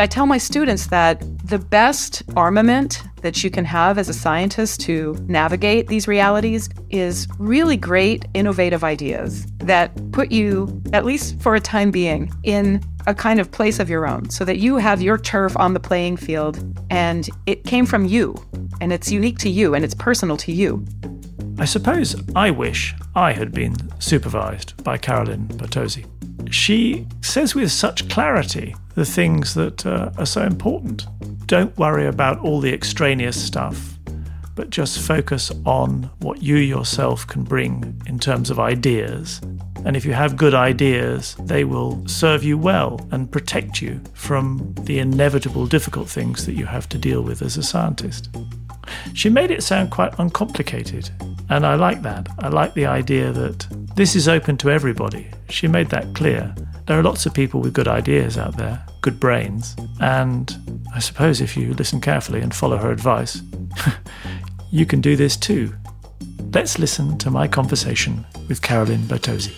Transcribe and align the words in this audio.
I 0.00 0.06
tell 0.06 0.26
my 0.26 0.38
students 0.38 0.86
that 0.86 1.20
the 1.44 1.58
best 1.58 2.22
armament 2.36 3.02
that 3.22 3.42
you 3.42 3.50
can 3.50 3.64
have 3.64 3.98
as 3.98 4.08
a 4.08 4.14
scientist 4.14 4.80
to 4.82 5.16
navigate 5.26 5.88
these 5.88 6.06
realities 6.06 6.68
is 6.88 7.26
really 7.36 7.76
great, 7.76 8.24
innovative 8.32 8.84
ideas 8.84 9.44
that 9.56 9.90
put 10.12 10.30
you, 10.30 10.80
at 10.92 11.04
least 11.04 11.40
for 11.40 11.56
a 11.56 11.60
time 11.60 11.90
being, 11.90 12.32
in 12.44 12.80
a 13.08 13.14
kind 13.14 13.40
of 13.40 13.50
place 13.50 13.80
of 13.80 13.90
your 13.90 14.06
own 14.06 14.30
so 14.30 14.44
that 14.44 14.58
you 14.58 14.76
have 14.76 15.02
your 15.02 15.18
turf 15.18 15.56
on 15.56 15.74
the 15.74 15.80
playing 15.80 16.16
field 16.16 16.62
and 16.90 17.28
it 17.46 17.64
came 17.64 17.84
from 17.84 18.04
you 18.04 18.36
and 18.80 18.92
it's 18.92 19.10
unique 19.10 19.38
to 19.38 19.50
you 19.50 19.74
and 19.74 19.84
it's 19.84 19.94
personal 19.94 20.36
to 20.36 20.52
you. 20.52 20.86
I 21.58 21.64
suppose 21.64 22.14
I 22.36 22.52
wish 22.52 22.94
I 23.16 23.32
had 23.32 23.50
been 23.50 23.74
supervised 24.00 24.80
by 24.84 24.96
Carolyn 24.96 25.48
Bertozzi. 25.48 26.06
She 26.54 27.04
says 27.20 27.56
with 27.56 27.72
such 27.72 28.08
clarity 28.08 28.76
the 28.98 29.04
things 29.04 29.54
that 29.54 29.86
uh, 29.86 30.10
are 30.18 30.26
so 30.26 30.42
important. 30.42 31.06
Don't 31.46 31.76
worry 31.78 32.08
about 32.08 32.40
all 32.40 32.58
the 32.58 32.74
extraneous 32.74 33.40
stuff, 33.40 33.96
but 34.56 34.70
just 34.70 34.98
focus 34.98 35.52
on 35.64 36.10
what 36.18 36.42
you 36.42 36.56
yourself 36.56 37.24
can 37.24 37.44
bring 37.44 38.02
in 38.06 38.18
terms 38.18 38.50
of 38.50 38.58
ideas. 38.58 39.40
And 39.84 39.96
if 39.96 40.04
you 40.04 40.14
have 40.14 40.36
good 40.36 40.52
ideas, 40.52 41.36
they 41.38 41.62
will 41.62 42.02
serve 42.08 42.42
you 42.42 42.58
well 42.58 42.98
and 43.12 43.30
protect 43.30 43.80
you 43.80 44.00
from 44.14 44.74
the 44.80 44.98
inevitable 44.98 45.68
difficult 45.68 46.08
things 46.08 46.44
that 46.46 46.54
you 46.54 46.66
have 46.66 46.88
to 46.88 46.98
deal 46.98 47.22
with 47.22 47.40
as 47.40 47.56
a 47.56 47.62
scientist. 47.62 48.30
She 49.14 49.30
made 49.30 49.52
it 49.52 49.62
sound 49.62 49.92
quite 49.92 50.18
uncomplicated, 50.18 51.08
and 51.50 51.64
I 51.64 51.76
like 51.76 52.02
that. 52.02 52.28
I 52.40 52.48
like 52.48 52.74
the 52.74 52.86
idea 52.86 53.30
that 53.30 53.64
this 53.94 54.16
is 54.16 54.26
open 54.26 54.56
to 54.56 54.70
everybody. 54.70 55.28
She 55.50 55.68
made 55.68 55.90
that 55.90 56.16
clear. 56.16 56.52
There 56.86 56.98
are 56.98 57.02
lots 57.04 57.26
of 57.26 57.34
people 57.34 57.60
with 57.60 57.74
good 57.74 57.86
ideas 57.86 58.36
out 58.36 58.56
there, 58.56 58.84
good 59.00 59.20
brains, 59.20 59.76
and 60.00 60.82
I 60.94 60.98
suppose 60.98 61.40
if 61.40 61.56
you 61.56 61.74
listen 61.74 62.00
carefully 62.00 62.40
and 62.40 62.54
follow 62.54 62.76
her 62.76 62.90
advice, 62.90 63.42
you 64.70 64.86
can 64.86 65.00
do 65.00 65.16
this 65.16 65.36
too. 65.36 65.74
Let's 66.52 66.78
listen 66.78 67.18
to 67.18 67.30
my 67.30 67.46
conversation 67.48 68.26
with 68.48 68.62
Carolyn 68.62 69.02
Bertozzi. 69.02 69.56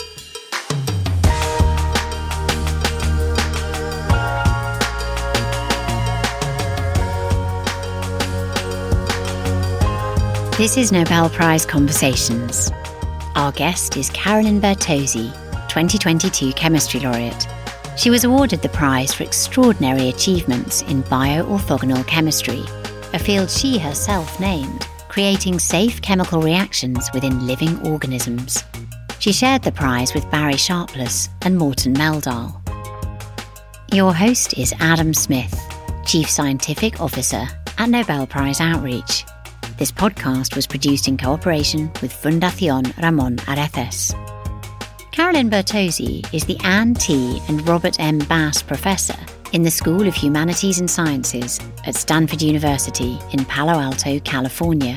This 10.56 10.76
is 10.76 10.92
Nobel 10.92 11.30
Prize 11.30 11.64
Conversations. 11.64 12.70
Our 13.34 13.50
guest 13.52 13.96
is 13.96 14.10
Carolyn 14.10 14.60
Bertozzi, 14.60 15.32
2022 15.68 16.52
Chemistry 16.52 17.00
Laureate. 17.00 17.59
She 18.00 18.08
was 18.08 18.24
awarded 18.24 18.62
the 18.62 18.70
prize 18.70 19.12
for 19.12 19.24
extraordinary 19.24 20.08
achievements 20.08 20.80
in 20.80 21.02
bioorthogonal 21.02 22.06
chemistry, 22.06 22.62
a 23.12 23.18
field 23.18 23.50
she 23.50 23.78
herself 23.78 24.40
named, 24.40 24.88
creating 25.10 25.58
safe 25.58 26.00
chemical 26.00 26.40
reactions 26.40 27.10
within 27.12 27.46
living 27.46 27.78
organisms. 27.86 28.64
She 29.18 29.34
shared 29.34 29.60
the 29.60 29.72
prize 29.72 30.14
with 30.14 30.30
Barry 30.30 30.56
Sharpless 30.56 31.28
and 31.42 31.58
Morten 31.58 31.92
Meldal. 31.92 32.56
Your 33.92 34.14
host 34.14 34.56
is 34.56 34.72
Adam 34.80 35.12
Smith, 35.12 35.54
Chief 36.06 36.26
Scientific 36.26 37.02
Officer 37.02 37.46
at 37.76 37.90
Nobel 37.90 38.26
Prize 38.26 38.62
Outreach. 38.62 39.26
This 39.76 39.92
podcast 39.92 40.56
was 40.56 40.66
produced 40.66 41.06
in 41.06 41.18
cooperation 41.18 41.90
with 42.00 42.14
Fundación 42.14 42.84
Ramón 42.94 43.36
Areces. 43.40 44.29
Carolyn 45.12 45.50
Bertozzi 45.50 46.24
is 46.32 46.44
the 46.44 46.56
Anne 46.62 46.94
T. 46.94 47.42
and 47.48 47.66
Robert 47.68 47.98
M. 47.98 48.20
Bass 48.20 48.62
Professor 48.62 49.16
in 49.52 49.64
the 49.64 49.70
School 49.70 50.06
of 50.06 50.14
Humanities 50.14 50.78
and 50.78 50.88
Sciences 50.88 51.58
at 51.84 51.96
Stanford 51.96 52.40
University 52.40 53.18
in 53.32 53.44
Palo 53.44 53.72
Alto, 53.72 54.20
California. 54.20 54.96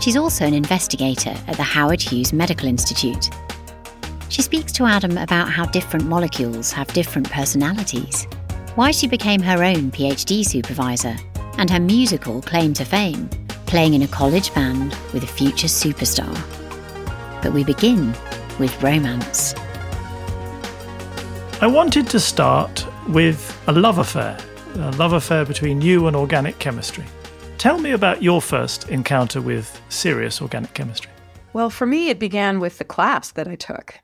She's 0.00 0.16
also 0.16 0.46
an 0.46 0.54
investigator 0.54 1.34
at 1.48 1.56
the 1.56 1.64
Howard 1.64 2.00
Hughes 2.00 2.32
Medical 2.32 2.68
Institute. 2.68 3.28
She 4.28 4.42
speaks 4.42 4.70
to 4.72 4.84
Adam 4.84 5.18
about 5.18 5.50
how 5.50 5.66
different 5.66 6.06
molecules 6.06 6.70
have 6.70 6.86
different 6.92 7.28
personalities, 7.28 8.28
why 8.76 8.92
she 8.92 9.08
became 9.08 9.42
her 9.42 9.64
own 9.64 9.90
PhD 9.90 10.44
supervisor, 10.44 11.16
and 11.58 11.68
her 11.68 11.80
musical 11.80 12.40
claim 12.40 12.72
to 12.74 12.84
fame 12.84 13.28
playing 13.66 13.94
in 13.94 14.02
a 14.02 14.08
college 14.08 14.54
band 14.54 14.94
with 15.12 15.24
a 15.24 15.26
future 15.26 15.66
superstar. 15.66 16.32
But 17.42 17.52
we 17.52 17.64
begin 17.64 18.14
with 18.60 18.80
romance. 18.82 19.54
I 21.62 21.66
wanted 21.66 22.06
to 22.08 22.20
start 22.20 22.86
with 23.08 23.58
a 23.66 23.72
love 23.72 23.98
affair, 23.98 24.38
a 24.74 24.92
love 24.92 25.14
affair 25.14 25.44
between 25.46 25.80
you 25.80 26.06
and 26.06 26.14
organic 26.14 26.58
chemistry. 26.58 27.04
Tell 27.56 27.78
me 27.78 27.90
about 27.92 28.22
your 28.22 28.40
first 28.40 28.88
encounter 28.90 29.40
with 29.40 29.80
serious 29.88 30.40
organic 30.40 30.74
chemistry. 30.74 31.10
Well, 31.54 31.70
for 31.70 31.86
me, 31.86 32.10
it 32.10 32.18
began 32.18 32.60
with 32.60 32.78
the 32.78 32.84
class 32.84 33.32
that 33.32 33.48
I 33.48 33.56
took 33.56 33.98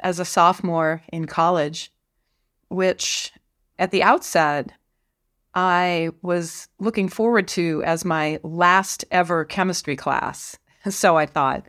as 0.00 0.20
a 0.20 0.24
sophomore 0.24 1.02
in 1.12 1.24
college, 1.26 1.90
which 2.68 3.32
at 3.78 3.90
the 3.90 4.02
outset 4.02 4.72
I 5.54 6.10
was 6.20 6.68
looking 6.78 7.08
forward 7.08 7.48
to 7.48 7.82
as 7.84 8.04
my 8.04 8.40
last 8.42 9.06
ever 9.10 9.44
chemistry 9.44 9.96
class. 9.96 10.58
So 10.88 11.16
I 11.16 11.26
thought. 11.26 11.66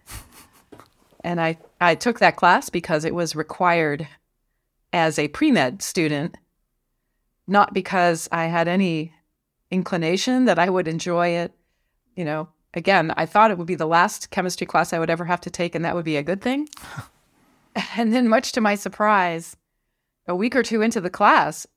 And 1.23 1.41
I, 1.41 1.57
I 1.81 1.95
took 1.95 2.19
that 2.19 2.35
class 2.35 2.69
because 2.69 3.05
it 3.05 3.15
was 3.15 3.35
required 3.35 4.07
as 4.93 5.19
a 5.19 5.27
pre 5.27 5.51
med 5.51 5.81
student, 5.81 6.37
not 7.47 7.73
because 7.73 8.29
I 8.31 8.45
had 8.45 8.67
any 8.67 9.13
inclination 9.71 10.45
that 10.45 10.59
I 10.59 10.69
would 10.69 10.87
enjoy 10.87 11.29
it. 11.29 11.53
You 12.15 12.25
know, 12.25 12.49
again, 12.73 13.13
I 13.17 13.25
thought 13.25 13.51
it 13.51 13.57
would 13.57 13.67
be 13.67 13.75
the 13.75 13.85
last 13.85 14.31
chemistry 14.31 14.67
class 14.67 14.93
I 14.93 14.99
would 14.99 15.09
ever 15.09 15.25
have 15.25 15.41
to 15.41 15.49
take, 15.49 15.75
and 15.75 15.83
that 15.85 15.95
would 15.95 16.05
be 16.05 16.17
a 16.17 16.23
good 16.23 16.41
thing. 16.41 16.69
and 17.95 18.13
then, 18.13 18.27
much 18.27 18.51
to 18.53 18.61
my 18.61 18.75
surprise, 18.75 19.57
a 20.27 20.35
week 20.35 20.55
or 20.55 20.63
two 20.63 20.81
into 20.81 21.01
the 21.01 21.09
class, 21.09 21.67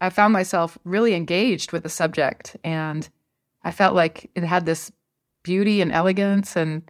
I 0.00 0.10
found 0.10 0.32
myself 0.32 0.76
really 0.84 1.14
engaged 1.14 1.70
with 1.70 1.84
the 1.84 1.88
subject 1.88 2.56
and 2.64 3.08
I 3.62 3.70
felt 3.70 3.94
like 3.94 4.28
it 4.34 4.42
had 4.42 4.66
this 4.66 4.90
beauty 5.44 5.80
and 5.80 5.92
elegance 5.92 6.56
and 6.56 6.82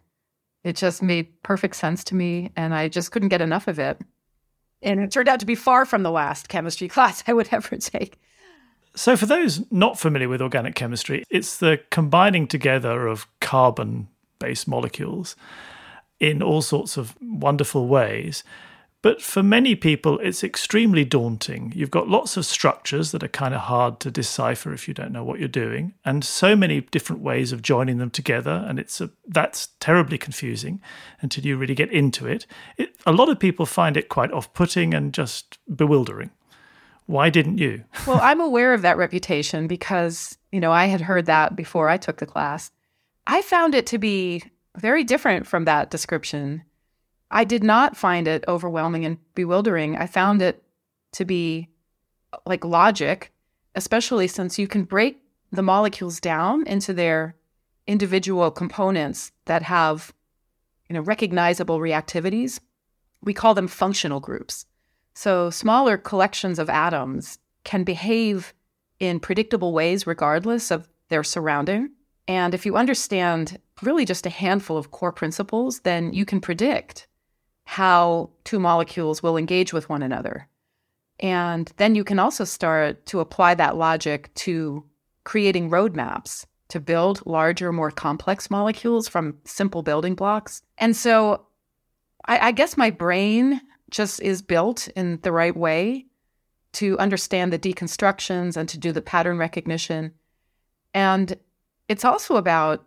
it 0.63 0.75
just 0.75 1.03
made 1.03 1.41
perfect 1.43 1.75
sense 1.75 2.03
to 2.05 2.15
me 2.15 2.51
and 2.55 2.73
I 2.73 2.87
just 2.87 3.11
couldn't 3.11 3.29
get 3.29 3.41
enough 3.41 3.67
of 3.67 3.79
it. 3.79 3.99
And 4.81 4.99
it 4.99 5.11
turned 5.11 5.29
out 5.29 5.39
to 5.39 5.45
be 5.45 5.55
far 5.55 5.85
from 5.85 6.03
the 6.03 6.11
last 6.11 6.49
chemistry 6.49 6.87
class 6.89 7.23
I 7.27 7.33
would 7.33 7.49
ever 7.51 7.77
take. 7.77 8.19
So, 8.95 9.17
for 9.17 9.25
those 9.25 9.63
not 9.71 9.97
familiar 9.97 10.29
with 10.29 10.41
organic 10.41 10.75
chemistry, 10.75 11.23
it's 11.31 11.57
the 11.57 11.79
combining 11.89 12.47
together 12.47 13.07
of 13.07 13.27
carbon 13.39 14.07
based 14.37 14.67
molecules 14.67 15.35
in 16.19 16.43
all 16.43 16.61
sorts 16.61 16.95
of 16.95 17.15
wonderful 17.19 17.87
ways. 17.87 18.43
But 19.03 19.21
for 19.21 19.43
many 19.43 19.75
people, 19.75 20.17
it's 20.19 20.45
extremely 20.45 21.03
daunting. 21.03 21.73
You've 21.75 21.91
got 21.91 22.07
lots 22.07 22.37
of 22.37 22.45
structures 22.45 23.11
that 23.11 23.21
are 23.21 23.27
kind 23.27 23.53
of 23.53 23.59
hard 23.59 23.99
to 23.99 24.09
decipher 24.09 24.73
if 24.73 24.87
you 24.87 24.93
don't 24.93 25.11
know 25.11 25.25
what 25.25 25.39
you're 25.39 25.49
doing, 25.49 25.93
and 26.05 26.23
so 26.23 26.55
many 26.55 26.79
different 26.79 27.21
ways 27.21 27.51
of 27.51 27.61
joining 27.61 27.97
them 27.97 28.09
together. 28.09 28.65
And 28.65 28.79
it's 28.79 29.01
a, 29.01 29.11
that's 29.27 29.67
terribly 29.81 30.17
confusing 30.17 30.81
until 31.19 31.45
you 31.45 31.57
really 31.57 31.75
get 31.75 31.91
into 31.91 32.25
it. 32.25 32.47
it 32.77 32.95
a 33.05 33.11
lot 33.11 33.27
of 33.27 33.39
people 33.39 33.65
find 33.65 33.97
it 33.97 34.07
quite 34.07 34.31
off 34.31 34.53
putting 34.53 34.93
and 34.93 35.13
just 35.13 35.59
bewildering. 35.75 36.31
Why 37.05 37.29
didn't 37.29 37.57
you? 37.57 37.83
well, 38.07 38.21
I'm 38.21 38.39
aware 38.39 38.73
of 38.73 38.83
that 38.83 38.95
reputation 38.95 39.67
because, 39.67 40.37
you 40.53 40.61
know, 40.61 40.71
I 40.71 40.85
had 40.85 41.01
heard 41.01 41.25
that 41.25 41.57
before 41.57 41.89
I 41.89 41.97
took 41.97 42.19
the 42.19 42.25
class. 42.25 42.71
I 43.27 43.41
found 43.41 43.75
it 43.75 43.85
to 43.87 43.97
be 43.97 44.43
very 44.77 45.03
different 45.03 45.45
from 45.45 45.65
that 45.65 45.91
description. 45.91 46.63
I 47.33 47.45
did 47.45 47.63
not 47.63 47.97
find 47.97 48.27
it 48.27 48.45
overwhelming 48.47 49.05
and 49.05 49.17
bewildering. 49.33 49.97
I 49.97 50.05
found 50.05 50.43
it 50.43 50.63
to 51.13 51.25
be 51.25 51.67
like 52.45 52.63
logic, 52.63 53.31
especially 53.73 54.27
since 54.27 54.59
you 54.59 54.67
can 54.67 54.83
break 54.83 55.19
the 55.51 55.63
molecules 55.63 56.19
down 56.19 56.65
into 56.67 56.93
their 56.93 57.35
individual 57.87 58.51
components 58.51 59.31
that 59.45 59.63
have 59.63 60.13
you 60.87 60.93
know 60.93 61.01
recognizable 61.01 61.79
reactivities. 61.79 62.59
We 63.23 63.33
call 63.33 63.55
them 63.55 63.67
functional 63.67 64.19
groups. 64.19 64.67
So 65.15 65.49
smaller 65.49 65.97
collections 65.97 66.59
of 66.59 66.69
atoms 66.69 67.39
can 67.63 67.83
behave 67.83 68.53
in 68.99 69.19
predictable 69.19 69.73
ways 69.73 70.05
regardless 70.05 70.69
of 70.69 70.87
their 71.09 71.23
surrounding. 71.23 71.89
And 72.27 72.53
if 72.53 72.63
you 72.63 72.77
understand 72.77 73.59
really 73.81 74.05
just 74.05 74.27
a 74.27 74.29
handful 74.29 74.77
of 74.77 74.91
core 74.91 75.11
principles, 75.11 75.79
then 75.79 76.13
you 76.13 76.25
can 76.25 76.39
predict 76.39 77.07
how 77.65 78.29
two 78.43 78.59
molecules 78.59 79.23
will 79.23 79.37
engage 79.37 79.73
with 79.73 79.89
one 79.89 80.03
another. 80.03 80.47
And 81.19 81.71
then 81.77 81.95
you 81.95 82.03
can 82.03 82.19
also 82.19 82.43
start 82.43 83.05
to 83.07 83.19
apply 83.19 83.55
that 83.55 83.77
logic 83.77 84.33
to 84.35 84.83
creating 85.23 85.69
roadmaps 85.69 86.45
to 86.69 86.79
build 86.79 87.25
larger, 87.25 87.71
more 87.71 87.91
complex 87.91 88.49
molecules 88.49 89.07
from 89.07 89.37
simple 89.45 89.83
building 89.83 90.15
blocks. 90.15 90.61
And 90.77 90.95
so 90.95 91.45
I, 92.25 92.47
I 92.47 92.51
guess 92.51 92.77
my 92.77 92.89
brain 92.89 93.61
just 93.91 94.21
is 94.21 94.41
built 94.41 94.87
in 94.95 95.19
the 95.21 95.31
right 95.31 95.55
way 95.55 96.07
to 96.73 96.97
understand 96.97 97.53
the 97.53 97.59
deconstructions 97.59 98.57
and 98.57 98.67
to 98.69 98.79
do 98.79 98.91
the 98.91 99.01
pattern 99.01 99.37
recognition. 99.37 100.13
And 100.93 101.37
it's 101.87 102.03
also 102.03 102.35
about 102.35 102.83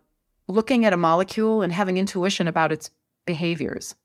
looking 0.47 0.85
at 0.85 0.93
a 0.93 0.97
molecule 0.97 1.61
and 1.61 1.71
having 1.71 1.97
intuition 1.97 2.47
about 2.47 2.71
its 2.71 2.89
behaviors 3.25 3.95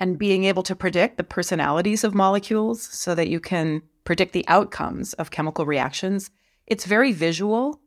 and 0.00 0.18
being 0.18 0.44
able 0.44 0.62
to 0.64 0.76
predict 0.76 1.16
the 1.16 1.24
personalities 1.24 2.04
of 2.04 2.14
molecules 2.14 2.82
so 2.82 3.14
that 3.14 3.28
you 3.28 3.40
can 3.40 3.82
predict 4.04 4.32
the 4.32 4.46
outcomes 4.48 5.14
of 5.14 5.30
chemical 5.30 5.66
reactions. 5.66 6.30
It's 6.66 6.84
very 6.84 7.12
visual. 7.12 7.80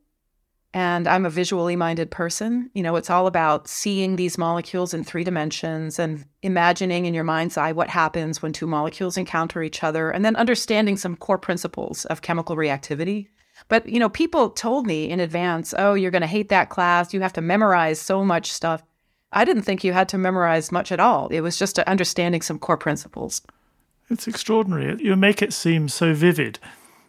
And 0.74 1.08
I'm 1.08 1.24
a 1.24 1.30
visually 1.30 1.76
minded 1.76 2.10
person. 2.10 2.70
You 2.74 2.82
know, 2.82 2.96
it's 2.96 3.08
all 3.08 3.26
about 3.26 3.68
seeing 3.68 4.16
these 4.16 4.36
molecules 4.36 4.92
in 4.92 5.02
three 5.02 5.24
dimensions 5.24 5.98
and 5.98 6.26
imagining 6.42 7.06
in 7.06 7.14
your 7.14 7.24
mind's 7.24 7.56
eye 7.56 7.72
what 7.72 7.88
happens 7.88 8.42
when 8.42 8.52
two 8.52 8.66
molecules 8.66 9.16
encounter 9.16 9.62
each 9.62 9.82
other, 9.82 10.10
and 10.10 10.26
then 10.26 10.36
understanding 10.36 10.98
some 10.98 11.16
core 11.16 11.38
principles 11.38 12.04
of 12.06 12.20
chemical 12.20 12.54
reactivity. 12.54 13.28
But, 13.68 13.88
you 13.88 13.98
know, 13.98 14.10
people 14.10 14.50
told 14.50 14.86
me 14.86 15.08
in 15.08 15.20
advance, 15.20 15.72
oh, 15.76 15.94
you're 15.94 16.10
going 16.10 16.20
to 16.20 16.28
hate 16.28 16.50
that 16.50 16.68
class. 16.68 17.14
You 17.14 17.22
have 17.22 17.32
to 17.32 17.40
memorize 17.40 17.98
so 17.98 18.22
much 18.22 18.52
stuff. 18.52 18.82
I 19.32 19.44
didn't 19.44 19.62
think 19.62 19.84
you 19.84 19.92
had 19.92 20.08
to 20.10 20.18
memorize 20.18 20.72
much 20.72 20.90
at 20.90 21.00
all. 21.00 21.28
It 21.28 21.40
was 21.40 21.58
just 21.58 21.78
understanding 21.80 22.42
some 22.42 22.58
core 22.58 22.76
principles. 22.76 23.42
It's 24.10 24.26
extraordinary. 24.26 24.96
You 25.02 25.16
make 25.16 25.42
it 25.42 25.52
seem 25.52 25.88
so 25.88 26.14
vivid. 26.14 26.58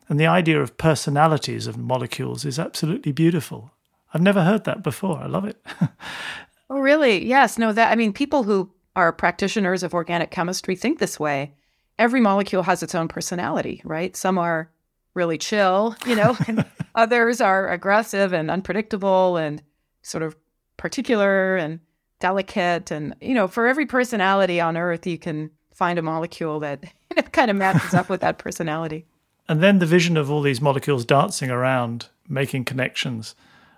And 0.09 0.19
the 0.19 0.27
idea 0.27 0.61
of 0.61 0.77
personalities 0.77 1.67
of 1.67 1.77
molecules 1.77 2.43
is 2.43 2.59
absolutely 2.59 3.11
beautiful. 3.11 3.71
I've 4.13 4.21
never 4.21 4.43
heard 4.43 4.65
that 4.65 4.83
before. 4.83 5.19
I 5.19 5.27
love 5.27 5.45
it. 5.45 5.63
oh, 6.69 6.79
really? 6.79 7.25
Yes. 7.25 7.57
No, 7.57 7.71
that, 7.71 7.91
I 7.91 7.95
mean, 7.95 8.11
people 8.11 8.43
who 8.43 8.71
are 8.95 9.13
practitioners 9.13 9.83
of 9.83 9.93
organic 9.93 10.31
chemistry 10.31 10.75
think 10.75 10.99
this 10.99 11.19
way. 11.19 11.53
Every 11.97 12.19
molecule 12.19 12.63
has 12.63 12.81
its 12.81 12.95
own 12.95 13.07
personality, 13.07 13.81
right? 13.85 14.15
Some 14.15 14.37
are 14.37 14.71
really 15.13 15.37
chill, 15.37 15.95
you 16.05 16.15
know, 16.15 16.35
and 16.47 16.65
others 16.95 17.39
are 17.39 17.69
aggressive 17.69 18.33
and 18.33 18.49
unpredictable 18.49 19.37
and 19.37 19.61
sort 20.01 20.23
of 20.23 20.35
particular 20.77 21.55
and 21.55 21.79
delicate. 22.19 22.91
And, 22.91 23.15
you 23.21 23.33
know, 23.33 23.47
for 23.47 23.67
every 23.67 23.85
personality 23.85 24.59
on 24.59 24.77
Earth, 24.77 25.07
you 25.07 25.17
can 25.17 25.51
find 25.71 25.97
a 25.97 26.01
molecule 26.01 26.59
that 26.59 26.83
kind 27.31 27.49
of 27.49 27.57
matches 27.57 27.93
up 27.93 28.09
with 28.09 28.21
that 28.21 28.37
personality. 28.37 29.05
And 29.47 29.63
then 29.63 29.79
the 29.79 29.85
vision 29.85 30.15
of 30.15 30.29
all 30.29 30.41
these 30.41 30.61
molecules 30.61 31.05
dancing 31.05 31.49
around, 31.49 32.09
making 32.27 32.65
connections. 32.65 33.33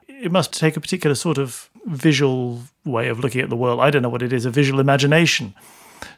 It 0.08 0.32
must 0.32 0.52
take 0.52 0.76
a 0.76 0.82
particular 0.82 1.16
sort 1.16 1.38
of 1.38 1.70
visual 1.86 2.64
way 2.84 3.08
of 3.08 3.20
looking 3.20 3.42
at 3.42 3.50
the 3.50 3.56
world. 3.56 3.80
I 3.80 3.90
don't 3.90 4.02
know 4.02 4.10
what 4.10 4.22
it 4.22 4.34
is, 4.34 4.46
a 4.46 4.52
visual 4.52 4.80
imagination 4.80 5.56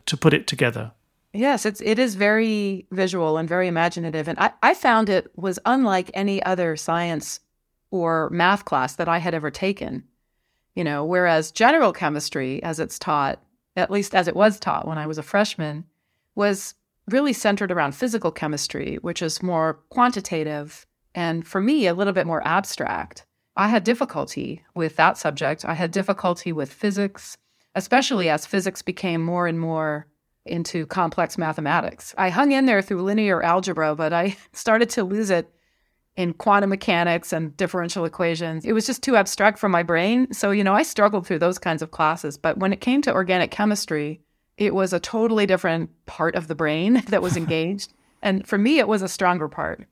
to 0.07 0.17
put 0.17 0.33
it 0.33 0.47
together. 0.47 0.91
Yes, 1.33 1.65
it's 1.65 1.81
it 1.81 1.97
is 1.97 2.15
very 2.15 2.87
visual 2.91 3.37
and 3.37 3.49
very 3.49 3.67
imaginative. 3.67 4.27
And 4.27 4.37
I, 4.39 4.51
I 4.61 4.73
found 4.73 5.09
it 5.09 5.31
was 5.35 5.59
unlike 5.65 6.11
any 6.13 6.41
other 6.43 6.75
science 6.75 7.39
or 7.91 8.29
math 8.29 8.65
class 8.65 8.95
that 8.95 9.07
I 9.07 9.17
had 9.17 9.33
ever 9.33 9.49
taken. 9.51 10.03
You 10.75 10.83
know, 10.83 11.05
whereas 11.05 11.51
general 11.51 11.93
chemistry, 11.93 12.61
as 12.63 12.79
it's 12.79 12.97
taught, 12.97 13.39
at 13.75 13.91
least 13.91 14.15
as 14.15 14.27
it 14.27 14.35
was 14.35 14.59
taught 14.59 14.87
when 14.87 14.97
I 14.97 15.07
was 15.07 15.17
a 15.17 15.23
freshman, 15.23 15.85
was 16.35 16.73
really 17.09 17.33
centered 17.33 17.71
around 17.71 17.93
physical 17.93 18.31
chemistry, 18.31 18.97
which 19.01 19.21
is 19.21 19.43
more 19.43 19.79
quantitative 19.89 20.85
and 21.15 21.45
for 21.45 21.61
me, 21.61 21.87
a 21.87 21.93
little 21.93 22.13
bit 22.13 22.27
more 22.27 22.45
abstract. 22.45 23.25
I 23.55 23.67
had 23.67 23.83
difficulty 23.83 24.63
with 24.73 24.95
that 24.95 25.17
subject. 25.17 25.63
I 25.63 25.73
had 25.73 25.91
difficulty 25.91 26.51
with 26.51 26.73
physics, 26.73 27.37
especially 27.75 28.29
as 28.29 28.45
physics 28.45 28.81
became 28.81 29.23
more 29.23 29.45
and 29.47 29.59
more 29.59 30.07
into 30.45 30.85
complex 30.87 31.37
mathematics. 31.37 32.13
I 32.17 32.29
hung 32.29 32.51
in 32.51 32.65
there 32.65 32.81
through 32.81 33.03
linear 33.03 33.43
algebra, 33.43 33.95
but 33.95 34.11
I 34.11 34.35
started 34.53 34.89
to 34.91 35.03
lose 35.03 35.29
it 35.29 35.49
in 36.15 36.33
quantum 36.33 36.69
mechanics 36.69 37.33
and 37.33 37.55
differential 37.57 38.05
equations. 38.05 38.65
It 38.65 38.73
was 38.73 38.85
just 38.85 39.01
too 39.01 39.15
abstract 39.15 39.57
for 39.57 39.69
my 39.69 39.83
brain. 39.83 40.31
So, 40.31 40.51
you 40.51 40.63
know, 40.63 40.73
I 40.73 40.83
struggled 40.83 41.25
through 41.25 41.39
those 41.39 41.57
kinds 41.57 41.81
of 41.81 41.91
classes. 41.91 42.37
But 42.37 42.57
when 42.57 42.71
it 42.71 42.81
came 42.81 43.01
to 43.03 43.13
organic 43.13 43.51
chemistry, 43.51 44.21
it 44.57 44.75
was 44.75 44.93
a 44.93 44.99
totally 44.99 45.45
different 45.45 45.89
part 46.05 46.35
of 46.35 46.47
the 46.47 46.55
brain 46.55 47.03
that 47.07 47.21
was 47.21 47.37
engaged. 47.37 47.93
and 48.21 48.47
for 48.47 48.57
me, 48.57 48.79
it 48.79 48.87
was 48.87 49.01
a 49.01 49.09
stronger 49.09 49.47
part. 49.47 49.87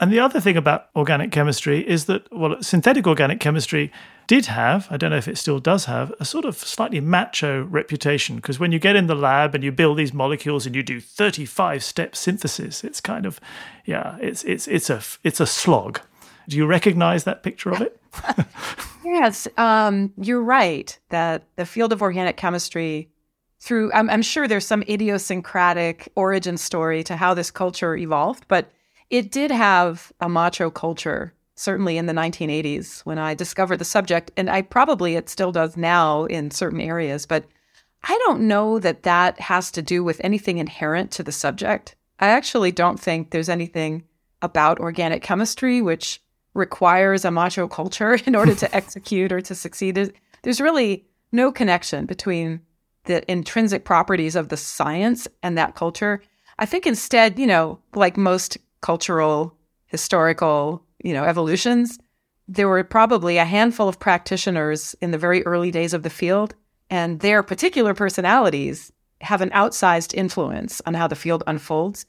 And 0.00 0.10
the 0.10 0.18
other 0.18 0.40
thing 0.40 0.56
about 0.56 0.88
organic 0.96 1.30
chemistry 1.30 1.86
is 1.86 2.06
that, 2.06 2.26
well, 2.32 2.56
synthetic 2.62 3.06
organic 3.06 3.38
chemistry 3.38 3.92
did 4.26 4.46
have, 4.46 4.88
I 4.90 4.96
don't 4.96 5.10
know 5.10 5.18
if 5.18 5.28
it 5.28 5.36
still 5.36 5.58
does 5.58 5.84
have, 5.84 6.10
a 6.18 6.24
sort 6.24 6.46
of 6.46 6.56
slightly 6.56 7.00
macho 7.00 7.64
reputation. 7.64 8.36
Because 8.36 8.58
when 8.58 8.72
you 8.72 8.78
get 8.78 8.96
in 8.96 9.08
the 9.08 9.14
lab 9.14 9.54
and 9.54 9.62
you 9.62 9.70
build 9.70 9.98
these 9.98 10.14
molecules 10.14 10.64
and 10.64 10.74
you 10.74 10.82
do 10.82 11.00
35 11.00 11.84
step 11.84 12.16
synthesis, 12.16 12.82
it's 12.82 13.00
kind 13.00 13.26
of, 13.26 13.40
yeah, 13.84 14.16
it's, 14.22 14.42
it's, 14.44 14.66
it's, 14.68 14.88
a, 14.88 15.02
it's 15.22 15.38
a 15.38 15.46
slog. 15.46 16.00
Do 16.48 16.56
you 16.56 16.64
recognize 16.64 17.24
that 17.24 17.42
picture 17.42 17.70
of 17.70 17.82
it? 17.82 18.00
yes, 19.04 19.46
um, 19.58 20.14
you're 20.16 20.42
right 20.42 20.98
that 21.10 21.44
the 21.56 21.66
field 21.66 21.92
of 21.92 22.00
organic 22.00 22.38
chemistry 22.38 23.10
through 23.60 23.92
I'm, 23.92 24.08
I'm, 24.08 24.22
sure 24.22 24.48
there's 24.48 24.66
some 24.66 24.82
idiosyncratic 24.88 26.10
origin 26.14 26.56
story 26.56 27.04
to 27.04 27.16
how 27.16 27.34
this 27.34 27.50
culture 27.50 27.94
evolved 27.94 28.46
but 28.48 28.70
it 29.10 29.30
did 29.30 29.50
have 29.50 30.12
a 30.20 30.28
macho 30.28 30.70
culture, 30.70 31.34
certainly 31.56 31.98
in 31.98 32.06
the 32.06 32.12
1980s 32.12 33.00
when 33.00 33.18
I 33.18 33.34
discovered 33.34 33.78
the 33.78 33.84
subject. 33.84 34.30
And 34.36 34.48
I 34.48 34.62
probably 34.62 35.16
it 35.16 35.28
still 35.28 35.52
does 35.52 35.76
now 35.76 36.24
in 36.24 36.50
certain 36.50 36.80
areas, 36.80 37.26
but 37.26 37.44
I 38.04 38.18
don't 38.24 38.42
know 38.42 38.78
that 38.78 39.02
that 39.02 39.40
has 39.40 39.70
to 39.72 39.82
do 39.82 40.02
with 40.02 40.20
anything 40.24 40.58
inherent 40.58 41.10
to 41.12 41.22
the 41.22 41.32
subject. 41.32 41.96
I 42.20 42.28
actually 42.28 42.72
don't 42.72 42.98
think 42.98 43.30
there's 43.30 43.48
anything 43.48 44.04
about 44.42 44.80
organic 44.80 45.22
chemistry 45.22 45.82
which 45.82 46.22
requires 46.54 47.24
a 47.24 47.30
macho 47.30 47.68
culture 47.68 48.14
in 48.26 48.34
order 48.34 48.54
to 48.54 48.74
execute 48.76 49.32
or 49.32 49.40
to 49.40 49.54
succeed. 49.54 50.12
There's 50.42 50.60
really 50.60 51.04
no 51.32 51.52
connection 51.52 52.06
between 52.06 52.60
the 53.04 53.28
intrinsic 53.30 53.84
properties 53.84 54.36
of 54.36 54.48
the 54.48 54.56
science 54.56 55.26
and 55.42 55.56
that 55.58 55.74
culture. 55.74 56.22
I 56.58 56.66
think 56.66 56.86
instead, 56.86 57.38
you 57.38 57.46
know, 57.46 57.80
like 57.94 58.16
most 58.16 58.58
cultural, 58.80 59.56
historical, 59.86 60.82
you 61.02 61.12
know, 61.12 61.24
evolutions, 61.24 61.98
there 62.48 62.68
were 62.68 62.82
probably 62.82 63.36
a 63.36 63.44
handful 63.44 63.88
of 63.88 64.00
practitioners 64.00 64.94
in 65.00 65.12
the 65.12 65.18
very 65.18 65.44
early 65.46 65.70
days 65.70 65.94
of 65.94 66.02
the 66.02 66.10
field, 66.10 66.54
and 66.90 67.20
their 67.20 67.42
particular 67.42 67.94
personalities 67.94 68.92
have 69.20 69.40
an 69.40 69.50
outsized 69.50 70.14
influence 70.14 70.80
on 70.86 70.94
how 70.94 71.06
the 71.06 71.14
field 71.14 71.44
unfolds. 71.46 72.06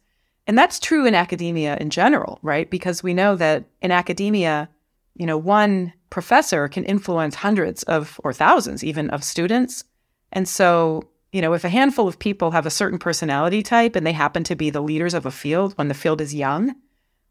And 0.48 0.58
that's 0.58 0.80
true 0.80 1.06
in 1.06 1.14
academia 1.14 1.78
in 1.78 1.90
general, 1.92 2.40
right? 2.42 2.70
Because 2.70 3.04
we 3.04 3.14
know 3.14 3.36
that 3.36 3.66
in 3.82 3.92
academia, 3.92 4.70
you 5.16 5.26
know, 5.26 5.38
one 5.38 5.94
professor 6.10 6.68
can 6.68 6.84
influence 6.86 7.36
hundreds 7.36 7.84
of 7.84 8.20
or 8.24 8.34
thousands 8.34 8.84
even 8.84 9.10
of 9.12 9.24
students. 9.24 9.84
And 10.32 10.48
so 10.48 11.04
you 11.32 11.42
know, 11.42 11.54
if 11.54 11.64
a 11.64 11.70
handful 11.70 12.08
of 12.08 12.20
people 12.20 12.52
have 12.52 12.66
a 12.66 12.72
certain 12.72 13.00
personality 13.00 13.62
type 13.64 13.96
and 13.96 14.06
they 14.06 14.12
happen 14.12 14.44
to 14.44 14.56
be 14.56 14.70
the 14.70 14.82
leaders 14.82 15.14
of 15.14 15.26
a 15.26 15.32
field 15.32 15.74
when 15.78 15.88
the 15.88 15.94
field 15.94 16.20
is 16.20 16.36
young, 16.36 16.76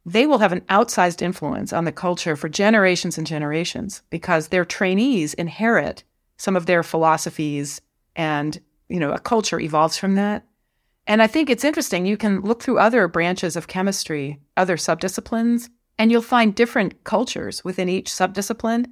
they 0.07 0.26
will 0.26 0.38
have 0.38 0.52
an 0.52 0.62
outsized 0.62 1.21
influence 1.21 1.73
on 1.73 1.85
the 1.85 1.92
culture 1.92 2.35
for 2.35 2.49
generations 2.49 3.19
and 3.19 3.26
generations 3.26 4.02
because 4.09 4.49
their 4.49 4.64
trainees 4.64 5.35
inherit 5.35 6.04
some 6.38 6.57
of 6.57 6.66
their 6.66 6.83
philosophies 6.83 7.80
and, 8.16 8.61
you 8.88 8.99
know, 8.99 9.12
a 9.12 9.19
culture 9.19 9.61
evolves 9.61 9.99
from 9.99 10.14
that. 10.14 10.47
And 11.07 11.23
I 11.23 11.26
think 11.26 11.50
it's 11.50 11.64
interesting. 11.64 12.07
You 12.07 12.16
can 12.16 12.40
look 12.40 12.62
through 12.62 12.78
other 12.78 13.07
branches 13.09 13.57
of 13.57 13.69
chemistry, 13.69 14.40
other 14.57 14.76
subdisciplines, 14.76 15.69
and 15.99 16.11
you'll 16.11 16.23
find 16.23 16.54
different 16.54 17.04
cultures 17.04 17.62
within 17.64 17.88
each 17.88 18.09
subdiscipline 18.09 18.87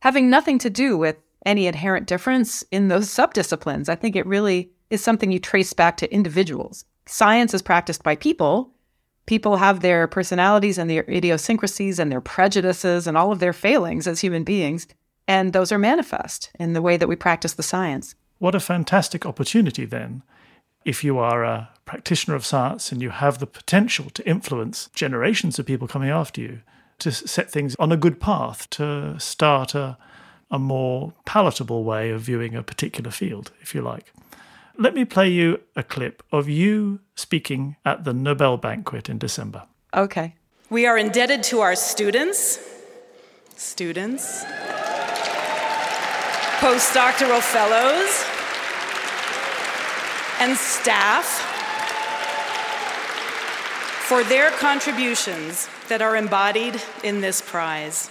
having 0.00 0.30
nothing 0.30 0.58
to 0.58 0.70
do 0.70 0.96
with 0.96 1.16
any 1.46 1.66
inherent 1.66 2.06
difference 2.06 2.62
in 2.70 2.88
those 2.88 3.08
subdisciplines. 3.08 3.88
I 3.88 3.94
think 3.94 4.16
it 4.16 4.26
really 4.26 4.70
is 4.90 5.02
something 5.02 5.32
you 5.32 5.38
trace 5.38 5.72
back 5.72 5.96
to 5.98 6.12
individuals. 6.12 6.84
Science 7.06 7.54
is 7.54 7.62
practiced 7.62 8.02
by 8.02 8.16
people. 8.16 8.74
People 9.26 9.56
have 9.56 9.80
their 9.80 10.06
personalities 10.06 10.78
and 10.78 10.90
their 10.90 11.04
idiosyncrasies 11.08 11.98
and 11.98 12.12
their 12.12 12.20
prejudices 12.20 13.06
and 13.06 13.16
all 13.16 13.32
of 13.32 13.38
their 13.38 13.52
failings 13.52 14.06
as 14.06 14.20
human 14.20 14.44
beings. 14.44 14.86
And 15.26 15.52
those 15.52 15.72
are 15.72 15.78
manifest 15.78 16.50
in 16.58 16.72
the 16.72 16.82
way 16.82 16.96
that 16.96 17.08
we 17.08 17.16
practice 17.16 17.54
the 17.54 17.62
science. 17.62 18.14
What 18.38 18.54
a 18.54 18.60
fantastic 18.60 19.24
opportunity, 19.24 19.84
then, 19.86 20.22
if 20.84 21.02
you 21.02 21.18
are 21.18 21.42
a 21.42 21.70
practitioner 21.84 22.36
of 22.36 22.46
science 22.46 22.92
and 22.92 23.02
you 23.02 23.10
have 23.10 23.38
the 23.38 23.46
potential 23.46 24.10
to 24.10 24.28
influence 24.28 24.88
generations 24.94 25.58
of 25.58 25.66
people 25.66 25.88
coming 25.88 26.10
after 26.10 26.40
you, 26.40 26.60
to 26.98 27.10
set 27.10 27.50
things 27.50 27.74
on 27.78 27.92
a 27.92 27.96
good 27.96 28.20
path, 28.20 28.70
to 28.70 29.18
start 29.18 29.74
a, 29.74 29.98
a 30.50 30.58
more 30.58 31.12
palatable 31.24 31.84
way 31.84 32.10
of 32.10 32.20
viewing 32.22 32.54
a 32.54 32.62
particular 32.62 33.10
field, 33.10 33.52
if 33.60 33.74
you 33.74 33.82
like. 33.82 34.12
Let 34.78 34.94
me 34.94 35.04
play 35.04 35.28
you 35.28 35.60
a 35.74 35.82
clip 35.82 36.22
of 36.30 36.48
you 36.48 37.00
speaking 37.14 37.76
at 37.84 38.04
the 38.04 38.12
Nobel 38.12 38.56
banquet 38.56 39.08
in 39.08 39.18
December. 39.18 39.64
Okay. 39.94 40.34
We 40.68 40.86
are 40.86 40.98
indebted 40.98 41.42
to 41.44 41.60
our 41.60 41.74
students, 41.74 42.58
students, 43.56 44.44
postdoctoral 46.58 47.40
fellows, 47.40 48.24
and 50.40 50.56
staff 50.56 51.24
for 54.06 54.22
their 54.24 54.50
contributions 54.50 55.68
that 55.88 56.02
are 56.02 56.16
embodied 56.16 56.82
in 57.02 57.20
this 57.20 57.40
prize. 57.40 58.10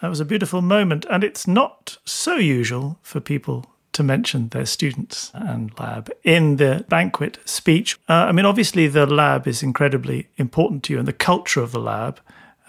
That 0.00 0.08
was 0.08 0.20
a 0.20 0.24
beautiful 0.24 0.62
moment, 0.62 1.04
and 1.10 1.22
it's 1.22 1.46
not 1.46 1.98
so 2.04 2.36
usual 2.36 2.98
for 3.02 3.20
people 3.20 3.66
to 3.92 4.02
mention 4.02 4.48
their 4.48 4.64
students 4.64 5.30
and 5.34 5.78
lab 5.78 6.10
in 6.24 6.56
the 6.56 6.86
banquet 6.88 7.38
speech. 7.44 7.98
Uh, 8.08 8.12
I 8.28 8.32
mean, 8.32 8.46
obviously, 8.46 8.86
the 8.86 9.04
lab 9.04 9.46
is 9.46 9.62
incredibly 9.62 10.28
important 10.36 10.84
to 10.84 10.94
you 10.94 10.98
and 10.98 11.08
the 11.08 11.12
culture 11.12 11.60
of 11.60 11.72
the 11.72 11.80
lab, 11.80 12.18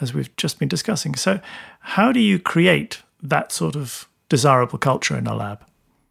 as 0.02 0.14
we've 0.14 0.36
just 0.36 0.60
been 0.60 0.68
discussing. 0.68 1.16
So, 1.16 1.40
how 1.80 2.12
do 2.12 2.20
you 2.20 2.38
create 2.38 3.02
that 3.22 3.52
sort 3.52 3.76
of 3.76 4.10
desirable 4.28 4.80
culture 4.80 5.18
in 5.18 5.28
a 5.28 5.36
lab? 5.36 5.64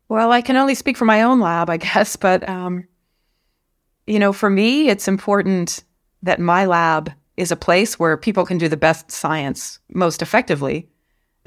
Well, 0.08 0.32
I 0.32 0.40
can 0.40 0.56
only 0.56 0.74
speak 0.74 0.96
for 0.96 1.04
my 1.04 1.22
own 1.22 1.40
lab, 1.40 1.68
I 1.68 1.76
guess, 1.88 2.16
but 2.16 2.48
um, 2.48 2.86
you 4.06 4.18
know, 4.18 4.32
for 4.32 4.48
me, 4.48 4.88
it's 4.88 5.06
important 5.06 5.84
that 6.22 6.40
my 6.40 6.64
lab 6.64 7.12
is 7.36 7.50
a 7.50 7.56
place 7.56 7.98
where 7.98 8.16
people 8.16 8.44
can 8.44 8.58
do 8.58 8.68
the 8.68 8.76
best 8.76 9.10
science 9.10 9.78
most 9.92 10.22
effectively. 10.22 10.88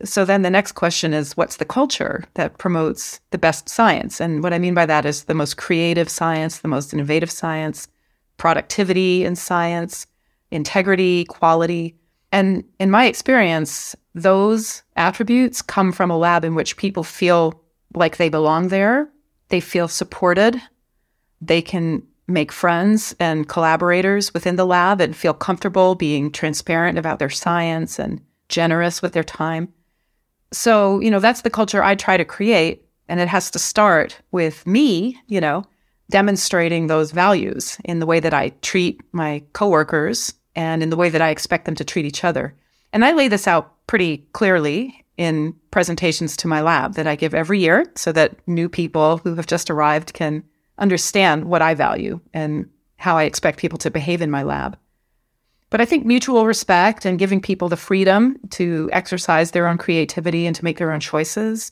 So 0.04 0.26
then 0.26 0.42
the 0.42 0.50
next 0.50 0.72
question 0.72 1.14
is 1.14 1.38
what's 1.38 1.58
the 1.58 1.66
culture 1.66 2.24
that 2.34 2.58
promotes 2.58 3.20
the 3.30 3.38
best 3.38 3.70
science? 3.70 4.20
And 4.20 4.42
what 4.42 4.54
I 4.54 4.60
mean 4.60 4.74
by 4.74 4.86
that 4.88 5.06
is 5.06 5.26
the 5.26 5.36
most 5.36 5.58
creative 5.58 6.10
science, 6.10 6.60
the 6.60 6.68
most 6.68 6.94
innovative 6.94 7.30
science, 7.30 7.88
productivity 8.38 9.24
in 9.24 9.36
science, 9.36 10.08
integrity, 10.50 11.26
quality. 11.26 11.96
And 12.32 12.64
in 12.80 12.90
my 12.90 13.06
experience, 13.06 13.96
those 14.16 14.82
attributes 14.96 15.62
come 15.62 15.92
from 15.92 16.10
a 16.10 16.18
lab 16.18 16.44
in 16.44 16.56
which 16.56 16.78
people 16.78 17.04
feel 17.04 17.62
like 17.94 18.18
they 18.18 18.30
belong 18.30 18.70
there. 18.70 19.10
They 19.50 19.60
feel 19.60 19.88
supported. 19.88 20.60
They 21.40 21.62
can 21.62 22.02
make 22.28 22.52
friends 22.52 23.16
and 23.20 23.48
collaborators 23.48 24.34
within 24.34 24.56
the 24.56 24.66
lab 24.66 25.02
and 25.02 25.16
feel 25.16 25.34
comfortable 25.34 25.94
being 25.94 26.32
transparent 26.32 26.98
about 26.98 27.20
their 27.20 27.30
science 27.30 28.00
and 28.00 28.22
generous 28.50 29.02
with 29.02 29.14
their 29.14 29.24
time. 29.24 29.72
So, 30.54 31.00
you 31.00 31.12
know, 31.12 31.20
that's 31.20 31.42
the 31.42 31.50
culture 31.50 31.84
I 31.84 31.96
try 31.96 32.16
to 32.16 32.26
create. 32.26 32.86
And 33.10 33.20
it 33.20 33.28
has 33.28 33.52
to 33.52 33.60
start 33.60 34.20
with 34.32 34.66
me, 34.66 35.20
you 35.28 35.42
know, 35.42 35.66
demonstrating 36.10 36.88
those 36.88 37.12
values 37.12 37.78
in 37.84 38.00
the 38.00 38.06
way 38.06 38.20
that 38.20 38.34
I 38.34 38.50
treat 38.62 39.02
my 39.12 39.44
coworkers 39.54 40.34
and 40.56 40.82
in 40.82 40.90
the 40.90 40.96
way 40.96 41.10
that 41.10 41.22
I 41.22 41.30
expect 41.30 41.66
them 41.66 41.76
to 41.76 41.84
treat 41.84 42.06
each 42.06 42.24
other. 42.24 42.56
And 42.94 43.04
I 43.04 43.12
lay 43.12 43.28
this 43.28 43.48
out 43.48 43.74
pretty 43.88 44.20
clearly 44.34 45.04
in 45.18 45.56
presentations 45.72 46.38
to 46.38 46.48
my 46.48 46.62
lab 46.62 46.94
that 46.94 47.08
I 47.08 47.16
give 47.16 47.34
every 47.34 47.60
year 47.60 47.86
so 47.96 48.12
that 48.12 48.36
new 48.48 48.70
people 48.70 49.18
who 49.18 49.36
have 49.36 49.48
just 49.48 49.70
arrived 49.70 50.14
can 50.14 50.44
understand 50.78 51.46
what 51.46 51.62
I 51.62 51.74
value 51.74 52.20
and 52.34 52.70
how 52.98 53.18
I 53.18 53.24
expect 53.24 53.60
people 53.60 53.78
to 53.80 53.92
behave 53.92 54.22
in 54.22 54.32
my 54.32 54.44
lab. 54.44 54.78
But 55.74 55.82
I 55.82 55.86
think 55.86 56.06
mutual 56.06 56.46
respect 56.46 57.04
and 57.04 57.18
giving 57.18 57.42
people 57.42 57.68
the 57.68 57.76
freedom 57.76 58.38
to 58.52 58.92
exercise 58.94 59.50
their 59.50 59.68
own 59.68 59.80
creativity 59.80 60.46
and 60.46 60.56
to 60.56 60.64
make 60.64 60.78
their 60.78 60.92
own 60.92 61.00
choices 61.00 61.72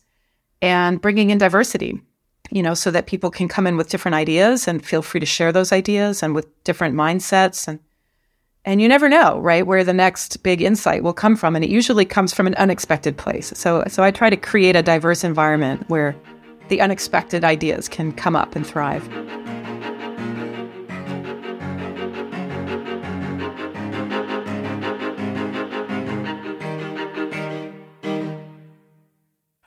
and 0.59 0.99
bringing 0.99 1.29
in 1.29 1.37
diversity, 1.37 2.01
you 2.49 2.63
know, 2.63 2.73
so 2.73 2.89
that 2.89 3.05
people 3.05 3.29
can 3.29 3.47
come 3.47 3.67
in 3.67 3.77
with 3.77 3.89
different 3.89 4.15
ideas 4.15 4.67
and 4.67 4.83
feel 4.83 5.03
free 5.03 5.19
to 5.19 5.27
share 5.27 5.51
those 5.51 5.71
ideas 5.71 6.23
and 6.23 6.33
with 6.33 6.63
different 6.63 6.95
mindsets 6.95 7.67
and 7.67 7.79
and 8.65 8.81
you 8.81 8.87
never 8.87 9.07
know, 9.07 9.39
right, 9.39 9.67
where 9.67 9.83
the 9.83 9.93
next 9.93 10.41
big 10.41 10.63
insight 10.63 11.03
will 11.03 11.13
come 11.13 11.35
from 11.35 11.55
and 11.55 11.63
it 11.63 11.69
usually 11.69 12.05
comes 12.05 12.33
from 12.33 12.47
an 12.47 12.55
unexpected 12.55 13.17
place. 13.17 13.53
So 13.55 13.83
so 13.87 14.01
I 14.01 14.09
try 14.09 14.31
to 14.31 14.35
create 14.35 14.75
a 14.75 14.81
diverse 14.81 15.23
environment 15.23 15.87
where 15.91 16.15
the 16.69 16.81
unexpected 16.81 17.43
ideas 17.43 17.87
can 17.87 18.13
come 18.13 18.35
up 18.35 18.55
and 18.55 18.65
thrive. 18.65 19.07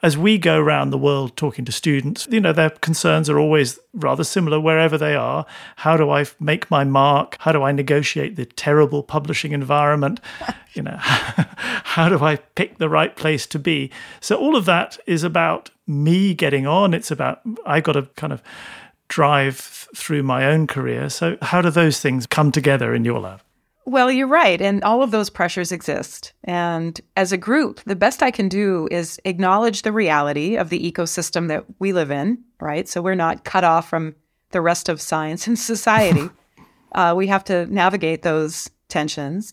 As 0.05 0.19
we 0.19 0.37
go 0.37 0.61
around 0.61 0.91
the 0.91 0.99
world 0.99 1.35
talking 1.35 1.65
to 1.65 1.73
students, 1.73 2.29
you 2.31 2.39
know, 2.39 2.53
their 2.53 2.69
concerns 2.69 3.31
are 3.31 3.39
always 3.39 3.79
rather 3.95 4.23
similar 4.23 4.61
wherever 4.61 4.99
they 4.99 5.15
are. 5.15 5.47
How 5.77 5.97
do 5.97 6.11
I 6.11 6.27
make 6.39 6.71
my 6.71 6.85
mark? 6.85 7.39
How 7.41 7.53
do 7.53 7.63
I 7.63 7.73
negotiate 7.73 8.37
the 8.37 8.45
terrible 8.45 9.03
publishing 9.03 9.53
environment? 9.53 10.21
You 10.75 10.83
know, 10.83 10.97
how 10.99 12.09
do 12.09 12.19
I 12.25 12.35
pick 12.35 12.79
the 12.79 12.89
right 12.89 13.15
place 13.15 13.47
to 13.47 13.61
be? 13.61 13.93
So 14.21 14.35
all 14.35 14.57
of 14.57 14.65
that 14.65 14.99
is 15.07 15.23
about 15.23 15.71
me 15.87 16.35
getting 16.35 16.67
on. 16.67 16.95
It's 16.95 17.13
about 17.13 17.43
I've 17.65 17.85
got 17.85 17.93
to 17.93 18.03
kind 18.17 18.33
of 18.33 18.43
drive 19.07 19.57
through 19.57 20.25
my 20.25 20.47
own 20.47 20.67
career. 20.67 21.09
So 21.11 21.39
how 21.43 21.63
do 21.63 21.71
those 21.71 22.01
things 22.01 22.27
come 22.27 22.51
together 22.51 22.93
in 22.93 23.05
your 23.05 23.21
lab? 23.21 23.41
Well, 23.87 24.11
you're 24.11 24.27
right. 24.27 24.61
And 24.61 24.83
all 24.83 25.03
of 25.03 25.11
those 25.11 25.29
pressures 25.29 25.71
exist. 25.71 26.33
And 26.45 26.99
as 27.17 27.33
a 27.33 27.37
group, 27.37 27.81
the 27.85 27.97
best 27.97 28.23
I 28.23 28.31
can 28.31 28.49
do 28.49 28.89
is 28.91 29.21
acknowledge 29.27 29.83
the 29.83 29.93
reality 29.93 30.57
of 30.57 30.71
the 30.71 30.91
ecosystem 30.91 31.49
that 31.49 31.65
we 31.79 31.93
live 31.93 32.11
in, 32.11 32.43
right? 32.61 32.89
So 32.89 33.03
we're 33.03 33.15
not 33.15 33.45
cut 33.45 33.63
off 33.63 33.89
from 33.89 34.15
the 34.51 34.63
rest 34.63 34.89
of 34.89 35.01
science 35.01 35.47
and 35.49 35.59
society. 35.59 36.31
uh, 36.93 37.15
we 37.17 37.27
have 37.27 37.45
to 37.45 37.67
navigate 37.67 38.23
those 38.23 38.71
tensions. 38.89 39.53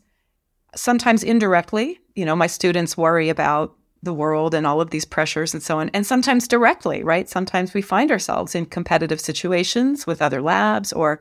Sometimes 0.75 1.23
indirectly, 1.23 1.99
you 2.15 2.23
know, 2.23 2.35
my 2.35 2.47
students 2.47 2.95
worry 2.95 3.27
about 3.27 3.75
the 4.03 4.13
world 4.13 4.53
and 4.53 4.65
all 4.65 4.81
of 4.81 4.89
these 4.89 5.05
pressures 5.05 5.53
and 5.53 5.61
so 5.61 5.79
on. 5.79 5.89
And 5.93 6.07
sometimes 6.07 6.47
directly, 6.47 7.03
right? 7.03 7.29
Sometimes 7.29 7.73
we 7.73 7.81
find 7.81 8.11
ourselves 8.11 8.55
in 8.55 8.65
competitive 8.65 9.19
situations 9.19 10.07
with 10.07 10.21
other 10.21 10.41
labs 10.41 10.91
or 10.91 11.19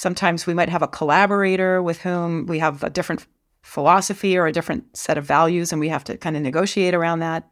Sometimes 0.00 0.46
we 0.46 0.54
might 0.54 0.70
have 0.70 0.80
a 0.80 0.88
collaborator 0.88 1.82
with 1.82 2.00
whom 2.00 2.46
we 2.46 2.58
have 2.58 2.82
a 2.82 2.88
different 2.88 3.26
philosophy 3.60 4.34
or 4.38 4.46
a 4.46 4.52
different 4.52 4.96
set 4.96 5.18
of 5.18 5.26
values, 5.26 5.72
and 5.72 5.78
we 5.78 5.90
have 5.90 6.04
to 6.04 6.16
kind 6.16 6.38
of 6.38 6.42
negotiate 6.42 6.94
around 6.94 7.18
that. 7.18 7.50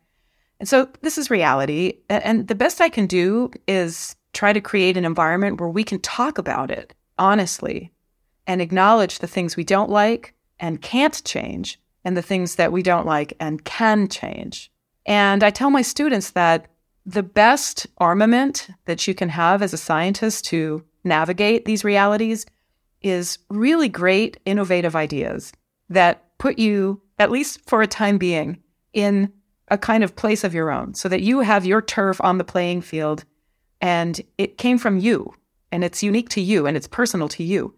And 0.59 0.67
so 0.67 0.89
this 1.03 1.19
is 1.19 1.29
reality. 1.29 1.99
And 2.09 2.49
the 2.49 2.55
best 2.55 2.81
I 2.81 2.89
can 2.89 3.07
do 3.07 3.51
is 3.67 4.17
try 4.33 4.55
to 4.55 4.63
create 4.63 4.97
an 4.97 5.05
environment 5.05 5.61
where 5.61 5.69
we 5.69 5.85
can 5.85 6.01
talk 6.01 6.39
about 6.39 6.71
it 6.71 6.95
honestly 7.19 7.93
and 8.47 8.63
acknowledge 8.63 9.19
the 9.19 9.27
things 9.27 9.55
we 9.55 9.63
don't 9.63 9.91
like 9.91 10.33
and 10.59 10.81
can't 10.81 11.23
change 11.27 11.79
and 12.03 12.17
the 12.17 12.23
things 12.23 12.55
that 12.55 12.73
we 12.73 12.83
don't 12.83 13.05
like 13.05 13.35
and 13.39 13.67
can 13.67 14.09
change. 14.09 14.73
And 15.05 15.45
I 15.45 15.51
tell 15.51 15.69
my 15.69 15.83
students 15.83 16.31
that 16.31 16.65
the 17.05 17.23
best 17.23 17.87
armament 17.99 18.69
that 18.87 19.07
you 19.07 19.15
can 19.15 19.29
have 19.29 19.61
as 19.61 19.75
a 19.75 19.79
scientist 19.79 20.47
to 20.47 20.83
navigate 21.05 21.65
these 21.65 21.85
realities 21.85 22.47
is 23.03 23.39
really 23.49 23.89
great, 23.89 24.39
innovative 24.45 24.97
ideas 24.97 25.53
that 25.89 26.25
put 26.39 26.59
you, 26.59 27.01
at 27.19 27.31
least 27.31 27.61
for 27.69 27.83
a 27.83 27.87
time 27.87 28.19
being, 28.19 28.63
in 28.93 29.33
a 29.69 29.79
kind 29.79 30.03
of 30.03 30.17
place 30.17 30.45
of 30.45 30.55
your 30.55 30.71
own 30.71 30.95
so 30.95 31.09
that 31.09 31.23
you 31.23 31.41
have 31.41 31.67
your 31.67 31.83
turf 31.83 32.21
on 32.23 32.39
the 32.39 32.45
playing 32.45 32.81
field 32.81 33.25
and 33.81 34.21
it 34.39 34.59
came 34.59 34.79
from 34.79 34.99
you 34.99 35.33
and 35.71 35.85
it's 35.85 36.03
unique 36.03 36.29
to 36.31 36.41
you 36.41 36.67
and 36.67 36.77
it's 36.77 36.89
personal 36.89 37.29
to 37.29 37.45
you. 37.45 37.75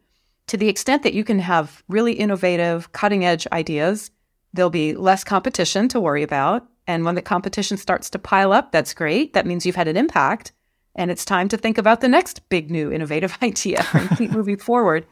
To 0.47 0.57
the 0.57 0.69
extent 0.69 1.03
that 1.03 1.15
you 1.15 1.25
can 1.25 1.39
have 1.41 1.83
really 1.89 2.13
innovative, 2.13 2.93
cutting 2.93 3.25
edge 3.25 3.47
ideas, 3.53 4.11
there'll 4.53 4.71
be 4.71 4.95
less 4.95 5.25
competition 5.25 5.89
to 5.89 6.01
worry 6.01 6.23
about. 6.23 6.67
And 6.87 7.05
when 7.05 7.15
the 7.15 7.23
competition 7.23 7.77
starts 7.77 8.11
to 8.11 8.19
pile 8.19 8.53
up, 8.53 8.73
that's 8.73 8.95
great. 8.95 9.33
That 9.33 9.47
means 9.47 9.65
you've 9.65 9.77
had 9.77 9.89
an 9.89 9.97
impact 9.97 10.53
and 10.95 11.11
it's 11.11 11.25
time 11.25 11.49
to 11.49 11.57
think 11.57 11.79
about 11.79 12.01
the 12.01 12.09
next 12.09 12.49
big 12.49 12.71
new 12.71 12.91
innovative 12.91 13.37
idea 13.43 13.87
and 13.93 14.11
keep 14.17 14.31
moving 14.31 14.57
forward. 14.69 15.07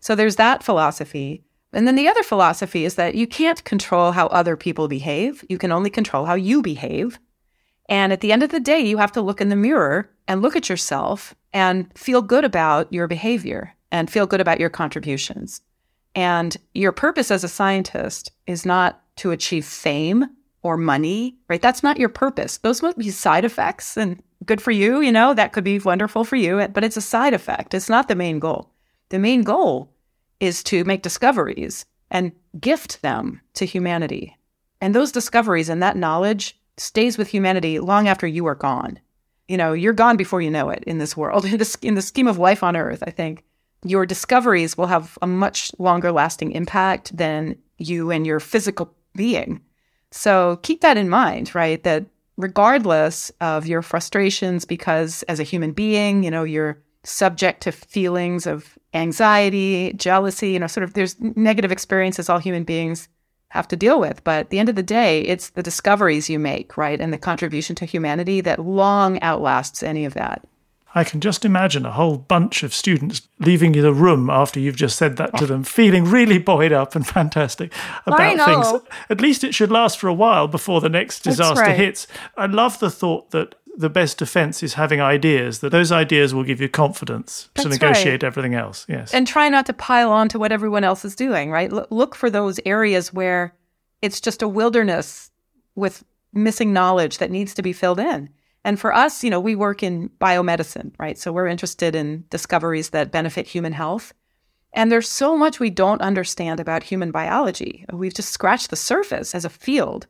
So 0.00 0.14
there's 0.14 0.36
that 0.36 0.62
philosophy. 0.62 1.44
And 1.72 1.86
then 1.86 1.94
the 1.94 2.08
other 2.08 2.22
philosophy 2.22 2.84
is 2.84 2.96
that 2.96 3.14
you 3.14 3.26
can't 3.26 3.64
control 3.64 4.12
how 4.12 4.26
other 4.26 4.56
people 4.56 4.88
behave. 4.88 5.44
You 5.48 5.58
can 5.58 5.72
only 5.72 5.90
control 5.90 6.26
how 6.26 6.34
you 6.34 6.60
behave. 6.60 7.18
And 7.88 8.12
at 8.12 8.20
the 8.20 8.32
end 8.32 8.42
of 8.42 8.50
the 8.50 8.60
day, 8.60 8.80
you 8.80 8.98
have 8.98 9.12
to 9.12 9.22
look 9.22 9.40
in 9.40 9.48
the 9.48 9.56
mirror 9.56 10.10
and 10.28 10.42
look 10.42 10.56
at 10.56 10.68
yourself 10.68 11.34
and 11.52 11.90
feel 11.96 12.22
good 12.22 12.44
about 12.44 12.92
your 12.92 13.08
behavior 13.08 13.74
and 13.90 14.10
feel 14.10 14.26
good 14.26 14.40
about 14.40 14.60
your 14.60 14.70
contributions. 14.70 15.60
And 16.14 16.56
your 16.74 16.92
purpose 16.92 17.30
as 17.30 17.44
a 17.44 17.48
scientist 17.48 18.32
is 18.46 18.66
not 18.66 19.02
to 19.16 19.30
achieve 19.30 19.64
fame 19.64 20.26
or 20.62 20.76
money, 20.76 21.36
right? 21.48 21.60
That's 21.60 21.82
not 21.82 21.98
your 21.98 22.08
purpose. 22.08 22.58
Those 22.58 22.82
might 22.82 22.96
be 22.96 23.10
side 23.10 23.44
effects 23.44 23.96
and 23.96 24.22
good 24.44 24.60
for 24.60 24.70
you, 24.70 25.00
you 25.00 25.12
know, 25.12 25.34
that 25.34 25.52
could 25.52 25.64
be 25.64 25.78
wonderful 25.78 26.24
for 26.24 26.36
you, 26.36 26.66
but 26.68 26.84
it's 26.84 26.96
a 26.96 27.02
side 27.02 27.34
effect. 27.34 27.74
It's 27.74 27.88
not 27.88 28.08
the 28.08 28.14
main 28.14 28.38
goal. 28.38 28.70
The 29.08 29.18
main 29.18 29.42
goal 29.42 29.92
is 30.40 30.62
to 30.64 30.84
make 30.84 31.02
discoveries 31.02 31.84
and 32.10 32.32
gift 32.60 33.02
them 33.02 33.40
to 33.54 33.64
humanity. 33.64 34.36
And 34.80 34.94
those 34.94 35.12
discoveries 35.12 35.68
and 35.68 35.82
that 35.82 35.96
knowledge 35.96 36.58
stays 36.76 37.16
with 37.16 37.28
humanity 37.28 37.78
long 37.78 38.08
after 38.08 38.26
you 38.26 38.46
are 38.46 38.54
gone. 38.54 38.98
You 39.48 39.56
know, 39.56 39.72
you're 39.72 39.92
gone 39.92 40.16
before 40.16 40.40
you 40.40 40.50
know 40.50 40.70
it 40.70 40.82
in 40.86 40.98
this 40.98 41.16
world. 41.16 41.44
In 41.52 41.58
the, 41.58 41.78
in 41.82 41.94
the 41.94 42.02
scheme 42.02 42.28
of 42.28 42.38
life 42.38 42.62
on 42.62 42.76
earth, 42.76 43.02
I 43.06 43.10
think 43.10 43.44
your 43.84 44.06
discoveries 44.06 44.76
will 44.76 44.86
have 44.86 45.18
a 45.20 45.26
much 45.26 45.72
longer 45.78 46.12
lasting 46.12 46.52
impact 46.52 47.16
than 47.16 47.56
you 47.78 48.10
and 48.10 48.26
your 48.26 48.40
physical 48.40 48.94
being. 49.14 49.60
So 50.10 50.58
keep 50.62 50.80
that 50.82 50.96
in 50.96 51.08
mind, 51.08 51.54
right? 51.54 51.82
That 51.82 52.06
regardless 52.36 53.30
of 53.40 53.66
your 53.66 53.82
frustrations, 53.82 54.64
because 54.64 55.22
as 55.24 55.40
a 55.40 55.44
human 55.44 55.72
being, 55.72 56.22
you 56.22 56.30
know, 56.30 56.44
you're 56.44 56.78
subject 57.04 57.62
to 57.62 57.72
feelings 57.72 58.46
of 58.46 58.78
anxiety, 58.94 59.92
jealousy, 59.94 60.50
you 60.50 60.58
know, 60.58 60.66
sort 60.66 60.84
of 60.84 60.94
there's 60.94 61.18
negative 61.20 61.72
experiences 61.72 62.28
all 62.28 62.38
human 62.38 62.64
beings 62.64 63.08
have 63.48 63.68
to 63.68 63.76
deal 63.76 64.00
with. 64.00 64.22
But 64.24 64.40
at 64.40 64.50
the 64.50 64.58
end 64.58 64.68
of 64.68 64.76
the 64.76 64.82
day, 64.82 65.20
it's 65.22 65.50
the 65.50 65.62
discoveries 65.62 66.30
you 66.30 66.38
make, 66.38 66.76
right? 66.76 67.00
And 67.00 67.12
the 67.12 67.18
contribution 67.18 67.76
to 67.76 67.84
humanity 67.84 68.40
that 68.40 68.60
long 68.60 69.20
outlasts 69.20 69.82
any 69.82 70.04
of 70.04 70.14
that. 70.14 70.46
I 70.94 71.04
can 71.04 71.20
just 71.20 71.44
imagine 71.44 71.86
a 71.86 71.92
whole 71.92 72.18
bunch 72.18 72.62
of 72.62 72.74
students 72.74 73.22
leaving 73.38 73.72
the 73.72 73.92
room 73.92 74.28
after 74.28 74.60
you've 74.60 74.76
just 74.76 74.96
said 74.96 75.16
that 75.16 75.36
to 75.38 75.46
them, 75.46 75.64
feeling 75.64 76.04
really 76.04 76.38
buoyed 76.38 76.72
up 76.72 76.94
and 76.94 77.06
fantastic 77.18 77.72
about 78.06 78.36
things. 78.36 78.82
At 79.08 79.20
least 79.20 79.42
it 79.42 79.54
should 79.54 79.70
last 79.70 79.98
for 79.98 80.08
a 80.08 80.14
while 80.14 80.48
before 80.48 80.80
the 80.80 80.88
next 80.88 81.20
disaster 81.20 81.62
right. 81.62 81.76
hits. 81.76 82.06
I 82.36 82.46
love 82.46 82.78
the 82.78 82.90
thought 82.90 83.30
that 83.30 83.54
the 83.76 83.88
best 83.88 84.18
defense 84.18 84.62
is 84.62 84.74
having 84.74 85.00
ideas, 85.00 85.60
that 85.60 85.70
those 85.70 85.90
ideas 85.90 86.34
will 86.34 86.44
give 86.44 86.60
you 86.60 86.68
confidence 86.68 87.48
That's 87.54 87.64
to 87.64 87.70
negotiate 87.70 88.22
right. 88.22 88.24
everything 88.24 88.54
else. 88.54 88.84
Yes. 88.88 89.14
And 89.14 89.26
try 89.26 89.48
not 89.48 89.66
to 89.66 89.72
pile 89.72 90.10
on 90.12 90.28
to 90.30 90.38
what 90.38 90.52
everyone 90.52 90.84
else 90.84 91.04
is 91.04 91.16
doing, 91.16 91.50
right? 91.50 91.72
L- 91.72 91.86
look 91.90 92.14
for 92.14 92.28
those 92.28 92.60
areas 92.66 93.12
where 93.12 93.54
it's 94.02 94.20
just 94.20 94.42
a 94.42 94.48
wilderness 94.48 95.30
with 95.74 96.04
missing 96.32 96.72
knowledge 96.72 97.18
that 97.18 97.30
needs 97.30 97.54
to 97.54 97.62
be 97.62 97.72
filled 97.72 97.98
in. 97.98 98.28
And 98.64 98.78
for 98.78 98.94
us, 98.94 99.24
you 99.24 99.30
know, 99.30 99.40
we 99.40 99.54
work 99.54 99.82
in 99.82 100.10
biomedicine, 100.20 100.92
right? 100.98 101.18
So 101.18 101.32
we're 101.32 101.48
interested 101.48 101.94
in 101.96 102.24
discoveries 102.30 102.90
that 102.90 103.10
benefit 103.10 103.46
human 103.46 103.72
health. 103.72 104.14
And 104.72 104.90
there's 104.90 105.08
so 105.08 105.36
much 105.36 105.60
we 105.60 105.70
don't 105.70 106.00
understand 106.00 106.60
about 106.60 106.84
human 106.84 107.10
biology. 107.10 107.84
We've 107.92 108.14
just 108.14 108.30
scratched 108.30 108.70
the 108.70 108.76
surface 108.76 109.34
as 109.34 109.44
a 109.44 109.50
field. 109.50 110.06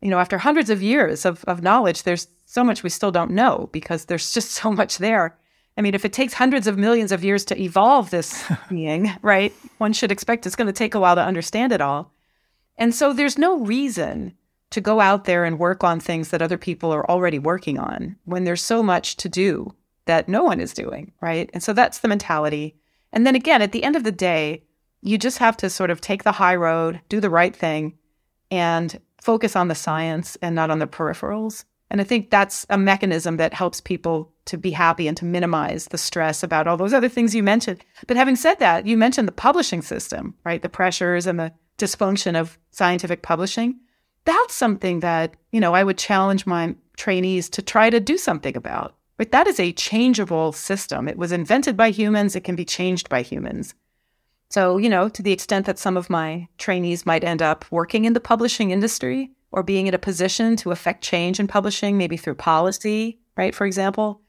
You 0.00 0.10
know, 0.10 0.18
after 0.18 0.38
hundreds 0.38 0.70
of 0.70 0.82
years 0.82 1.24
of, 1.24 1.44
of 1.44 1.62
knowledge, 1.62 2.02
there's 2.02 2.28
so 2.44 2.62
much 2.62 2.82
we 2.82 2.90
still 2.90 3.10
don't 3.10 3.30
know 3.30 3.70
because 3.72 4.04
there's 4.04 4.32
just 4.32 4.50
so 4.52 4.70
much 4.70 4.98
there. 4.98 5.36
I 5.76 5.80
mean, 5.80 5.94
if 5.94 6.04
it 6.04 6.12
takes 6.12 6.34
hundreds 6.34 6.66
of 6.66 6.78
millions 6.78 7.10
of 7.10 7.24
years 7.24 7.44
to 7.46 7.60
evolve 7.60 8.10
this 8.10 8.44
being, 8.68 9.10
right, 9.22 9.52
one 9.78 9.92
should 9.92 10.12
expect 10.12 10.46
it's 10.46 10.56
going 10.56 10.66
to 10.66 10.72
take 10.72 10.94
a 10.94 11.00
while 11.00 11.16
to 11.16 11.24
understand 11.24 11.72
it 11.72 11.80
all. 11.80 12.12
And 12.76 12.94
so 12.94 13.12
there's 13.12 13.38
no 13.38 13.58
reason 13.60 14.34
to 14.74 14.80
go 14.80 14.98
out 14.98 15.24
there 15.24 15.44
and 15.44 15.56
work 15.56 15.84
on 15.84 16.00
things 16.00 16.30
that 16.30 16.42
other 16.42 16.58
people 16.58 16.92
are 16.92 17.08
already 17.08 17.38
working 17.38 17.78
on 17.78 18.16
when 18.24 18.42
there's 18.42 18.60
so 18.60 18.82
much 18.82 19.16
to 19.16 19.28
do 19.28 19.72
that 20.06 20.28
no 20.28 20.42
one 20.42 20.58
is 20.58 20.74
doing, 20.74 21.12
right? 21.20 21.48
And 21.54 21.62
so 21.62 21.72
that's 21.72 22.00
the 22.00 22.08
mentality. 22.08 22.76
And 23.12 23.24
then 23.24 23.36
again, 23.36 23.62
at 23.62 23.70
the 23.70 23.84
end 23.84 23.94
of 23.94 24.02
the 24.02 24.10
day, 24.10 24.64
you 25.00 25.16
just 25.16 25.38
have 25.38 25.56
to 25.58 25.70
sort 25.70 25.90
of 25.90 26.00
take 26.00 26.24
the 26.24 26.32
high 26.32 26.56
road, 26.56 27.00
do 27.08 27.20
the 27.20 27.30
right 27.30 27.54
thing, 27.54 27.96
and 28.50 29.00
focus 29.22 29.54
on 29.54 29.68
the 29.68 29.76
science 29.76 30.36
and 30.42 30.56
not 30.56 30.70
on 30.70 30.80
the 30.80 30.88
peripherals. 30.88 31.64
And 31.88 32.00
I 32.00 32.04
think 32.04 32.30
that's 32.30 32.66
a 32.68 32.76
mechanism 32.76 33.36
that 33.36 33.54
helps 33.54 33.80
people 33.80 34.32
to 34.46 34.58
be 34.58 34.72
happy 34.72 35.06
and 35.06 35.16
to 35.18 35.24
minimize 35.24 35.86
the 35.86 35.98
stress 35.98 36.42
about 36.42 36.66
all 36.66 36.76
those 36.76 36.92
other 36.92 37.08
things 37.08 37.32
you 37.32 37.44
mentioned. 37.44 37.84
But 38.08 38.16
having 38.16 38.34
said 38.34 38.58
that, 38.58 38.88
you 38.88 38.96
mentioned 38.96 39.28
the 39.28 39.32
publishing 39.32 39.82
system, 39.82 40.34
right? 40.44 40.60
The 40.60 40.68
pressures 40.68 41.28
and 41.28 41.38
the 41.38 41.52
dysfunction 41.78 42.34
of 42.34 42.58
scientific 42.72 43.22
publishing 43.22 43.78
that's 44.24 44.54
something 44.54 45.00
that, 45.00 45.34
you 45.52 45.60
know, 45.60 45.74
I 45.74 45.84
would 45.84 45.98
challenge 45.98 46.46
my 46.46 46.74
trainees 46.96 47.48
to 47.50 47.62
try 47.62 47.90
to 47.90 48.00
do 48.00 48.16
something 48.16 48.56
about. 48.56 48.94
But 49.16 49.32
that 49.32 49.46
is 49.46 49.60
a 49.60 49.72
changeable 49.72 50.52
system. 50.52 51.08
It 51.08 51.18
was 51.18 51.32
invented 51.32 51.76
by 51.76 51.90
humans, 51.90 52.34
it 52.34 52.44
can 52.44 52.56
be 52.56 52.64
changed 52.64 53.08
by 53.08 53.22
humans. 53.22 53.74
So, 54.50 54.76
you 54.78 54.88
know, 54.88 55.08
to 55.08 55.22
the 55.22 55.32
extent 55.32 55.66
that 55.66 55.78
some 55.78 55.96
of 55.96 56.10
my 56.10 56.48
trainees 56.58 57.06
might 57.06 57.24
end 57.24 57.42
up 57.42 57.64
working 57.70 58.04
in 58.04 58.12
the 58.12 58.20
publishing 58.20 58.70
industry 58.70 59.30
or 59.50 59.62
being 59.62 59.86
in 59.86 59.94
a 59.94 59.98
position 59.98 60.56
to 60.56 60.70
affect 60.70 61.02
change 61.02 61.38
in 61.40 61.46
publishing, 61.46 61.96
maybe 61.96 62.16
through 62.16 62.34
policy, 62.34 63.18
right, 63.36 63.54
for 63.54 63.66
example, 63.66 64.20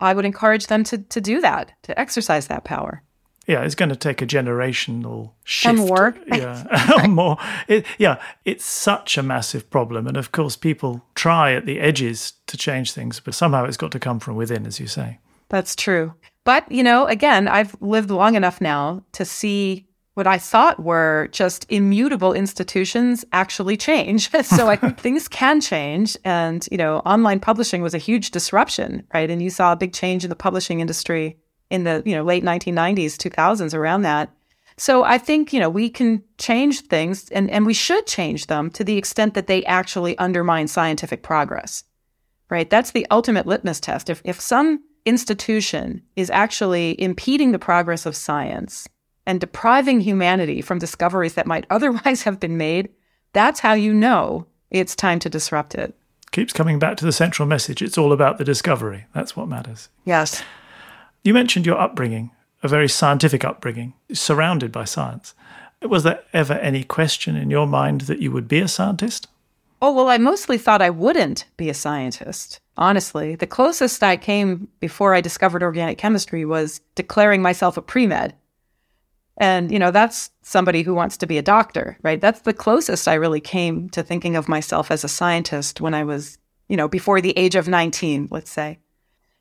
I 0.00 0.14
would 0.14 0.24
encourage 0.24 0.66
them 0.66 0.84
to, 0.84 0.98
to 0.98 1.20
do 1.20 1.40
that, 1.42 1.72
to 1.82 1.98
exercise 1.98 2.46
that 2.46 2.64
power 2.64 3.02
yeah, 3.50 3.62
it's 3.62 3.74
going 3.74 3.88
to 3.88 3.96
take 3.96 4.22
a 4.22 4.26
generational 4.26 5.32
shift. 5.42 5.76
And 5.76 5.88
more. 5.88 6.14
Yeah, 6.28 7.06
more. 7.08 7.36
It, 7.66 7.84
yeah, 7.98 8.22
it's 8.44 8.64
such 8.64 9.18
a 9.18 9.24
massive 9.24 9.68
problem. 9.70 10.06
And 10.06 10.16
of 10.16 10.30
course, 10.30 10.54
people 10.54 11.04
try 11.16 11.54
at 11.54 11.66
the 11.66 11.80
edges 11.80 12.34
to 12.46 12.56
change 12.56 12.92
things, 12.92 13.18
but 13.18 13.34
somehow 13.34 13.64
it's 13.64 13.76
got 13.76 13.90
to 13.90 13.98
come 13.98 14.20
from 14.20 14.36
within, 14.36 14.66
as 14.66 14.78
you 14.78 14.86
say. 14.86 15.18
That's 15.48 15.74
true. 15.74 16.14
But, 16.44 16.70
you 16.70 16.84
know, 16.84 17.06
again, 17.06 17.48
I've 17.48 17.74
lived 17.80 18.12
long 18.12 18.36
enough 18.36 18.60
now 18.60 19.02
to 19.14 19.24
see 19.24 19.88
what 20.14 20.28
I 20.28 20.38
thought 20.38 20.80
were 20.80 21.28
just 21.32 21.66
immutable 21.70 22.32
institutions 22.32 23.24
actually 23.32 23.76
change. 23.76 24.30
so 24.44 24.68
I 24.68 24.76
think 24.76 24.96
things 25.00 25.26
can 25.26 25.60
change. 25.60 26.16
And, 26.24 26.68
you 26.70 26.78
know, 26.78 26.98
online 26.98 27.40
publishing 27.40 27.82
was 27.82 27.94
a 27.94 27.98
huge 27.98 28.30
disruption, 28.30 29.02
right? 29.12 29.28
And 29.28 29.42
you 29.42 29.50
saw 29.50 29.72
a 29.72 29.76
big 29.76 29.92
change 29.92 30.22
in 30.22 30.30
the 30.30 30.36
publishing 30.36 30.78
industry 30.78 31.36
in 31.70 31.84
the 31.84 32.02
you 32.04 32.14
know 32.14 32.22
late 32.22 32.44
1990s 32.44 33.16
2000s 33.16 33.74
around 33.74 34.02
that. 34.02 34.30
So 34.76 35.04
i 35.04 35.18
think 35.18 35.52
you 35.52 35.60
know 35.60 35.70
we 35.70 35.90
can 35.90 36.22
change 36.38 36.80
things 36.82 37.28
and, 37.30 37.50
and 37.50 37.66
we 37.66 37.74
should 37.74 38.06
change 38.06 38.46
them 38.46 38.70
to 38.70 38.84
the 38.84 38.96
extent 38.96 39.34
that 39.34 39.46
they 39.46 39.64
actually 39.64 40.16
undermine 40.18 40.68
scientific 40.68 41.22
progress 41.22 41.84
right? 42.50 42.68
That's 42.68 42.90
the 42.90 43.06
ultimate 43.10 43.46
litmus 43.46 43.80
test. 43.80 44.10
If, 44.10 44.20
if 44.24 44.40
some 44.40 44.82
institution 45.06 46.02
is 46.16 46.30
actually 46.30 47.00
impeding 47.00 47.52
the 47.52 47.58
progress 47.58 48.04
of 48.04 48.16
science 48.16 48.88
and 49.24 49.40
depriving 49.40 50.00
humanity 50.00 50.60
from 50.60 50.78
discoveries 50.78 51.34
that 51.34 51.46
might 51.46 51.64
otherwise 51.70 52.24
have 52.24 52.38
been 52.38 52.58
made 52.58 52.90
that's 53.32 53.60
how 53.60 53.74
you 53.74 53.94
know 53.94 54.44
it's 54.72 54.96
time 54.96 55.20
to 55.20 55.30
disrupt 55.30 55.76
it. 55.76 55.94
Keeps 56.32 56.52
coming 56.52 56.80
back 56.80 56.96
to 56.96 57.04
the 57.04 57.12
central 57.12 57.46
message. 57.46 57.80
It's 57.80 57.96
all 57.96 58.12
about 58.12 58.38
the 58.38 58.44
discovery. 58.44 59.06
That's 59.14 59.36
what 59.36 59.46
matters. 59.46 59.88
Yes 60.04 60.42
you 61.22 61.34
mentioned 61.34 61.66
your 61.66 61.78
upbringing, 61.78 62.30
a 62.62 62.68
very 62.68 62.88
scientific 62.88 63.44
upbringing, 63.44 63.94
surrounded 64.12 64.72
by 64.72 64.84
science. 64.84 65.34
Was 65.82 66.02
there 66.02 66.22
ever 66.32 66.54
any 66.54 66.84
question 66.84 67.36
in 67.36 67.50
your 67.50 67.66
mind 67.66 68.02
that 68.02 68.20
you 68.20 68.30
would 68.30 68.48
be 68.48 68.60
a 68.60 68.68
scientist? 68.68 69.28
Oh, 69.82 69.94
well, 69.94 70.08
I 70.08 70.18
mostly 70.18 70.58
thought 70.58 70.82
I 70.82 70.90
wouldn't 70.90 71.46
be 71.56 71.70
a 71.70 71.74
scientist. 71.74 72.60
Honestly, 72.76 73.34
the 73.34 73.46
closest 73.46 74.02
I 74.02 74.18
came 74.18 74.68
before 74.78 75.14
I 75.14 75.22
discovered 75.22 75.62
organic 75.62 75.96
chemistry 75.96 76.44
was 76.44 76.80
declaring 76.94 77.40
myself 77.40 77.76
a 77.78 77.82
pre 77.82 78.06
med. 78.06 78.34
And, 79.38 79.72
you 79.72 79.78
know, 79.78 79.90
that's 79.90 80.30
somebody 80.42 80.82
who 80.82 80.92
wants 80.92 81.16
to 81.16 81.26
be 81.26 81.38
a 81.38 81.42
doctor, 81.42 81.96
right? 82.02 82.20
That's 82.20 82.42
the 82.42 82.52
closest 82.52 83.08
I 83.08 83.14
really 83.14 83.40
came 83.40 83.88
to 83.90 84.02
thinking 84.02 84.36
of 84.36 84.50
myself 84.50 84.90
as 84.90 85.02
a 85.02 85.08
scientist 85.08 85.80
when 85.80 85.94
I 85.94 86.04
was, 86.04 86.36
you 86.68 86.76
know, 86.76 86.88
before 86.88 87.22
the 87.22 87.36
age 87.38 87.54
of 87.54 87.66
19, 87.66 88.28
let's 88.30 88.50
say. 88.50 88.80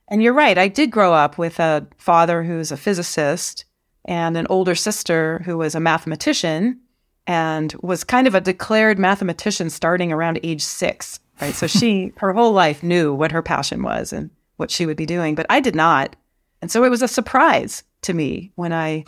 And 0.10 0.24
you're 0.24 0.34
right. 0.34 0.58
I 0.58 0.68
did 0.68 0.92
grow 0.92 1.14
up 1.14 1.38
with 1.38 1.60
a 1.60 1.88
father 1.98 2.44
who's 2.44 2.72
a 2.72 2.78
physicist 2.78 3.66
and 4.06 4.36
an 4.36 4.48
older 4.50 4.74
sister 4.74 5.42
who 5.46 5.58
was 5.58 5.76
a 5.76 5.80
mathematician 5.80 6.80
and 7.28 7.74
was 7.82 8.04
kind 8.04 8.26
of 8.26 8.34
a 8.34 8.42
declared 8.42 8.98
mathematician 8.98 9.70
starting 9.70 10.12
around 10.12 10.40
age 10.42 10.64
six. 10.64 11.20
Right. 11.40 11.54
So 11.54 11.68
she, 11.68 12.12
her 12.18 12.34
whole 12.34 12.54
life 12.54 12.82
knew 12.82 13.14
what 13.14 13.32
her 13.32 13.44
passion 13.44 13.84
was 13.84 14.12
and 14.12 14.32
what 14.58 14.72
she 14.72 14.88
would 14.88 14.98
be 14.98 15.06
doing, 15.06 15.36
but 15.36 15.46
I 15.50 15.60
did 15.60 15.76
not. 15.76 16.16
And 16.62 16.72
so 16.72 16.84
it 16.84 16.90
was 16.90 17.04
a 17.04 17.08
surprise 17.08 17.84
to 18.02 18.14
me 18.14 18.52
when 18.56 18.74
I 18.74 19.06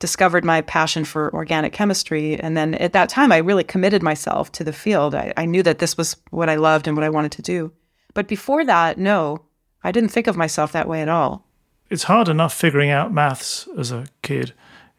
discovered 0.00 0.44
my 0.44 0.62
passion 0.62 1.04
for 1.04 1.32
organic 1.32 1.72
chemistry. 1.72 2.38
And 2.40 2.56
then 2.56 2.74
at 2.74 2.92
that 2.94 3.08
time, 3.08 3.30
I 3.30 3.36
really 3.38 3.64
committed 3.64 4.02
myself 4.02 4.50
to 4.52 4.64
the 4.64 4.72
field. 4.72 5.14
I, 5.14 5.32
I 5.36 5.46
knew 5.46 5.62
that 5.62 5.78
this 5.78 5.96
was 5.96 6.16
what 6.30 6.48
I 6.48 6.56
loved 6.56 6.88
and 6.88 6.96
what 6.96 7.04
I 7.04 7.10
wanted 7.10 7.32
to 7.32 7.42
do. 7.42 7.72
But 8.14 8.26
before 8.26 8.64
that, 8.64 8.98
no, 8.98 9.44
I 9.82 9.92
didn't 9.92 10.10
think 10.10 10.26
of 10.26 10.36
myself 10.36 10.72
that 10.72 10.88
way 10.88 11.02
at 11.02 11.08
all. 11.08 11.46
It's 11.88 12.04
hard 12.04 12.28
enough 12.28 12.54
figuring 12.54 12.90
out 12.90 13.12
maths 13.12 13.68
as 13.76 13.90
a 13.90 14.06
kid. 14.22 14.52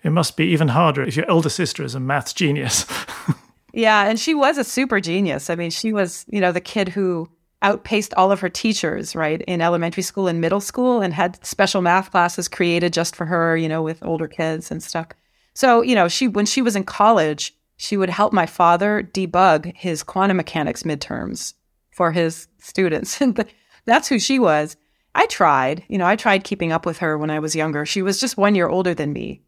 It 0.04 0.10
must 0.12 0.36
be 0.36 0.46
even 0.46 0.70
harder 0.70 1.04
if 1.04 1.16
your 1.16 1.30
elder 1.30 1.50
sister 1.50 1.84
is 1.84 1.96
a 1.96 2.00
maths 2.00 2.34
genius. 2.34 2.86
yeah, 3.74 4.08
and 4.08 4.20
she 4.20 4.34
was 4.34 4.58
a 4.58 4.64
super 4.64 5.00
genius. 5.00 5.50
I 5.50 5.56
mean, 5.56 5.70
she 5.70 5.94
was, 5.94 6.26
you 6.28 6.42
know, 6.42 6.52
the 6.52 6.60
kid 6.60 6.90
who 6.90 7.30
outpaced 7.62 8.14
all 8.16 8.32
of 8.32 8.40
her 8.40 8.50
teachers, 8.50 9.16
right, 9.16 9.42
in 9.44 9.62
elementary 9.62 10.04
school 10.04 10.28
and 10.28 10.42
middle 10.42 10.60
school 10.60 11.02
and 11.02 11.14
had 11.14 11.44
special 11.46 11.82
math 11.82 12.12
classes 12.12 12.48
created 12.48 12.92
just 12.92 13.16
for 13.16 13.26
her, 13.26 13.56
you 13.56 13.70
know, 13.70 13.84
with 13.84 14.04
older 14.04 14.28
kids 14.28 14.72
and 14.72 14.82
stuff. 14.82 15.08
So, 15.54 15.82
you 15.82 15.96
know, 15.96 16.08
she 16.08 16.28
when 16.28 16.46
she 16.46 16.62
was 16.62 16.76
in 16.76 16.84
college, 16.84 17.56
she 17.78 17.98
would 17.98 18.10
help 18.10 18.34
my 18.34 18.46
father 18.46 19.08
debug 19.14 19.76
his 19.76 20.04
quantum 20.04 20.38
mechanics 20.38 20.84
midterms 20.84 21.54
for 21.92 22.12
his 22.12 22.48
students. 22.60 23.22
that's 23.86 24.08
who 24.08 24.20
she 24.20 24.40
was. 24.40 24.76
I 25.14 25.26
tried, 25.26 25.84
you 25.88 25.98
know, 25.98 26.06
I 26.06 26.16
tried 26.16 26.44
keeping 26.44 26.72
up 26.72 26.86
with 26.86 27.00
her 27.00 27.18
when 27.18 27.30
I 27.30 27.40
was 27.40 27.56
younger. 27.56 27.86
She 27.86 28.02
was 28.02 28.20
just 28.20 28.38
one 28.38 28.56
year 28.56 28.70
older 28.70 28.94
than 28.94 29.14
me. 29.14 29.42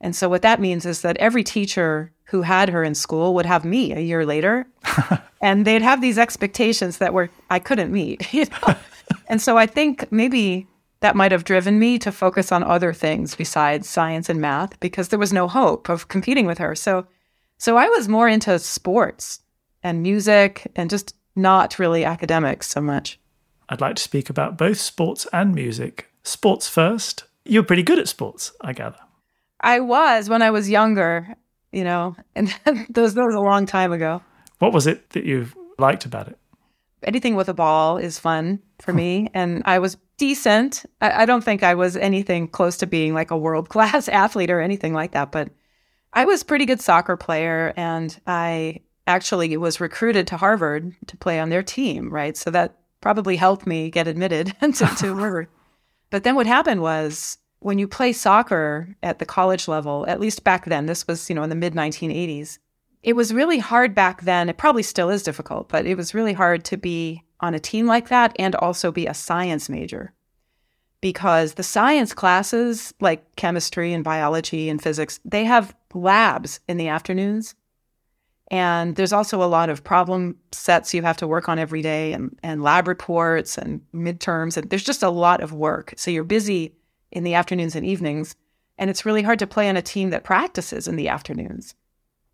And 0.00 0.14
so 0.14 0.28
what 0.28 0.42
that 0.42 0.60
means 0.60 0.86
is 0.86 1.02
that 1.02 1.16
every 1.16 1.42
teacher 1.42 2.12
who 2.24 2.42
had 2.42 2.68
her 2.68 2.84
in 2.84 2.94
school 2.94 3.34
would 3.34 3.46
have 3.46 3.64
me 3.64 3.92
a 3.92 4.00
year 4.00 4.26
later. 4.26 4.66
and 5.42 5.64
they'd 5.64 5.82
have 5.82 6.00
these 6.00 6.18
expectations 6.18 6.98
that 6.98 7.14
were 7.14 7.30
I 7.50 7.58
couldn't 7.58 7.92
meet, 7.92 8.32
you 8.34 8.44
know. 8.44 8.74
and 9.28 9.40
so 9.40 9.56
I 9.56 9.66
think 9.66 10.10
maybe 10.12 10.66
that 11.00 11.16
might 11.16 11.32
have 11.32 11.44
driven 11.44 11.78
me 11.78 11.98
to 12.00 12.12
focus 12.12 12.52
on 12.52 12.62
other 12.62 12.92
things 12.92 13.34
besides 13.34 13.88
science 13.88 14.28
and 14.28 14.40
math 14.40 14.78
because 14.80 15.08
there 15.08 15.18
was 15.18 15.32
no 15.32 15.48
hope 15.48 15.88
of 15.88 16.08
competing 16.08 16.46
with 16.46 16.58
her. 16.58 16.74
So 16.74 17.06
so 17.56 17.76
I 17.76 17.88
was 17.88 18.08
more 18.08 18.28
into 18.28 18.58
sports 18.58 19.40
and 19.82 20.02
music 20.02 20.70
and 20.76 20.88
just 20.88 21.14
not 21.34 21.78
really 21.78 22.04
academics 22.04 22.68
so 22.68 22.80
much. 22.80 23.18
I'd 23.68 23.80
like 23.80 23.96
to 23.96 24.02
speak 24.02 24.30
about 24.30 24.56
both 24.56 24.78
sports 24.78 25.26
and 25.32 25.54
music. 25.54 26.10
Sports 26.22 26.68
first. 26.68 27.24
You're 27.44 27.62
pretty 27.62 27.82
good 27.82 27.98
at 27.98 28.08
sports, 28.08 28.52
I 28.60 28.72
gather. 28.72 28.98
I 29.60 29.80
was 29.80 30.28
when 30.28 30.42
I 30.42 30.50
was 30.50 30.70
younger, 30.70 31.34
you 31.72 31.84
know, 31.84 32.16
and 32.34 32.54
those 32.88 33.14
that 33.14 33.24
was 33.24 33.34
a 33.34 33.40
long 33.40 33.66
time 33.66 33.92
ago. 33.92 34.22
What 34.58 34.72
was 34.72 34.86
it 34.86 35.10
that 35.10 35.24
you 35.24 35.48
liked 35.78 36.04
about 36.04 36.28
it? 36.28 36.38
Anything 37.04 37.36
with 37.36 37.48
a 37.48 37.54
ball 37.54 37.96
is 37.96 38.18
fun 38.18 38.60
for 38.80 38.92
me, 38.92 39.30
and 39.32 39.62
I 39.66 39.78
was 39.78 39.96
decent. 40.16 40.84
I, 41.00 41.22
I 41.22 41.26
don't 41.26 41.44
think 41.44 41.62
I 41.62 41.74
was 41.74 41.96
anything 41.96 42.48
close 42.48 42.76
to 42.78 42.86
being 42.86 43.14
like 43.14 43.30
a 43.30 43.38
world 43.38 43.68
class 43.68 44.08
athlete 44.08 44.50
or 44.50 44.60
anything 44.60 44.94
like 44.94 45.12
that, 45.12 45.30
but 45.30 45.50
I 46.12 46.24
was 46.24 46.42
pretty 46.42 46.66
good 46.66 46.80
soccer 46.80 47.16
player, 47.16 47.72
and 47.76 48.18
I 48.26 48.80
actually 49.06 49.56
was 49.56 49.80
recruited 49.80 50.26
to 50.28 50.36
Harvard 50.36 50.94
to 51.06 51.16
play 51.16 51.38
on 51.38 51.50
their 51.50 51.62
team, 51.62 52.10
right? 52.10 52.36
So 52.36 52.50
that 52.50 52.76
probably 53.00 53.36
helped 53.36 53.66
me 53.66 53.90
get 53.90 54.08
admitted 54.08 54.54
to, 54.60 54.72
to 54.98 55.16
Harvard. 55.16 55.48
But 56.10 56.24
then 56.24 56.34
what 56.34 56.46
happened 56.46 56.82
was 56.82 57.38
when 57.60 57.78
you 57.78 57.88
play 57.88 58.12
soccer 58.12 58.94
at 59.02 59.18
the 59.18 59.26
college 59.26 59.68
level, 59.68 60.04
at 60.08 60.20
least 60.20 60.44
back 60.44 60.66
then, 60.66 60.86
this 60.86 61.06
was, 61.06 61.28
you 61.28 61.34
know, 61.34 61.42
in 61.42 61.50
the 61.50 61.56
mid 61.56 61.74
1980s, 61.74 62.58
it 63.02 63.14
was 63.14 63.34
really 63.34 63.58
hard 63.58 63.94
back 63.94 64.22
then. 64.22 64.48
It 64.48 64.58
probably 64.58 64.82
still 64.82 65.10
is 65.10 65.22
difficult, 65.22 65.68
but 65.68 65.86
it 65.86 65.96
was 65.96 66.14
really 66.14 66.32
hard 66.32 66.64
to 66.66 66.76
be 66.76 67.24
on 67.40 67.54
a 67.54 67.60
team 67.60 67.86
like 67.86 68.08
that 68.08 68.34
and 68.38 68.54
also 68.56 68.90
be 68.90 69.06
a 69.06 69.14
science 69.14 69.68
major. 69.68 70.12
Because 71.00 71.54
the 71.54 71.62
science 71.62 72.12
classes, 72.12 72.92
like 73.00 73.36
chemistry 73.36 73.92
and 73.92 74.02
biology 74.02 74.68
and 74.68 74.82
physics, 74.82 75.20
they 75.24 75.44
have 75.44 75.76
labs 75.94 76.58
in 76.68 76.76
the 76.76 76.88
afternoons. 76.88 77.54
And 78.50 78.96
there's 78.96 79.12
also 79.12 79.42
a 79.42 79.44
lot 79.44 79.68
of 79.68 79.84
problem 79.84 80.36
sets 80.52 80.94
you 80.94 81.02
have 81.02 81.18
to 81.18 81.26
work 81.26 81.48
on 81.48 81.58
every 81.58 81.82
day 81.82 82.14
and, 82.14 82.36
and 82.42 82.62
lab 82.62 82.88
reports 82.88 83.58
and 83.58 83.82
midterms. 83.94 84.56
And 84.56 84.70
there's 84.70 84.84
just 84.84 85.02
a 85.02 85.10
lot 85.10 85.42
of 85.42 85.52
work. 85.52 85.92
So 85.96 86.10
you're 86.10 86.24
busy 86.24 86.74
in 87.12 87.24
the 87.24 87.34
afternoons 87.34 87.76
and 87.76 87.84
evenings. 87.84 88.34
And 88.78 88.88
it's 88.88 89.04
really 89.04 89.22
hard 89.22 89.38
to 89.40 89.46
play 89.46 89.68
on 89.68 89.76
a 89.76 89.82
team 89.82 90.10
that 90.10 90.24
practices 90.24 90.88
in 90.88 90.96
the 90.96 91.08
afternoons. 91.08 91.74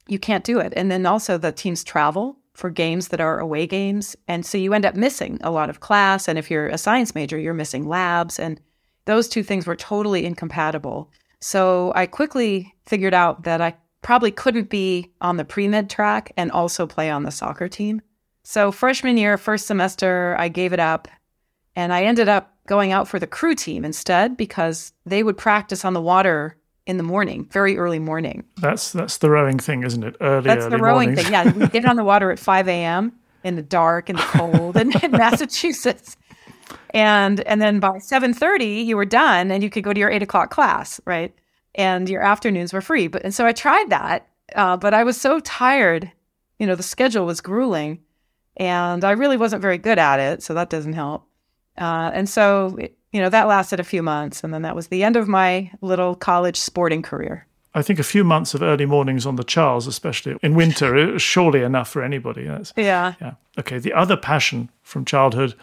You 0.06 0.18
can't 0.18 0.44
do 0.44 0.60
it. 0.60 0.72
And 0.76 0.90
then 0.90 1.06
also 1.06 1.36
the 1.36 1.50
teams 1.50 1.82
travel 1.82 2.36
for 2.52 2.70
games 2.70 3.08
that 3.08 3.20
are 3.20 3.40
away 3.40 3.66
games. 3.66 4.14
And 4.28 4.46
so 4.46 4.56
you 4.56 4.72
end 4.74 4.86
up 4.86 4.94
missing 4.94 5.38
a 5.42 5.50
lot 5.50 5.70
of 5.70 5.80
class. 5.80 6.28
And 6.28 6.38
if 6.38 6.50
you're 6.50 6.68
a 6.68 6.78
science 6.78 7.14
major, 7.14 7.38
you're 7.38 7.54
missing 7.54 7.88
labs. 7.88 8.38
And 8.38 8.60
those 9.06 9.28
two 9.28 9.42
things 9.42 9.66
were 9.66 9.74
totally 9.74 10.24
incompatible. 10.24 11.10
So 11.40 11.92
I 11.96 12.06
quickly 12.06 12.74
figured 12.86 13.14
out 13.14 13.42
that 13.44 13.60
I 13.60 13.74
probably 14.04 14.30
couldn't 14.30 14.70
be 14.70 15.10
on 15.20 15.38
the 15.38 15.44
pre 15.44 15.66
med 15.66 15.90
track 15.90 16.30
and 16.36 16.52
also 16.52 16.86
play 16.86 17.10
on 17.10 17.24
the 17.24 17.32
soccer 17.32 17.66
team. 17.66 18.00
So, 18.44 18.70
freshman 18.70 19.16
year, 19.16 19.36
first 19.36 19.66
semester, 19.66 20.36
I 20.38 20.48
gave 20.48 20.72
it 20.72 20.78
up 20.78 21.08
and 21.74 21.92
I 21.92 22.04
ended 22.04 22.28
up 22.28 22.54
going 22.66 22.92
out 22.92 23.08
for 23.08 23.18
the 23.18 23.26
crew 23.26 23.54
team 23.54 23.84
instead 23.84 24.36
because 24.36 24.92
they 25.04 25.22
would 25.22 25.36
practice 25.36 25.84
on 25.84 25.94
the 25.94 26.00
water 26.00 26.56
in 26.86 26.98
the 26.98 27.02
morning, 27.02 27.48
very 27.50 27.78
early 27.78 27.98
morning. 27.98 28.44
That's 28.60 28.92
that's 28.92 29.18
the 29.18 29.30
rowing 29.30 29.58
thing, 29.58 29.82
isn't 29.82 30.04
it? 30.04 30.16
Early, 30.20 30.44
that's 30.44 30.66
early 30.66 30.76
the 30.76 30.82
rowing 30.82 31.16
thing. 31.16 31.32
Yeah, 31.32 31.50
we 31.50 31.66
get 31.68 31.86
on 31.86 31.96
the 31.96 32.04
water 32.04 32.30
at 32.30 32.38
5 32.38 32.68
a.m. 32.68 33.12
in 33.42 33.56
the 33.56 33.62
dark 33.62 34.10
and 34.10 34.18
the 34.18 34.22
cold 34.22 34.76
in, 34.76 34.92
in 35.02 35.10
Massachusetts. 35.10 36.16
And 36.90 37.40
and 37.40 37.60
then 37.60 37.80
by 37.80 37.98
7:30 37.98 38.84
you 38.84 38.96
were 38.96 39.06
done 39.06 39.50
and 39.50 39.62
you 39.62 39.70
could 39.70 39.82
go 39.82 39.92
to 39.94 39.98
your 39.98 40.10
eight 40.10 40.22
o'clock 40.22 40.50
class, 40.50 41.00
right? 41.06 41.34
And 41.74 42.08
your 42.08 42.22
afternoons 42.22 42.72
were 42.72 42.80
free. 42.80 43.08
But 43.08 43.24
and 43.24 43.34
so 43.34 43.46
I 43.46 43.52
tried 43.52 43.90
that 43.90 44.28
uh, 44.54 44.76
but 44.76 44.94
I 44.94 45.04
was 45.04 45.20
so 45.20 45.40
tired. 45.40 46.10
You 46.58 46.66
know, 46.66 46.74
the 46.74 46.82
schedule 46.82 47.26
was 47.26 47.40
grueling 47.40 48.00
and 48.56 49.04
I 49.04 49.12
really 49.12 49.36
wasn't 49.36 49.62
very 49.62 49.78
good 49.78 49.98
at 49.98 50.20
it. 50.20 50.42
So 50.42 50.54
that 50.54 50.70
doesn't 50.70 50.92
help. 50.92 51.26
Uh, 51.76 52.10
and 52.14 52.28
so, 52.28 52.78
you 53.12 53.20
know, 53.20 53.28
that 53.28 53.48
lasted 53.48 53.80
a 53.80 53.84
few 53.84 54.02
months. 54.02 54.44
And 54.44 54.54
then 54.54 54.62
that 54.62 54.76
was 54.76 54.88
the 54.88 55.02
end 55.02 55.16
of 55.16 55.26
my 55.26 55.72
little 55.80 56.14
college 56.14 56.58
sporting 56.58 57.02
career. 57.02 57.46
I 57.76 57.82
think 57.82 57.98
a 57.98 58.04
few 58.04 58.22
months 58.22 58.54
of 58.54 58.62
early 58.62 58.86
mornings 58.86 59.26
on 59.26 59.34
the 59.34 59.42
Charles, 59.42 59.88
especially 59.88 60.36
in 60.42 60.54
winter, 60.54 60.94
is 61.16 61.22
surely 61.22 61.62
enough 61.62 61.88
for 61.88 62.04
anybody. 62.04 62.44
That's, 62.44 62.72
yeah. 62.76 63.14
Yeah. 63.20 63.34
Okay. 63.58 63.78
The 63.78 63.92
other 63.92 64.16
passion 64.16 64.70
from 64.82 65.04
childhood 65.04 65.54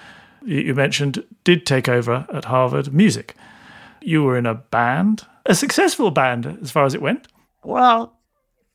you 0.43 0.76
mentioned 0.76 1.24
did 1.45 1.65
take 1.65 1.88
over 1.88 2.26
at 2.34 2.45
Harvard 2.45 2.93
music. 2.93 3.36
You 4.02 4.24
were 4.24 4.38
in 4.38 4.46
a 4.46 4.56
band, 4.56 5.26
a 5.46 5.56
successful 5.56 6.12
band 6.12 6.60
as 6.62 6.72
far 6.72 6.86
as 6.86 6.94
it 6.94 7.02
went. 7.02 7.28
Well, 7.64 8.18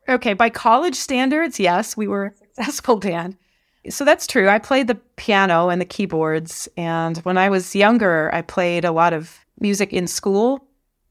Okay, 0.09 0.35
by 0.35 0.51
college 0.51 0.95
standards, 0.95 1.59
yes, 1.59 1.97
we 1.97 2.07
were 2.07 2.27
a 2.27 2.37
successful 2.37 2.97
band. 2.97 3.37
So 3.89 4.05
that's 4.05 4.27
true. 4.27 4.49
I 4.49 4.59
played 4.59 4.89
the 4.89 4.97
piano 5.17 5.69
and 5.69 5.81
the 5.81 5.85
keyboards. 5.85 6.69
And 6.77 7.19
when 7.19 7.39
I 7.39 7.49
was 7.49 7.75
younger, 7.75 8.31
I 8.35 8.43
played 8.43 8.85
a 8.85 8.93
lot 8.93 9.13
of 9.13 9.45
music 9.61 9.93
in 9.93 10.07
school, 10.07 10.65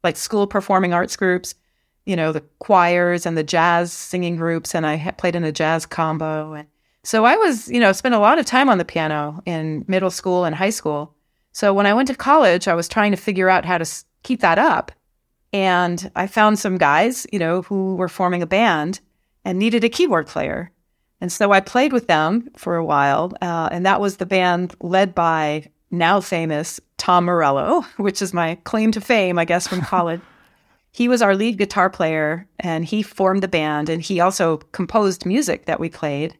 like 0.03 0.17
school 0.17 0.45
performing 0.45 0.93
arts 0.93 1.15
groups, 1.15 1.55
you 2.05 2.15
know, 2.15 2.31
the 2.31 2.43
choirs 2.59 3.25
and 3.25 3.37
the 3.37 3.43
jazz 3.43 3.93
singing 3.93 4.35
groups. 4.35 4.75
And 4.75 4.85
I 4.85 5.11
played 5.17 5.35
in 5.35 5.43
a 5.43 5.51
jazz 5.51 5.85
combo. 5.85 6.53
And 6.53 6.67
so 7.03 7.23
I 7.25 7.37
was, 7.37 7.69
you 7.69 7.79
know, 7.79 7.91
spent 7.91 8.15
a 8.15 8.19
lot 8.19 8.39
of 8.39 8.45
time 8.45 8.69
on 8.69 8.77
the 8.77 8.85
piano 8.85 9.41
in 9.45 9.85
middle 9.87 10.11
school 10.11 10.43
and 10.45 10.55
high 10.55 10.69
school. 10.69 11.13
So 11.55 11.73
when 11.73 11.85
I 11.85 11.93
went 11.93 12.09
to 12.09 12.15
college, 12.15 12.67
I 12.67 12.73
was 12.73 12.89
trying 12.89 13.11
to 13.11 13.17
figure 13.17 13.47
out 13.47 13.63
how 13.63 13.77
to 13.77 13.89
keep 14.23 14.41
that 14.41 14.59
up. 14.59 14.91
And 15.53 16.11
I 16.13 16.27
found 16.27 16.59
some 16.59 16.77
guys, 16.77 17.25
you 17.31 17.39
know, 17.39 17.61
who 17.61 17.95
were 17.95 18.09
forming 18.09 18.41
a 18.41 18.45
band 18.45 18.99
and 19.45 19.57
needed 19.57 19.85
a 19.85 19.89
keyboard 19.89 20.27
player. 20.27 20.73
And 21.21 21.31
so 21.31 21.53
I 21.53 21.61
played 21.61 21.93
with 21.93 22.07
them 22.07 22.49
for 22.57 22.75
a 22.75 22.83
while. 22.83 23.31
Uh, 23.41 23.69
and 23.71 23.85
that 23.85 24.01
was 24.01 24.17
the 24.17 24.25
band 24.25 24.75
led 24.81 25.15
by 25.15 25.69
now 25.91 26.19
famous 26.19 26.81
Tom 26.97 27.23
Morello, 27.23 27.83
which 27.95 28.21
is 28.21 28.33
my 28.33 28.55
claim 28.65 28.91
to 28.91 28.99
fame, 28.99 29.39
I 29.39 29.45
guess, 29.45 29.65
from 29.65 29.79
college. 29.93 30.19
he 30.91 31.07
was 31.07 31.21
our 31.21 31.35
lead 31.35 31.57
guitar 31.57 31.89
player 31.89 32.49
and 32.59 32.83
he 32.83 33.01
formed 33.01 33.43
the 33.43 33.47
band 33.47 33.87
and 33.87 34.01
he 34.01 34.19
also 34.19 34.57
composed 34.73 35.25
music 35.25 35.67
that 35.67 35.79
we 35.79 35.87
played. 35.87 36.37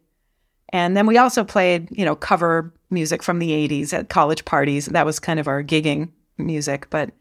And 0.69 0.97
then 0.97 1.05
we 1.05 1.17
also 1.17 1.43
played, 1.43 1.87
you 1.91 2.05
know, 2.05 2.15
cover 2.15 2.73
music 2.89 3.23
from 3.23 3.39
the 3.39 3.51
80s 3.51 3.93
at 3.93 4.09
college 4.09 4.45
parties. 4.45 4.87
That 4.87 5.05
was 5.05 5.19
kind 5.19 5.39
of 5.39 5.47
our 5.47 5.63
gigging 5.63 6.09
music. 6.37 6.87
But 6.89 7.11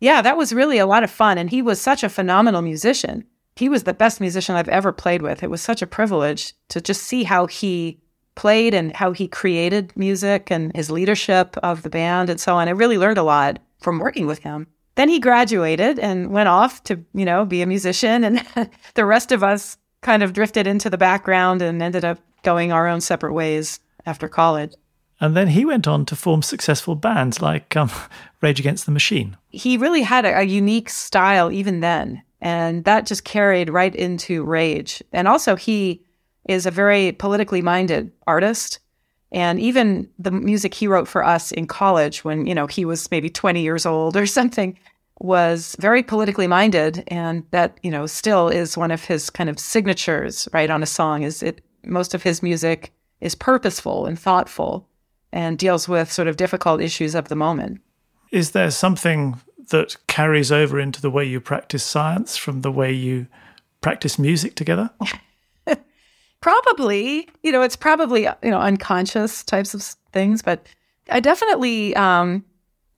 yeah, 0.00 0.22
that 0.22 0.36
was 0.36 0.52
really 0.52 0.78
a 0.78 0.86
lot 0.86 1.04
of 1.04 1.10
fun. 1.10 1.38
And 1.38 1.50
he 1.50 1.62
was 1.62 1.80
such 1.80 2.02
a 2.02 2.08
phenomenal 2.08 2.62
musician. 2.62 3.24
He 3.56 3.68
was 3.68 3.84
the 3.84 3.94
best 3.94 4.20
musician 4.20 4.54
I've 4.54 4.68
ever 4.68 4.92
played 4.92 5.22
with. 5.22 5.42
It 5.42 5.50
was 5.50 5.60
such 5.60 5.82
a 5.82 5.86
privilege 5.86 6.54
to 6.68 6.80
just 6.80 7.02
see 7.02 7.24
how 7.24 7.46
he 7.46 8.00
played 8.34 8.72
and 8.72 8.94
how 8.96 9.12
he 9.12 9.28
created 9.28 9.92
music 9.96 10.50
and 10.50 10.74
his 10.74 10.90
leadership 10.90 11.56
of 11.58 11.82
the 11.82 11.90
band 11.90 12.30
and 12.30 12.40
so 12.40 12.56
on. 12.56 12.68
I 12.68 12.72
really 12.72 12.96
learned 12.96 13.18
a 13.18 13.22
lot 13.22 13.58
from 13.80 13.98
working 13.98 14.26
with 14.26 14.38
him. 14.38 14.66
Then 14.94 15.08
he 15.08 15.18
graduated 15.18 15.98
and 15.98 16.30
went 16.30 16.48
off 16.48 16.82
to, 16.84 17.04
you 17.12 17.24
know, 17.24 17.44
be 17.44 17.62
a 17.62 17.66
musician. 17.66 18.24
And 18.24 18.46
the 18.94 19.04
rest 19.04 19.32
of 19.32 19.42
us 19.42 19.76
kind 20.00 20.22
of 20.22 20.32
drifted 20.32 20.66
into 20.66 20.88
the 20.88 20.98
background 20.98 21.60
and 21.60 21.82
ended 21.82 22.04
up 22.04 22.18
going 22.42 22.72
our 22.72 22.86
own 22.86 23.00
separate 23.00 23.32
ways 23.32 23.80
after 24.06 24.28
college. 24.28 24.72
And 25.20 25.36
then 25.36 25.48
he 25.48 25.66
went 25.66 25.86
on 25.86 26.06
to 26.06 26.16
form 26.16 26.42
successful 26.42 26.94
bands 26.94 27.42
like 27.42 27.76
um, 27.76 27.90
Rage 28.42 28.58
Against 28.58 28.86
the 28.86 28.92
Machine. 28.92 29.36
He 29.50 29.76
really 29.76 30.02
had 30.02 30.24
a, 30.24 30.38
a, 30.38 30.42
unique 30.42 30.88
style 30.88 31.52
even 31.52 31.80
then. 31.80 32.22
And 32.40 32.84
that 32.84 33.06
just 33.06 33.24
carried 33.24 33.68
right 33.68 33.94
into 33.94 34.42
Rage. 34.44 35.02
And 35.12 35.28
also, 35.28 35.56
he 35.56 36.02
is 36.48 36.64
a 36.64 36.70
very 36.70 37.12
politically 37.12 37.60
minded 37.60 38.10
artist. 38.26 38.78
And 39.30 39.60
even 39.60 40.08
the 40.18 40.30
music 40.30 40.72
he 40.72 40.86
wrote 40.86 41.06
for 41.06 41.22
us 41.22 41.52
in 41.52 41.66
college 41.66 42.24
when, 42.24 42.46
you 42.46 42.54
know, 42.54 42.66
he 42.66 42.86
was 42.86 43.10
maybe 43.10 43.28
20 43.28 43.60
years 43.60 43.84
old 43.84 44.16
or 44.16 44.26
something 44.38 44.78
was 45.18 45.76
very 45.78 46.02
politically 46.02 46.46
minded. 46.46 47.04
And 47.08 47.44
that, 47.50 47.76
you 47.82 47.90
know, 47.90 48.06
still 48.06 48.48
is 48.48 48.78
one 48.78 48.90
of 48.90 49.04
his 49.04 49.28
kind 49.28 49.50
of 49.50 49.58
signatures, 49.58 50.48
right, 50.54 50.70
on 50.70 50.82
a 50.82 50.86
song 50.86 51.24
is 51.24 51.42
it 51.42 51.62
most 51.84 52.14
of 52.14 52.22
his 52.22 52.42
music 52.42 52.92
is 53.20 53.34
purposeful 53.34 54.06
and 54.06 54.18
thoughtful 54.18 54.88
and 55.32 55.58
deals 55.58 55.88
with 55.88 56.12
sort 56.12 56.28
of 56.28 56.36
difficult 56.36 56.80
issues 56.80 57.14
of 57.14 57.28
the 57.28 57.36
moment. 57.36 57.80
Is 58.32 58.52
there 58.52 58.70
something 58.70 59.40
that 59.70 59.96
carries 60.06 60.50
over 60.50 60.78
into 60.78 61.00
the 61.00 61.10
way 61.10 61.24
you 61.24 61.40
practice 61.40 61.84
science 61.84 62.36
from 62.36 62.62
the 62.62 62.72
way 62.72 62.92
you 62.92 63.26
practice 63.80 64.18
music 64.18 64.54
together? 64.54 64.90
probably, 66.40 67.28
you 67.42 67.52
know, 67.52 67.62
it's 67.62 67.76
probably 67.76 68.22
you 68.22 68.50
know 68.50 68.60
unconscious 68.60 69.44
types 69.44 69.74
of 69.74 69.82
things, 70.12 70.42
but 70.42 70.66
I 71.10 71.20
definitely 71.20 71.94
um, 71.96 72.44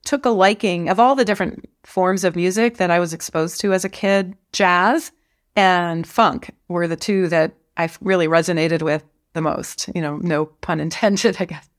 took 0.05 0.25
a 0.25 0.29
liking 0.29 0.89
of 0.89 0.99
all 0.99 1.15
the 1.15 1.25
different 1.25 1.69
forms 1.83 2.23
of 2.23 2.35
music 2.35 2.77
that 2.77 2.91
I 2.91 2.99
was 2.99 3.13
exposed 3.13 3.59
to 3.61 3.73
as 3.73 3.85
a 3.85 3.89
kid. 3.89 4.35
Jazz 4.51 5.11
and 5.55 6.07
funk 6.07 6.51
were 6.67 6.87
the 6.87 6.95
two 6.95 7.27
that 7.29 7.53
I 7.77 7.89
really 8.01 8.27
resonated 8.27 8.81
with 8.81 9.03
the 9.33 9.41
most. 9.41 9.89
You 9.93 10.01
know, 10.01 10.17
no 10.17 10.45
pun 10.45 10.79
intended, 10.79 11.37
I 11.39 11.45
guess. 11.45 11.69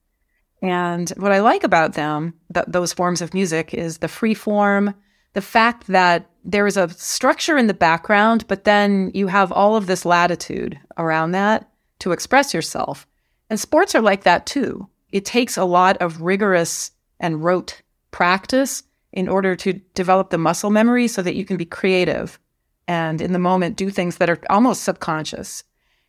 And 0.62 1.10
what 1.16 1.32
I 1.32 1.40
like 1.40 1.62
about 1.62 1.94
them, 1.94 2.34
th- 2.52 2.66
those 2.68 2.92
forms 2.92 3.20
of 3.20 3.34
music, 3.34 3.74
is 3.74 3.98
the 3.98 4.08
free 4.08 4.34
form, 4.34 4.94
the 5.34 5.42
fact 5.42 5.88
that 5.88 6.30
there 6.44 6.66
is 6.66 6.76
a 6.76 6.88
structure 6.90 7.58
in 7.58 7.66
the 7.66 7.74
background, 7.74 8.46
but 8.48 8.64
then 8.64 9.10
you 9.14 9.26
have 9.26 9.52
all 9.52 9.76
of 9.76 9.86
this 9.86 10.04
latitude 10.04 10.78
around 10.96 11.32
that 11.32 11.70
to 11.98 12.12
express 12.12 12.54
yourself. 12.54 13.06
And 13.50 13.60
sports 13.60 13.94
are 13.94 14.00
like 14.00 14.24
that 14.24 14.46
too. 14.46 14.88
It 15.12 15.24
takes 15.24 15.56
a 15.56 15.64
lot 15.64 15.96
of 15.98 16.22
rigorous 16.22 16.92
and 17.20 17.44
rote 17.44 17.82
practice 18.10 18.82
in 19.12 19.28
order 19.28 19.54
to 19.56 19.74
develop 19.94 20.30
the 20.30 20.38
muscle 20.38 20.70
memory 20.70 21.08
so 21.08 21.22
that 21.22 21.36
you 21.36 21.44
can 21.44 21.56
be 21.56 21.64
creative 21.64 22.38
and 22.86 23.20
in 23.20 23.32
the 23.32 23.38
moment 23.38 23.76
do 23.76 23.90
things 23.90 24.16
that 24.16 24.30
are 24.30 24.40
almost 24.50 24.82
subconscious. 24.82 25.64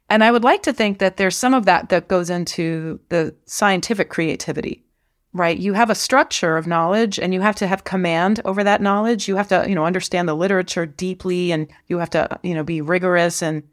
And 0.10 0.24
I 0.24 0.32
would 0.32 0.44
like 0.44 0.63
to 0.63 0.74
think 0.74 1.00
that 1.00 1.18
there's 1.18 1.38
some 1.38 1.54
of 1.54 1.65
that 1.65 1.89
that 1.89 2.08
goes 2.08 2.30
into 2.30 3.00
the 3.10 3.36
scientific 3.46 4.10
creativity, 4.10 4.86
right? 5.34 5.58
You 5.58 5.74
have 5.74 5.89
a 5.89 5.96
structure 5.96 6.58
of 6.58 6.68
knowledge 6.68 7.20
and 7.20 7.34
you 7.34 7.41
have 7.41 7.56
to 7.58 7.68
have 7.68 7.84
command 7.84 8.39
over 8.46 8.63
that 8.63 8.82
knowledge. 8.82 9.28
You 9.28 9.36
have 9.38 9.48
to, 9.48 9.65
you 9.68 9.74
know, 9.74 9.86
understand 9.86 10.30
the 10.30 10.36
literature 10.36 10.86
deeply 10.86 11.52
and 11.52 11.68
you 11.88 11.98
have 11.98 12.12
to, 12.12 12.39
you 12.44 12.54
know, 12.54 12.63
be 12.63 12.82
rigorous 12.82 13.41
and 13.41 13.63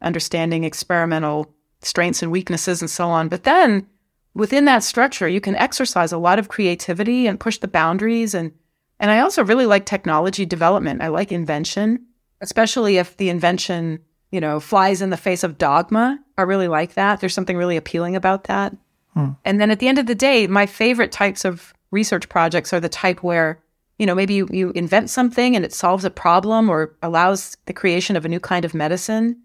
understanding 0.00 0.64
experimental 0.64 1.52
strengths 1.82 2.22
and 2.22 2.30
weaknesses 2.30 2.80
and 2.80 2.90
so 2.90 3.08
on. 3.08 3.28
But 3.28 3.42
then 3.42 3.86
within 4.34 4.66
that 4.66 4.84
structure, 4.84 5.28
you 5.28 5.40
can 5.40 5.56
exercise 5.56 6.12
a 6.12 6.18
lot 6.18 6.38
of 6.38 6.48
creativity 6.48 7.26
and 7.26 7.40
push 7.40 7.58
the 7.58 7.68
boundaries 7.68 8.34
and 8.34 8.52
and 9.00 9.10
I 9.10 9.20
also 9.20 9.42
really 9.42 9.64
like 9.64 9.86
technology 9.86 10.44
development. 10.44 11.00
I 11.00 11.08
like 11.08 11.32
invention, 11.32 12.04
especially 12.42 12.98
if 12.98 13.16
the 13.16 13.30
invention, 13.30 14.00
you 14.30 14.40
know, 14.40 14.60
flies 14.60 15.02
in 15.02 15.10
the 15.10 15.16
face 15.16 15.42
of 15.42 15.58
dogma. 15.58 16.18
I 16.38 16.42
really 16.42 16.68
like 16.68 16.94
that. 16.94 17.20
There's 17.20 17.34
something 17.34 17.56
really 17.56 17.76
appealing 17.76 18.16
about 18.16 18.44
that. 18.44 18.76
Hmm. 19.14 19.30
And 19.44 19.60
then 19.60 19.70
at 19.70 19.80
the 19.80 19.88
end 19.88 19.98
of 19.98 20.06
the 20.06 20.14
day, 20.14 20.46
my 20.46 20.66
favorite 20.66 21.12
types 21.12 21.44
of 21.44 21.74
research 21.90 22.28
projects 22.28 22.72
are 22.72 22.80
the 22.80 22.88
type 22.88 23.22
where, 23.22 23.60
you 23.98 24.06
know, 24.06 24.14
maybe 24.14 24.34
you, 24.34 24.48
you 24.52 24.70
invent 24.70 25.10
something 25.10 25.56
and 25.56 25.64
it 25.64 25.72
solves 25.72 26.04
a 26.04 26.10
problem 26.10 26.68
or 26.68 26.94
allows 27.02 27.56
the 27.66 27.72
creation 27.72 28.16
of 28.16 28.24
a 28.24 28.28
new 28.28 28.40
kind 28.40 28.64
of 28.64 28.74
medicine. 28.74 29.40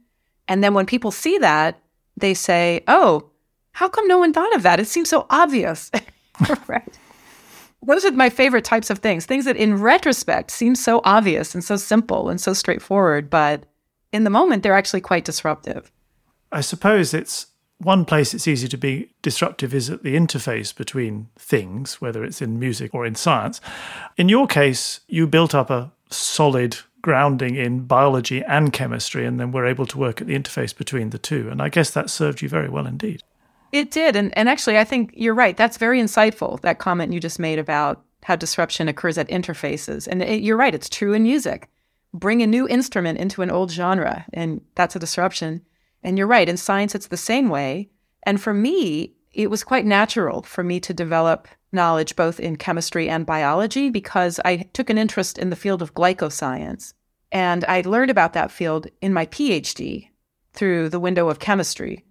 And 0.47 0.63
then 0.63 0.73
when 0.73 0.85
people 0.85 1.11
see 1.11 1.37
that, 1.39 1.79
they 2.15 2.33
say, 2.33 2.83
oh, 2.87 3.29
how 3.71 3.89
come 3.89 4.07
no 4.07 4.19
one 4.19 4.33
thought 4.33 4.55
of 4.55 4.63
that? 4.63 4.79
It 4.79 4.87
seems 4.87 5.09
so 5.09 5.25
obvious. 5.29 5.91
right 6.67 6.99
those 7.87 8.05
are 8.05 8.11
my 8.11 8.29
favorite 8.29 8.63
types 8.63 8.89
of 8.89 8.99
things 8.99 9.25
things 9.25 9.45
that 9.45 9.55
in 9.57 9.79
retrospect 9.79 10.51
seem 10.51 10.75
so 10.75 11.01
obvious 11.03 11.53
and 11.53 11.63
so 11.63 11.75
simple 11.75 12.29
and 12.29 12.41
so 12.41 12.53
straightforward 12.53 13.29
but 13.29 13.63
in 14.15 14.23
the 14.23 14.29
moment 14.29 14.63
they're 14.63 14.75
actually 14.75 15.01
quite 15.01 15.25
disruptive 15.25 15.91
i 16.51 16.61
suppose 16.61 17.13
it's 17.13 17.47
one 17.79 18.05
place 18.05 18.33
it's 18.33 18.47
easy 18.47 18.67
to 18.67 18.77
be 18.77 19.11
disruptive 19.21 19.73
is 19.73 19.89
at 19.89 20.03
the 20.03 20.15
interface 20.15 20.75
between 20.75 21.27
things 21.37 21.99
whether 22.01 22.23
it's 22.23 22.41
in 22.41 22.57
music 22.59 22.93
or 22.93 23.05
in 23.05 23.15
science 23.15 23.59
in 24.17 24.29
your 24.29 24.47
case 24.47 25.01
you 25.07 25.27
built 25.27 25.53
up 25.53 25.69
a 25.69 25.91
solid 26.09 26.77
grounding 27.01 27.55
in 27.55 27.81
biology 27.81 28.43
and 28.45 28.73
chemistry 28.73 29.25
and 29.25 29.39
then 29.39 29.51
were 29.51 29.65
able 29.65 29.85
to 29.85 29.97
work 29.97 30.21
at 30.21 30.27
the 30.27 30.37
interface 30.37 30.75
between 30.75 31.09
the 31.09 31.19
two 31.19 31.49
and 31.49 31.61
i 31.61 31.69
guess 31.69 31.91
that 31.91 32.09
served 32.09 32.41
you 32.41 32.49
very 32.49 32.69
well 32.69 32.87
indeed 32.87 33.21
it 33.75 33.91
did. 33.91 34.15
And, 34.15 34.35
and 34.37 34.47
actually, 34.47 34.77
I 34.77 34.83
think 34.83 35.11
you're 35.15 35.33
right. 35.33 35.57
That's 35.57 35.77
very 35.77 35.99
insightful, 35.99 36.61
that 36.61 36.79
comment 36.79 37.13
you 37.13 37.19
just 37.19 37.39
made 37.39 37.59
about 37.59 38.03
how 38.23 38.35
disruption 38.35 38.87
occurs 38.87 39.17
at 39.17 39.27
interfaces. 39.27 40.07
And 40.07 40.21
it, 40.23 40.41
you're 40.41 40.57
right, 40.57 40.73
it's 40.73 40.89
true 40.89 41.13
in 41.13 41.23
music. 41.23 41.69
Bring 42.15 42.41
a 42.41 42.47
new 42.47 42.65
instrument 42.65 43.19
into 43.19 43.41
an 43.41 43.51
old 43.51 43.71
genre, 43.71 44.25
and 44.31 44.61
that's 44.75 44.95
a 44.95 44.99
disruption. 44.99 45.65
And 46.01 46.17
you're 46.17 46.27
right, 46.27 46.47
in 46.47 46.55
science, 46.55 46.95
it's 46.95 47.07
the 47.07 47.17
same 47.17 47.49
way. 47.49 47.89
And 48.23 48.39
for 48.39 48.53
me, 48.53 49.15
it 49.33 49.49
was 49.49 49.65
quite 49.65 49.85
natural 49.85 50.41
for 50.41 50.63
me 50.63 50.79
to 50.79 50.93
develop 50.93 51.49
knowledge 51.73 52.15
both 52.15 52.39
in 52.39 52.55
chemistry 52.55 53.09
and 53.09 53.25
biology 53.25 53.89
because 53.89 54.39
I 54.45 54.69
took 54.71 54.89
an 54.89 54.97
interest 54.97 55.37
in 55.37 55.49
the 55.49 55.57
field 55.57 55.81
of 55.81 55.93
glycoscience. 55.93 56.93
And 57.33 57.65
I 57.65 57.81
learned 57.81 58.11
about 58.11 58.31
that 58.31 58.49
field 58.49 58.87
in 59.01 59.11
my 59.11 59.25
PhD 59.25 60.07
through 60.53 60.87
the 60.87 61.01
window 61.01 61.27
of 61.27 61.39
chemistry. 61.39 62.05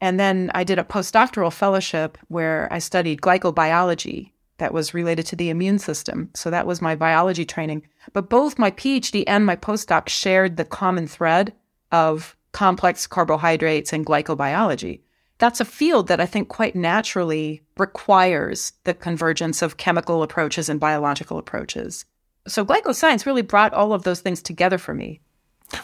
And 0.00 0.18
then 0.18 0.50
I 0.52 0.64
did 0.64 0.80
a 0.80 0.84
postdoctoral 0.84 1.52
fellowship 1.52 2.18
where 2.26 2.66
I 2.72 2.80
studied 2.80 3.20
glycobiology 3.20 4.32
that 4.58 4.74
was 4.74 4.94
related 4.94 5.26
to 5.26 5.36
the 5.36 5.50
immune 5.50 5.78
system. 5.78 6.30
So 6.34 6.50
that 6.50 6.66
was 6.66 6.82
my 6.82 6.94
biology 6.94 7.44
training. 7.44 7.86
But 8.12 8.28
both 8.28 8.58
my 8.58 8.70
PhD 8.70 9.24
and 9.26 9.46
my 9.46 9.56
postdoc 9.56 10.08
shared 10.08 10.56
the 10.56 10.64
common 10.64 11.06
thread 11.06 11.54
of 11.90 12.36
complex 12.52 13.06
carbohydrates 13.06 13.92
and 13.92 14.04
glycobiology. 14.04 15.00
That's 15.38 15.60
a 15.60 15.64
field 15.64 16.08
that 16.08 16.20
I 16.20 16.26
think 16.26 16.48
quite 16.48 16.74
naturally 16.74 17.62
requires 17.76 18.72
the 18.84 18.94
convergence 18.94 19.62
of 19.62 19.76
chemical 19.76 20.22
approaches 20.22 20.68
and 20.68 20.80
biological 20.80 21.38
approaches. 21.38 22.04
So 22.48 22.64
glycoscience 22.64 23.26
really 23.26 23.42
brought 23.42 23.72
all 23.72 23.92
of 23.92 24.02
those 24.02 24.20
things 24.20 24.42
together 24.42 24.78
for 24.78 24.94
me. 24.94 25.20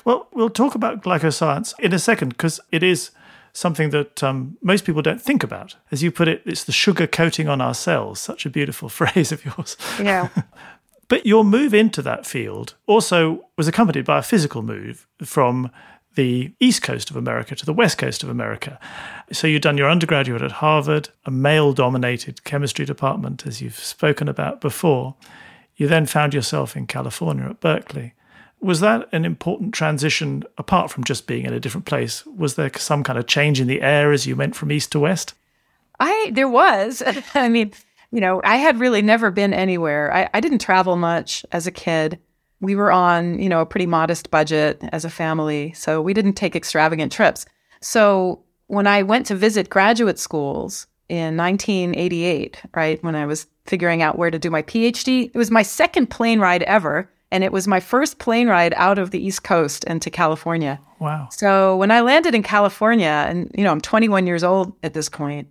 Well, 0.05 0.29
we'll 0.33 0.51
talk 0.51 0.75
about 0.75 1.03
glycoscience 1.03 1.79
in 1.79 1.93
a 1.93 1.99
second 1.99 2.31
because 2.31 2.59
it 2.73 2.83
is 2.83 3.11
something 3.55 3.91
that 3.91 4.23
um, 4.23 4.59
most 4.61 4.85
people 4.85 5.01
don't 5.01 5.23
think 5.23 5.43
about. 5.43 5.77
As 5.91 6.03
you 6.03 6.11
put 6.11 6.29
it, 6.29 6.43
it's 6.45 6.65
the 6.65 6.73
sugar 6.73 7.07
coating 7.07 7.49
on 7.49 7.61
our 7.61 7.73
cells. 7.73 8.21
Such 8.21 8.45
a 8.45 8.51
beautiful 8.51 8.89
phrase 9.01 9.33
of 9.33 9.45
yours. 9.45 9.77
Yeah. 9.99 10.29
but 11.09 11.25
your 11.25 11.45
move 11.45 11.73
into 11.73 12.03
that 12.03 12.27
field 12.27 12.75
also 12.87 13.47
was 13.57 13.69
accompanied 13.69 14.05
by 14.05 14.19
a 14.19 14.23
physical 14.23 14.63
move 14.63 15.07
from 15.23 15.71
the 16.17 16.53
east 16.61 16.83
coast 16.83 17.11
of 17.11 17.17
America 17.17 17.57
to 17.57 17.67
the 17.67 17.73
west 17.73 17.99
coast 17.99 18.23
of 18.23 18.29
America. 18.29 18.79
So 19.33 19.47
you'd 19.47 19.63
done 19.63 19.79
your 19.79 19.91
undergraduate 19.91 20.43
at 20.43 20.53
Harvard, 20.53 21.09
a 21.25 21.31
male 21.31 21.73
dominated 21.73 22.45
chemistry 22.45 22.85
department, 22.85 23.47
as 23.47 23.61
you've 23.61 23.79
spoken 23.79 24.29
about 24.29 24.61
before. 24.61 25.15
You 25.77 25.89
then 25.89 26.07
found 26.07 26.35
yourself 26.35 26.77
in 26.77 26.87
California 26.87 27.47
at 27.47 27.61
Berkeley 27.61 28.15
was 28.65 28.81
that 28.81 29.09
an 29.13 29.27
important 29.27 29.75
transition 29.75 30.43
apart 30.57 30.91
from 30.91 31.05
just 31.05 31.27
being 31.27 31.45
in 31.45 31.53
a 31.53 31.61
different 31.61 31.85
place? 31.85 32.25
Was 32.25 32.55
there 32.55 32.71
some 32.79 33.05
kind 33.05 33.19
of 33.19 33.27
change 33.27 33.61
in 33.61 33.67
the 33.67 33.83
air 33.83 34.11
as 34.11 34.27
you 34.27 34.35
went 34.35 34.57
from 34.57 34.73
east 34.73 34.91
to 34.93 35.01
west? 35.01 35.35
I 36.01 36.31
there 36.33 36.49
was. 36.49 37.03
I 37.35 37.49
mean, 37.51 37.73
you 38.11 38.21
know, 38.21 38.41
I 38.43 38.57
had 38.57 38.81
really 38.81 39.03
never 39.03 39.31
been 39.31 39.53
anywhere. 39.53 40.13
I, 40.15 40.31
I 40.33 40.41
didn't 40.41 40.61
travel 40.61 40.97
much 40.97 41.45
as 41.53 41.67
a 41.67 41.71
kid. 41.71 42.19
We 42.61 42.75
were 42.75 42.91
on, 42.91 43.39
you 43.39 43.51
know, 43.51 43.61
a 43.61 43.67
pretty 43.67 43.87
modest 43.87 44.31
budget 44.31 44.83
as 44.93 45.05
a 45.05 45.11
family, 45.11 45.73
so 45.75 46.01
we 46.01 46.15
didn't 46.15 46.33
take 46.33 46.57
extravagant 46.57 47.13
trips. 47.13 47.45
So 47.83 48.43
when 48.69 48.87
I 48.87 49.03
went 49.03 49.27
to 49.27 49.35
visit 49.35 49.69
graduate 49.69 50.19
schools 50.19 50.87
in 51.11 51.37
1988, 51.37 52.63
right, 52.75 53.03
when 53.05 53.15
I 53.15 53.27
was 53.27 53.47
figuring 53.67 54.01
out 54.01 54.17
where 54.17 54.31
to 54.31 54.39
do 54.39 54.49
my 54.49 54.63
PhD, 54.63 55.31
it 55.35 55.37
was 55.37 55.51
my 55.51 55.63
second 55.63 56.09
plane 56.09 56.41
ride 56.41 56.63
ever 56.63 57.11
and 57.35 57.43
it 57.43 57.51
was 57.51 57.67
my 57.67 57.81
first 57.81 58.21
plane 58.21 58.47
ride 58.47 58.73
out 58.77 58.97
of 58.97 59.11
the 59.11 59.19
East 59.19 59.43
Coast 59.43 59.85
and 59.89 60.01
to 60.01 60.09
California. 60.09 60.81
Wow. 61.01 61.27
So 61.33 61.77
when 61.77 61.91
I 61.91 62.01
landed 62.01 62.33
in 62.33 62.45
California, 62.45 63.27
and 63.29 63.51
you 63.59 63.65
know, 63.65 63.73
I'm 63.73 63.81
21 63.81 64.29
years 64.29 64.45
old 64.45 64.73
at 64.85 64.95
this 64.95 65.09
point, 65.09 65.49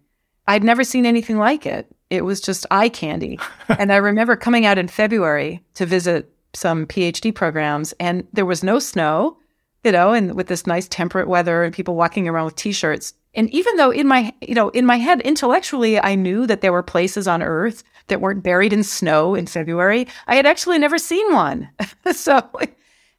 I'd 0.47 0.63
never 0.63 0.85
seen 0.85 1.05
anything 1.05 1.37
like 1.37 1.65
it. 1.65 1.93
It 2.09 2.23
was 2.23 2.39
just 2.39 2.65
eye 2.71 2.87
candy. 2.87 3.37
and 3.67 3.91
I 3.91 3.97
remember 3.97 4.37
coming 4.37 4.65
out 4.65 4.77
in 4.77 4.87
February 4.87 5.61
to 5.73 5.85
visit 5.85 6.33
some 6.53 6.85
PhD 6.85 7.35
programs, 7.35 7.91
and 7.99 8.25
there 8.31 8.45
was 8.45 8.63
no 8.63 8.79
snow, 8.79 9.37
you 9.83 9.91
know, 9.91 10.13
and 10.13 10.35
with 10.35 10.47
this 10.47 10.65
nice 10.65 10.87
temperate 10.87 11.27
weather 11.27 11.65
and 11.65 11.73
people 11.73 11.95
walking 11.95 12.29
around 12.29 12.45
with 12.45 12.55
t-shirts. 12.55 13.13
And 13.35 13.49
even 13.49 13.75
though 13.75 13.91
in 13.91 14.07
my, 14.07 14.31
you 14.39 14.55
know, 14.55 14.69
in 14.69 14.85
my 14.85 14.99
head 14.99 15.19
intellectually 15.21 15.99
I 15.99 16.15
knew 16.15 16.47
that 16.47 16.61
there 16.61 16.71
were 16.71 16.83
places 16.83 17.27
on 17.27 17.43
earth 17.43 17.83
that 18.07 18.21
weren't 18.21 18.43
buried 18.43 18.73
in 18.73 18.83
snow 18.83 19.35
in 19.35 19.47
February. 19.47 20.07
I 20.27 20.35
had 20.35 20.45
actually 20.45 20.79
never 20.79 20.97
seen 20.97 21.33
one. 21.33 21.69
so, 22.11 22.49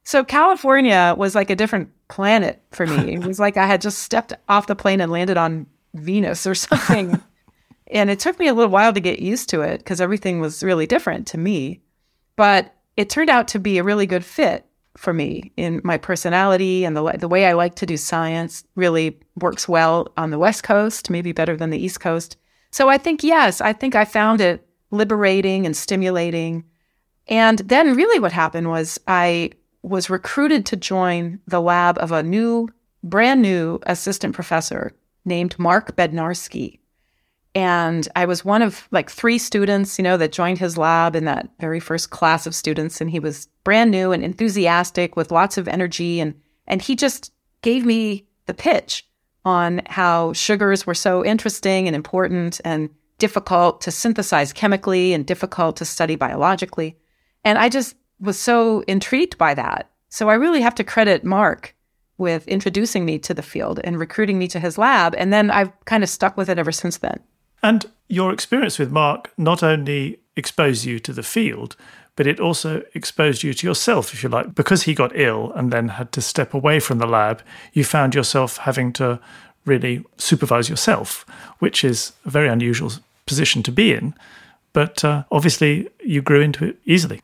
so 0.05 0.25
California 0.25 1.15
was 1.17 1.35
like 1.35 1.51
a 1.51 1.57
different 1.57 1.91
planet 2.09 2.63
for 2.71 2.87
me. 2.87 3.15
It 3.15 3.25
was 3.25 3.41
like 3.41 3.57
I 3.57 3.67
had 3.67 3.81
just 3.81 3.99
stepped 3.99 4.33
off 4.49 4.67
the 4.67 4.77
plane 4.77 5.01
and 5.01 5.11
landed 5.11 5.37
on 5.37 5.67
Venus 5.95 6.47
or 6.47 6.55
something. 6.55 7.21
and 7.87 8.11
it 8.11 8.19
took 8.19 8.39
me 8.39 8.49
a 8.49 8.55
little 8.55 8.71
while 8.71 8.93
to 8.93 9.01
get 9.01 9.21
used 9.21 9.49
to 9.51 9.63
it 9.63 9.79
because 9.79 10.01
everything 10.01 10.41
was 10.41 10.63
really 10.63 10.87
different 10.87 11.27
to 11.29 11.39
me. 11.39 11.81
But 12.37 12.75
it 12.97 13.11
turned 13.11 13.31
out 13.31 13.49
to 13.49 13.59
be 13.59 13.79
a 13.79 13.85
really 13.85 14.07
good 14.07 14.25
fit 14.25 14.67
for 14.97 15.13
me 15.13 15.53
in 15.57 15.81
my 15.83 15.99
personality 15.99 16.85
and 16.85 16.97
the 16.97 17.03
the 17.19 17.29
way 17.29 17.47
I 17.47 17.55
like 17.55 17.75
to 17.77 17.87
do 17.87 17.97
science 17.97 18.65
really 18.77 19.19
works 19.41 19.69
well 19.69 20.13
on 20.17 20.31
the 20.31 20.39
West 20.39 20.63
Coast, 20.63 21.11
maybe 21.11 21.33
better 21.33 21.57
than 21.57 21.71
the 21.71 21.83
East 21.83 22.01
Coast. 22.01 22.37
So 22.71 22.89
I 22.89 22.99
think 22.99 23.23
yes, 23.23 23.61
I 23.61 23.73
think 23.73 23.95
I 23.95 24.05
found 24.05 24.41
it 24.41 24.67
liberating 24.95 25.67
and 25.67 25.77
stimulating. 25.77 26.65
And 27.29 27.59
then 27.61 27.97
really 27.97 28.19
what 28.19 28.33
happened 28.33 28.69
was 28.69 28.99
I 29.07 29.51
was 29.83 30.11
recruited 30.11 30.65
to 30.67 30.77
join 30.77 31.41
the 31.47 31.61
lab 31.61 31.99
of 31.99 32.13
a 32.13 32.23
new, 32.23 32.69
brand 33.03 33.43
new 33.43 33.79
assistant 33.85 34.35
professor 34.35 34.93
named 35.25 35.59
Mark 35.59 35.97
Bednarski. 35.97 36.79
And 37.55 38.09
I 38.17 38.25
was 38.25 38.45
one 38.45 38.63
of 38.63 38.89
like 38.91 39.11
three 39.11 39.39
students, 39.39 39.99
you 39.99 40.03
know, 40.03 40.17
that 40.17 40.33
joined 40.33 40.59
his 40.59 40.77
lab 40.77 41.15
in 41.15 41.25
that 41.27 41.49
very 41.61 41.79
first 41.81 42.11
class 42.11 42.47
of 42.47 42.55
students. 42.55 43.01
And 43.01 43.11
he 43.11 43.21
was 43.21 43.47
brand 43.63 43.91
new 43.91 44.11
and 44.11 44.25
enthusiastic 44.25 45.15
with 45.17 45.31
lots 45.31 45.57
of 45.57 45.69
energy. 45.69 46.19
And, 46.19 46.35
and 46.67 46.83
he 46.83 46.97
just 46.97 47.33
gave 47.63 47.87
me 47.87 48.27
the 48.47 48.55
pitch 48.55 49.07
on 49.45 49.83
how 49.87 50.33
sugars 50.33 50.87
were 50.87 50.95
so 50.95 51.25
interesting 51.25 51.87
and 51.87 51.95
important 51.95 52.61
and 52.65 52.91
difficult 53.19 53.81
to 53.83 53.91
synthesize 53.91 54.53
chemically 54.53 55.13
and 55.13 55.27
difficult 55.27 55.77
to 55.77 55.85
study 55.85 56.17
biologically. 56.17 56.97
And 57.45 57.59
I 57.59 57.69
just 57.69 57.97
was 58.21 58.39
so 58.39 58.81
intrigued 58.89 59.39
by 59.39 59.55
that. 59.55 59.91
So 60.09 60.29
I 60.29 60.35
really 60.35 60.61
have 60.61 60.75
to 60.77 60.85
credit 60.85 61.25
Mark 61.25 61.75
with 62.19 62.47
introducing 62.47 63.05
me 63.05 63.19
to 63.19 63.35
the 63.35 63.43
field 63.43 63.81
and 63.83 63.99
recruiting 63.99 64.39
me 64.39 64.49
to 64.49 64.61
his 64.61 64.79
lab. 64.79 65.15
And 65.17 65.33
then 65.33 65.51
I've 65.51 65.73
kind 65.85 66.03
of 66.03 66.09
stuck 66.09 66.37
with 66.37 66.49
it 66.49 66.59
ever 66.59 66.73
since 66.73 66.99
then. 66.99 67.21
And 67.63 67.87
your 68.09 68.33
experience 68.33 68.79
with 68.79 68.93
Mark 68.93 69.33
not 69.37 69.63
only 69.63 70.21
exposed 70.37 70.85
you 70.85 70.99
to 71.01 71.13
the 71.13 71.23
field, 71.23 71.77
but 72.17 72.27
it 72.27 72.39
also 72.39 72.83
exposed 72.95 73.43
you 73.43 73.53
to 73.55 73.67
yourself, 73.67 74.13
if 74.13 74.23
you 74.23 74.29
like. 74.29 74.55
Because 74.55 74.85
he 74.85 74.95
got 74.95 75.17
ill 75.17 75.53
and 75.57 75.73
then 75.73 75.89
had 75.89 76.13
to 76.13 76.21
step 76.21 76.55
away 76.55 76.79
from 76.79 76.99
the 76.99 77.07
lab, 77.07 77.43
you 77.73 77.83
found 77.83 78.15
yourself 78.15 78.59
having 78.59 78.93
to 78.95 79.19
really 79.65 80.05
supervise 80.19 80.69
yourself, 80.69 81.25
which 81.59 81.85
is 81.85 82.13
a 82.25 82.31
very 82.31 82.49
unusual 82.49 82.93
position 83.27 83.63
to 83.63 83.73
be 83.73 83.93
in. 83.93 84.15
But 84.73 85.05
uh, 85.05 85.25
obviously, 85.31 85.89
you 86.05 86.21
grew 86.21 86.41
into 86.41 86.65
it 86.65 86.79
easily. 86.85 87.21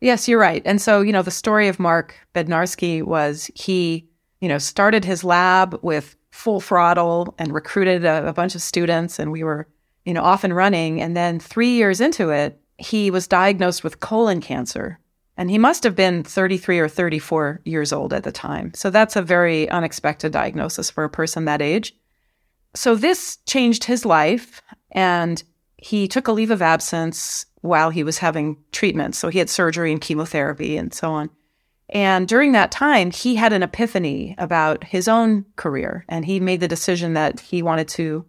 Yes, 0.00 0.26
you're 0.26 0.40
right. 0.40 0.62
And 0.64 0.80
so, 0.80 1.02
you 1.02 1.12
know, 1.12 1.22
the 1.22 1.30
story 1.30 1.68
of 1.68 1.78
Mark 1.78 2.14
Bednarski 2.34 3.02
was 3.02 3.50
he, 3.54 4.08
you 4.40 4.48
know, 4.48 4.58
started 4.58 5.04
his 5.04 5.22
lab 5.22 5.78
with 5.82 6.16
full 6.30 6.60
throttle 6.60 7.34
and 7.38 7.52
recruited 7.52 8.04
a, 8.04 8.28
a 8.28 8.32
bunch 8.32 8.54
of 8.54 8.62
students, 8.62 9.18
and 9.18 9.30
we 9.30 9.44
were, 9.44 9.68
you 10.06 10.14
know, 10.14 10.22
off 10.22 10.42
and 10.42 10.56
running. 10.56 11.02
And 11.02 11.14
then 11.14 11.38
three 11.38 11.74
years 11.74 12.00
into 12.00 12.30
it, 12.30 12.58
he 12.78 13.10
was 13.10 13.28
diagnosed 13.28 13.84
with 13.84 14.00
colon 14.00 14.40
cancer. 14.40 14.98
And 15.40 15.50
he 15.50 15.56
must 15.56 15.84
have 15.84 15.96
been 15.96 16.22
33 16.22 16.80
or 16.80 16.86
34 16.86 17.62
years 17.64 17.94
old 17.94 18.12
at 18.12 18.24
the 18.24 18.30
time. 18.30 18.74
So 18.74 18.90
that's 18.90 19.16
a 19.16 19.22
very 19.22 19.70
unexpected 19.70 20.32
diagnosis 20.32 20.90
for 20.90 21.02
a 21.02 21.08
person 21.08 21.46
that 21.46 21.62
age. 21.62 21.96
So 22.74 22.94
this 22.94 23.38
changed 23.46 23.84
his 23.84 24.04
life. 24.04 24.60
And 24.92 25.42
he 25.78 26.06
took 26.08 26.28
a 26.28 26.32
leave 26.32 26.50
of 26.50 26.60
absence 26.60 27.46
while 27.62 27.88
he 27.88 28.04
was 28.04 28.18
having 28.18 28.58
treatment. 28.70 29.14
So 29.14 29.30
he 29.30 29.38
had 29.38 29.48
surgery 29.48 29.90
and 29.92 30.00
chemotherapy 30.02 30.76
and 30.76 30.92
so 30.92 31.10
on. 31.10 31.30
And 31.88 32.28
during 32.28 32.52
that 32.52 32.70
time, 32.70 33.10
he 33.10 33.36
had 33.36 33.54
an 33.54 33.62
epiphany 33.62 34.34
about 34.36 34.84
his 34.84 35.08
own 35.08 35.46
career. 35.56 36.04
And 36.06 36.26
he 36.26 36.38
made 36.38 36.60
the 36.60 36.68
decision 36.68 37.14
that 37.14 37.40
he 37.40 37.62
wanted 37.62 37.88
to 37.88 38.26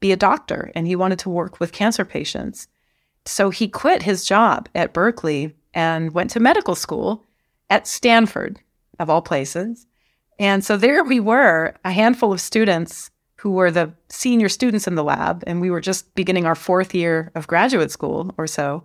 be 0.00 0.12
a 0.12 0.16
doctor 0.16 0.72
and 0.74 0.86
he 0.86 0.96
wanted 0.96 1.18
to 1.18 1.28
work 1.28 1.60
with 1.60 1.72
cancer 1.72 2.06
patients. 2.06 2.68
So 3.26 3.50
he 3.50 3.68
quit 3.68 4.04
his 4.04 4.24
job 4.24 4.70
at 4.74 4.94
Berkeley 4.94 5.54
and 5.74 6.12
went 6.12 6.30
to 6.30 6.40
medical 6.40 6.74
school 6.74 7.24
at 7.68 7.86
Stanford, 7.86 8.60
of 8.98 9.10
all 9.10 9.22
places. 9.22 9.86
And 10.38 10.64
so 10.64 10.76
there 10.76 11.04
we 11.04 11.20
were, 11.20 11.74
a 11.84 11.92
handful 11.92 12.32
of 12.32 12.40
students 12.40 13.10
who 13.36 13.50
were 13.50 13.70
the 13.70 13.92
senior 14.08 14.48
students 14.48 14.86
in 14.86 14.94
the 14.94 15.04
lab, 15.04 15.44
and 15.46 15.60
we 15.60 15.70
were 15.70 15.80
just 15.80 16.14
beginning 16.14 16.46
our 16.46 16.54
fourth 16.54 16.94
year 16.94 17.30
of 17.34 17.46
graduate 17.46 17.90
school 17.90 18.34
or 18.38 18.46
so. 18.46 18.84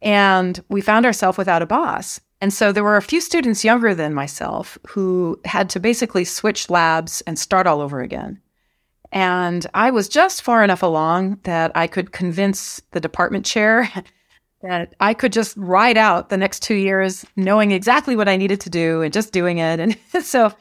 And 0.00 0.62
we 0.68 0.80
found 0.80 1.04
ourselves 1.04 1.36
without 1.36 1.62
a 1.62 1.66
boss. 1.66 2.20
And 2.40 2.52
so 2.52 2.70
there 2.70 2.84
were 2.84 2.96
a 2.96 3.02
few 3.02 3.20
students 3.20 3.64
younger 3.64 3.94
than 3.94 4.14
myself 4.14 4.78
who 4.86 5.40
had 5.44 5.68
to 5.70 5.80
basically 5.80 6.24
switch 6.24 6.70
labs 6.70 7.20
and 7.22 7.36
start 7.38 7.66
all 7.66 7.80
over 7.80 8.00
again. 8.00 8.40
And 9.10 9.66
I 9.74 9.90
was 9.90 10.08
just 10.08 10.42
far 10.42 10.62
enough 10.62 10.82
along 10.82 11.40
that 11.44 11.72
I 11.74 11.86
could 11.86 12.12
convince 12.12 12.80
the 12.92 13.00
department 13.00 13.44
chair 13.44 13.90
that 14.62 14.94
I 15.00 15.14
could 15.14 15.32
just 15.32 15.56
ride 15.56 15.96
out 15.96 16.28
the 16.28 16.36
next 16.36 16.62
two 16.62 16.74
years 16.74 17.24
knowing 17.36 17.70
exactly 17.70 18.16
what 18.16 18.28
I 18.28 18.36
needed 18.36 18.60
to 18.62 18.70
do 18.70 19.02
and 19.02 19.12
just 19.12 19.32
doing 19.32 19.58
it. 19.58 19.80
And 19.80 19.96
so 20.24 20.52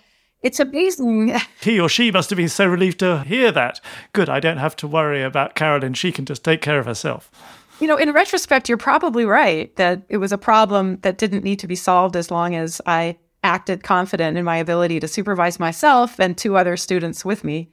it's 0.41 0.60
amazing. 0.60 1.36
He 1.62 1.79
or 1.79 1.89
she 1.89 2.12
must 2.12 2.29
have 2.29 2.38
been 2.38 2.49
so 2.49 2.67
relieved 2.67 2.99
to 2.99 3.23
hear 3.23 3.51
that. 3.51 3.81
Good, 4.13 4.29
I 4.29 4.39
don't 4.39 4.57
have 4.57 4.75
to 4.77 4.88
worry 4.88 5.23
about 5.23 5.55
Carolyn. 5.55 5.93
She 5.93 6.12
can 6.12 6.25
just 6.25 6.43
take 6.43 6.62
care 6.62 6.79
of 6.79 6.86
herself. 6.86 7.31
You 7.79 7.88
know, 7.88 7.97
in 7.97 8.12
retrospect, 8.12 8.69
you're 8.69 8.77
probably 8.77 9.25
right 9.25 9.75
that 9.75 10.03
it 10.10 10.17
was 10.17 10.31
a 10.31 10.38
problem 10.38 10.97
that 11.01 11.17
didn't 11.17 11.43
need 11.43 11.60
to 11.60 11.67
be 11.67 11.75
solved 11.75 12.15
as 12.15 12.31
long 12.31 12.55
as 12.55 12.81
I 12.86 13.17
acted 13.43 13.83
confident 13.83 14.38
in 14.38 14.45
my 14.45 14.57
ability 14.57 14.99
to 14.99 15.07
supervise 15.07 15.60
myself 15.60 16.19
and 16.19 16.38
two 16.38 16.57
other 16.57 16.75
students 16.75 17.23
with 17.23 17.43
me. 17.43 17.69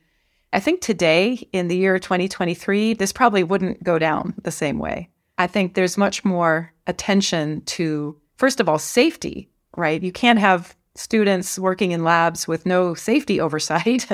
I 0.53 0.61
think 0.61 0.81
today, 0.81 1.49
in 1.53 1.69
the 1.69 1.77
year 1.77 1.99
2023, 1.99 2.95
this 2.95 3.13
probably 3.13 3.43
wouldn't 3.43 3.83
go 3.83 3.99
down 3.99 4.35
the 4.43 4.53
same 4.53 4.79
way. 4.79 5.09
I 5.39 5.47
think 5.47 5.75
there's 5.75 5.99
much 5.99 6.25
more 6.25 6.73
attention 6.87 7.63
to, 7.63 8.17
first 8.37 8.61
of 8.61 8.69
all, 8.69 8.79
safety, 8.79 9.51
right? 9.77 10.03
You 10.03 10.13
can't 10.13 10.39
have 10.39 10.77
students 10.95 11.59
working 11.59 11.91
in 11.91 12.05
labs 12.05 12.47
with 12.47 12.67
no 12.67 12.95
safety 12.95 13.41
oversight. 13.41 14.07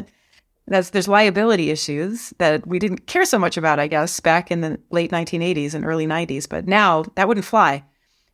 That's, 0.66 0.90
there's 0.90 1.08
liability 1.08 1.70
issues 1.70 2.32
that 2.38 2.66
we 2.66 2.78
didn't 2.78 3.06
care 3.06 3.24
so 3.24 3.38
much 3.38 3.56
about, 3.56 3.80
I 3.80 3.88
guess, 3.88 4.20
back 4.20 4.50
in 4.50 4.60
the 4.60 4.78
late 4.90 5.10
1980s 5.10 5.74
and 5.74 5.84
early 5.84 6.06
90s, 6.06 6.48
but 6.48 6.68
now 6.68 7.04
that 7.16 7.26
wouldn't 7.26 7.46
fly. 7.46 7.84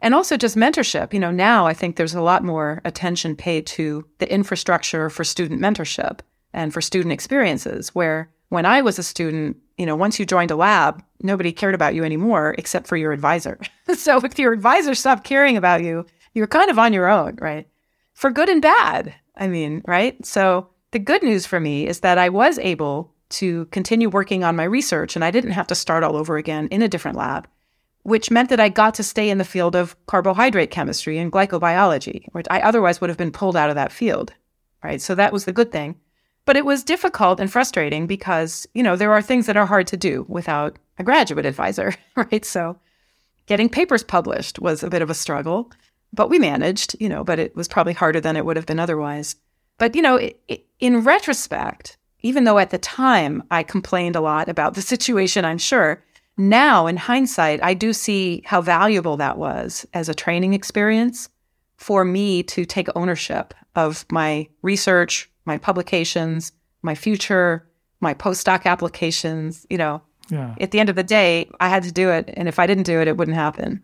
And 0.03 0.15
also 0.15 0.37
just 0.37 0.57
mentorship. 0.57 1.15
You 1.15 1.21
know, 1.21 1.31
now 1.31 1.67
I 1.67 1.73
think 1.73 1.97
there's 1.97 2.15
a 2.15 2.21
lot 2.21 2.45
more 2.45 2.83
attention 2.85 3.35
paid 3.35 3.67
to 3.69 4.07
the 4.19 4.31
infrastructure 4.31 5.09
for 5.09 5.25
student 5.25 5.61
mentorship 5.61 6.21
and 6.53 6.73
for 6.75 6.83
student 6.83 7.13
experiences, 7.13 7.95
where 7.95 8.31
when 8.51 8.67
I 8.67 8.83
was 8.83 8.99
a 8.99 9.03
student, 9.03 9.57
you 9.79 9.87
know, 9.87 9.97
once 9.97 10.19
you 10.19 10.27
joined 10.27 10.51
a 10.51 10.57
lab, 10.57 11.03
nobody 11.23 11.53
cared 11.53 11.75
about 11.75 11.95
you 11.95 12.05
anymore 12.05 12.55
except 12.59 12.87
for 12.87 12.97
your 12.97 13.13
advisor. 13.13 13.59
so 13.95 14.19
if 14.19 14.39
your 14.39 14.53
advisor 14.53 14.95
stopped 14.95 15.25
caring 15.25 15.57
about 15.57 15.83
you, 15.83 16.07
you're 16.35 16.47
kind 16.47 16.71
of 16.71 16.79
on 16.79 16.93
your 16.93 17.09
own, 17.09 17.37
right? 17.41 17.67
for 18.17 18.31
good 18.31 18.49
and 18.49 18.63
bad. 18.63 19.15
I 19.37 19.47
mean, 19.47 19.83
right? 19.87 20.25
So 20.25 20.71
the 20.91 20.99
good 20.99 21.23
news 21.23 21.47
for 21.47 21.61
me 21.61 21.87
is 21.87 22.01
that 22.01 22.19
I 22.19 22.31
was 22.31 22.59
able 22.59 23.13
to 23.29 23.67
continue 23.67 24.09
working 24.09 24.43
on 24.43 24.57
my 24.57 24.65
research 24.65 25.15
and 25.15 25.25
I 25.25 25.31
didn't 25.31 25.51
have 25.51 25.67
to 25.69 25.75
start 25.75 26.03
all 26.03 26.17
over 26.17 26.39
again 26.39 26.67
in 26.69 26.81
a 26.81 26.89
different 26.89 27.19
lab, 27.19 27.47
which 28.03 28.31
meant 28.31 28.49
that 28.49 28.61
I 28.61 28.71
got 28.71 28.95
to 28.95 29.03
stay 29.03 29.29
in 29.29 29.37
the 29.37 29.45
field 29.45 29.77
of 29.77 29.95
carbohydrate 30.07 30.71
chemistry 30.71 31.19
and 31.19 31.31
glycobiology, 31.31 32.27
which 32.33 32.47
I 32.51 32.61
otherwise 32.61 33.01
would 33.01 33.11
have 33.11 33.19
been 33.19 33.33
pulled 33.33 33.57
out 33.57 33.69
of 33.69 33.77
that 33.77 33.93
field, 33.93 34.33
right? 34.83 35.01
So 35.01 35.15
that 35.15 35.33
was 35.33 35.45
the 35.45 35.53
good 35.53 35.71
thing. 35.71 35.97
But 36.47 36.57
it 36.57 36.65
was 36.65 36.85
difficult 36.85 37.39
and 37.39 37.53
frustrating 37.53 38.07
because, 38.07 38.67
you 38.73 38.83
know, 38.83 38.97
there 38.97 39.13
are 39.13 39.21
things 39.21 39.45
that 39.47 39.57
are 39.59 39.67
hard 39.67 39.89
to 39.89 39.97
do 39.97 40.25
without 40.27 40.79
a 40.99 41.05
graduate 41.05 41.47
advisor, 41.47 41.95
right? 42.17 42.45
So 42.45 42.79
getting 43.47 43.69
papers 43.69 44.03
published 44.03 44.59
was 44.59 44.83
a 44.83 44.91
bit 44.91 45.03
of 45.03 45.11
a 45.11 45.15
struggle 45.15 45.71
but 46.17 46.31
we 46.31 46.39
managed, 46.39 46.97
you 46.99 47.09
know, 47.09 47.23
but 47.23 47.39
it 47.39 47.55
was 47.55 47.69
probably 47.69 47.93
harder 47.93 48.21
than 48.21 48.37
it 48.37 48.45
would 48.45 48.57
have 48.57 48.67
been 48.67 48.81
otherwise. 48.81 49.37
But, 49.79 49.95
you 49.95 50.03
know, 50.03 50.17
it, 50.17 50.41
it, 50.49 50.67
in 50.81 51.05
retrospect, 51.05 51.99
even 52.21 52.45
though 52.45 52.59
at 52.59 52.71
the 52.71 52.79
time 52.79 53.43
I 53.51 53.63
complained 53.63 54.17
a 54.17 54.21
lot 54.21 54.49
about 54.49 54.75
the 54.75 54.83
situation, 54.83 55.45
I'm 55.45 55.59
sure, 55.59 56.03
now 56.39 56.87
in 56.87 56.97
hindsight, 56.97 57.63
I 57.63 57.75
do 57.75 57.93
see 57.93 58.43
how 58.47 58.61
valuable 58.63 59.17
that 59.19 59.39
was 59.39 59.87
as 59.93 60.09
a 60.09 60.15
training 60.15 60.55
experience 60.55 61.29
for 61.77 62.05
me 62.05 62.43
to 62.43 62.65
take 62.65 62.89
ownership 62.97 63.53
of 63.75 64.07
my 64.11 64.49
research, 64.63 65.31
my 65.45 65.59
publications, 65.59 66.53
my 66.81 66.95
future, 66.95 67.69
my 68.01 68.15
postdoc 68.15 68.65
applications. 68.65 69.67
You 69.69 69.77
know, 69.77 70.03
yeah. 70.29 70.55
at 70.61 70.71
the 70.71 70.81
end 70.81 70.89
of 70.89 70.97
the 70.97 71.03
day, 71.03 71.49
I 71.61 71.69
had 71.69 71.83
to 71.85 71.93
do 71.93 72.11
it. 72.11 72.31
And 72.37 72.49
if 72.49 72.59
I 72.59 72.67
didn't 72.67 72.85
do 72.85 73.01
it, 73.01 73.09
it 73.09 73.17
wouldn't 73.17 73.37
happen. 73.37 73.83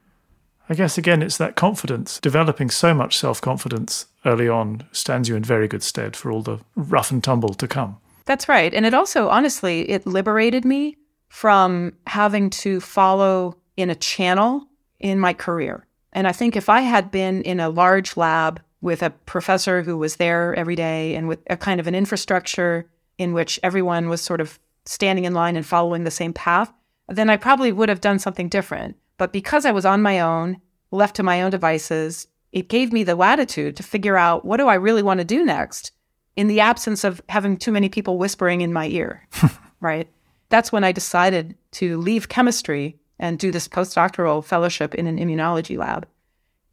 I 0.68 0.74
guess 0.74 0.96
again, 0.96 1.22
it's 1.22 1.38
that 1.38 1.56
confidence. 1.56 2.20
Developing 2.20 2.70
so 2.70 2.94
much 2.94 3.18
self 3.18 3.40
confidence 3.40 4.06
early 4.24 4.48
on 4.48 4.84
stands 4.92 5.28
you 5.28 5.36
in 5.36 5.44
very 5.44 5.68
good 5.68 5.82
stead 5.82 6.16
for 6.16 6.30
all 6.30 6.42
the 6.42 6.60
rough 6.76 7.10
and 7.10 7.22
tumble 7.22 7.54
to 7.54 7.68
come. 7.68 7.98
That's 8.24 8.48
right. 8.48 8.72
And 8.72 8.86
it 8.86 8.94
also, 8.94 9.28
honestly, 9.28 9.90
it 9.90 10.06
liberated 10.06 10.64
me 10.64 10.96
from 11.28 11.92
having 12.06 12.50
to 12.50 12.80
follow 12.80 13.56
in 13.76 13.90
a 13.90 13.94
channel 13.94 14.68
in 15.00 15.18
my 15.18 15.32
career. 15.32 15.86
And 16.12 16.28
I 16.28 16.32
think 16.32 16.56
if 16.56 16.68
I 16.68 16.82
had 16.82 17.10
been 17.10 17.42
in 17.42 17.58
a 17.58 17.70
large 17.70 18.16
lab 18.16 18.60
with 18.80 19.02
a 19.02 19.10
professor 19.10 19.82
who 19.82 19.96
was 19.96 20.16
there 20.16 20.54
every 20.54 20.76
day 20.76 21.14
and 21.14 21.28
with 21.28 21.40
a 21.48 21.56
kind 21.56 21.80
of 21.80 21.86
an 21.86 21.94
infrastructure 21.94 22.86
in 23.18 23.32
which 23.32 23.58
everyone 23.62 24.08
was 24.08 24.20
sort 24.20 24.40
of 24.40 24.58
standing 24.84 25.24
in 25.24 25.34
line 25.34 25.56
and 25.56 25.66
following 25.66 26.04
the 26.04 26.10
same 26.10 26.32
path, 26.32 26.72
then 27.08 27.30
I 27.30 27.36
probably 27.36 27.72
would 27.72 27.88
have 27.88 28.00
done 28.00 28.18
something 28.18 28.48
different. 28.48 28.96
But 29.18 29.32
because 29.32 29.64
I 29.64 29.72
was 29.72 29.84
on 29.84 30.02
my 30.02 30.20
own, 30.20 30.60
left 30.90 31.16
to 31.16 31.22
my 31.22 31.42
own 31.42 31.50
devices, 31.50 32.26
it 32.52 32.68
gave 32.68 32.92
me 32.92 33.02
the 33.04 33.14
latitude 33.14 33.76
to 33.76 33.82
figure 33.82 34.16
out 34.16 34.44
what 34.44 34.58
do 34.58 34.68
I 34.68 34.74
really 34.74 35.02
want 35.02 35.18
to 35.18 35.24
do 35.24 35.44
next 35.44 35.92
in 36.36 36.48
the 36.48 36.60
absence 36.60 37.04
of 37.04 37.22
having 37.28 37.56
too 37.56 37.72
many 37.72 37.88
people 37.88 38.18
whispering 38.18 38.60
in 38.60 38.72
my 38.72 38.86
ear, 38.88 39.26
right? 39.80 40.08
That's 40.48 40.72
when 40.72 40.84
I 40.84 40.92
decided 40.92 41.56
to 41.72 41.98
leave 41.98 42.28
chemistry 42.28 42.98
and 43.18 43.38
do 43.38 43.50
this 43.50 43.68
postdoctoral 43.68 44.44
fellowship 44.44 44.94
in 44.94 45.06
an 45.06 45.18
immunology 45.18 45.76
lab. 45.76 46.06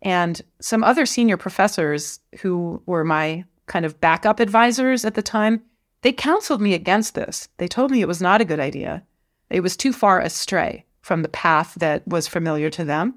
And 0.02 0.42
some 0.60 0.84
other 0.84 1.06
senior 1.06 1.38
professors 1.38 2.20
who 2.40 2.82
were 2.86 3.04
my 3.04 3.46
kind 3.68 3.86
of 3.86 4.00
backup 4.02 4.40
advisors 4.40 5.06
at 5.06 5.14
the 5.14 5.22
time, 5.22 5.62
they 6.02 6.12
counseled 6.12 6.62
me 6.62 6.74
against 6.74 7.16
this. 7.16 7.50
They 7.58 7.68
told 7.68 7.92
me 7.92 8.02
it 8.02 8.08
was 8.08 8.22
not 8.22 8.42
a 8.42 8.46
good 8.46 8.60
idea. 8.60 9.04
It 9.50 9.62
was 9.62 9.76
too 9.76 9.92
far 9.92 10.20
astray 10.20 10.86
from 11.02 11.22
the 11.22 11.30
path 11.30 11.76
that 11.76 12.08
was 12.08 12.28
familiar 12.28 12.70
to 12.70 12.86
them. 12.86 13.16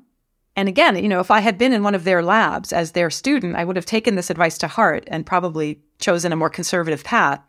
And 0.56 0.68
again, 0.68 0.96
you 1.02 1.08
know, 1.08 1.20
if 1.20 1.30
I 1.30 1.40
had 1.40 1.56
been 1.56 1.72
in 1.72 1.82
one 1.82 1.94
of 1.94 2.04
their 2.04 2.22
labs 2.22 2.72
as 2.72 2.92
their 2.92 3.10
student, 3.10 3.56
I 3.56 3.64
would 3.64 3.76
have 3.76 3.86
taken 3.86 4.16
this 4.16 4.30
advice 4.30 4.58
to 4.58 4.68
heart 4.68 5.04
and 5.06 5.24
probably 5.24 5.80
chosen 5.98 6.32
a 6.32 6.36
more 6.36 6.50
conservative 6.50 7.04
path. 7.04 7.40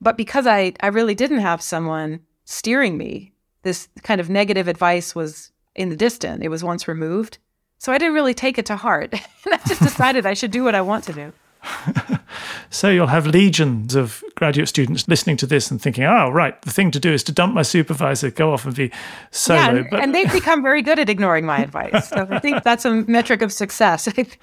But 0.00 0.16
because 0.16 0.46
I, 0.46 0.72
I 0.80 0.88
really 0.88 1.14
didn't 1.14 1.38
have 1.38 1.62
someone 1.62 2.20
steering 2.44 2.98
me, 2.98 3.32
this 3.62 3.88
kind 4.02 4.20
of 4.20 4.28
negative 4.28 4.66
advice 4.66 5.14
was 5.14 5.52
in 5.76 5.88
the 5.88 5.96
distant. 5.96 6.42
It 6.42 6.48
was 6.48 6.64
once 6.64 6.88
removed. 6.88 7.38
So 7.78 7.92
I 7.92 7.98
didn't 7.98 8.14
really 8.14 8.34
take 8.34 8.58
it 8.58 8.66
to 8.66 8.76
heart. 8.76 9.14
And 9.44 9.54
I 9.54 9.58
just 9.66 9.82
decided 9.82 10.24
I 10.24 10.34
should 10.34 10.52
do 10.52 10.62
what 10.62 10.76
I 10.76 10.80
want 10.80 11.02
to 11.04 11.12
do. 11.12 11.32
so 12.70 12.90
you'll 12.90 13.06
have 13.06 13.26
legions 13.26 13.94
of 13.94 14.22
graduate 14.34 14.68
students 14.68 15.06
listening 15.08 15.36
to 15.38 15.46
this 15.46 15.70
and 15.70 15.80
thinking, 15.80 16.04
oh, 16.04 16.30
right, 16.30 16.60
the 16.62 16.70
thing 16.70 16.90
to 16.90 17.00
do 17.00 17.12
is 17.12 17.22
to 17.24 17.32
dump 17.32 17.54
my 17.54 17.62
supervisor, 17.62 18.30
go 18.30 18.52
off 18.52 18.64
and 18.64 18.74
be 18.74 18.90
solo. 19.30 19.60
Yeah, 19.60 19.70
and, 19.70 19.90
but- 19.90 20.00
and 20.00 20.14
they've 20.14 20.32
become 20.32 20.62
very 20.62 20.82
good 20.82 20.98
at 20.98 21.08
ignoring 21.08 21.46
my 21.46 21.58
advice. 21.58 22.08
So 22.08 22.26
I 22.30 22.38
think 22.38 22.62
that's 22.62 22.84
a 22.84 22.90
metric 22.90 23.42
of 23.42 23.52
success, 23.52 24.08
I 24.08 24.10
think. 24.12 24.38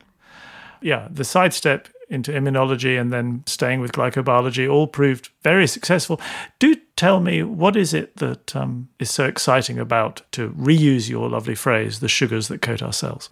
yeah, 0.80 1.08
the 1.10 1.24
sidestep 1.24 1.88
into 2.08 2.32
immunology 2.32 3.00
and 3.00 3.12
then 3.12 3.42
staying 3.46 3.80
with 3.80 3.92
glycobiology 3.92 4.70
all 4.70 4.88
proved 4.88 5.30
very 5.42 5.66
successful. 5.66 6.20
Do 6.58 6.74
tell 6.96 7.20
me, 7.20 7.42
what 7.44 7.76
is 7.76 7.94
it 7.94 8.16
that 8.16 8.56
um, 8.56 8.88
is 8.98 9.10
so 9.10 9.26
exciting 9.26 9.78
about, 9.78 10.22
to 10.32 10.50
reuse 10.50 11.08
your 11.08 11.28
lovely 11.28 11.54
phrase, 11.54 12.00
the 12.00 12.08
sugars 12.08 12.48
that 12.48 12.62
coat 12.62 12.82
our 12.82 12.92
cells? 12.92 13.30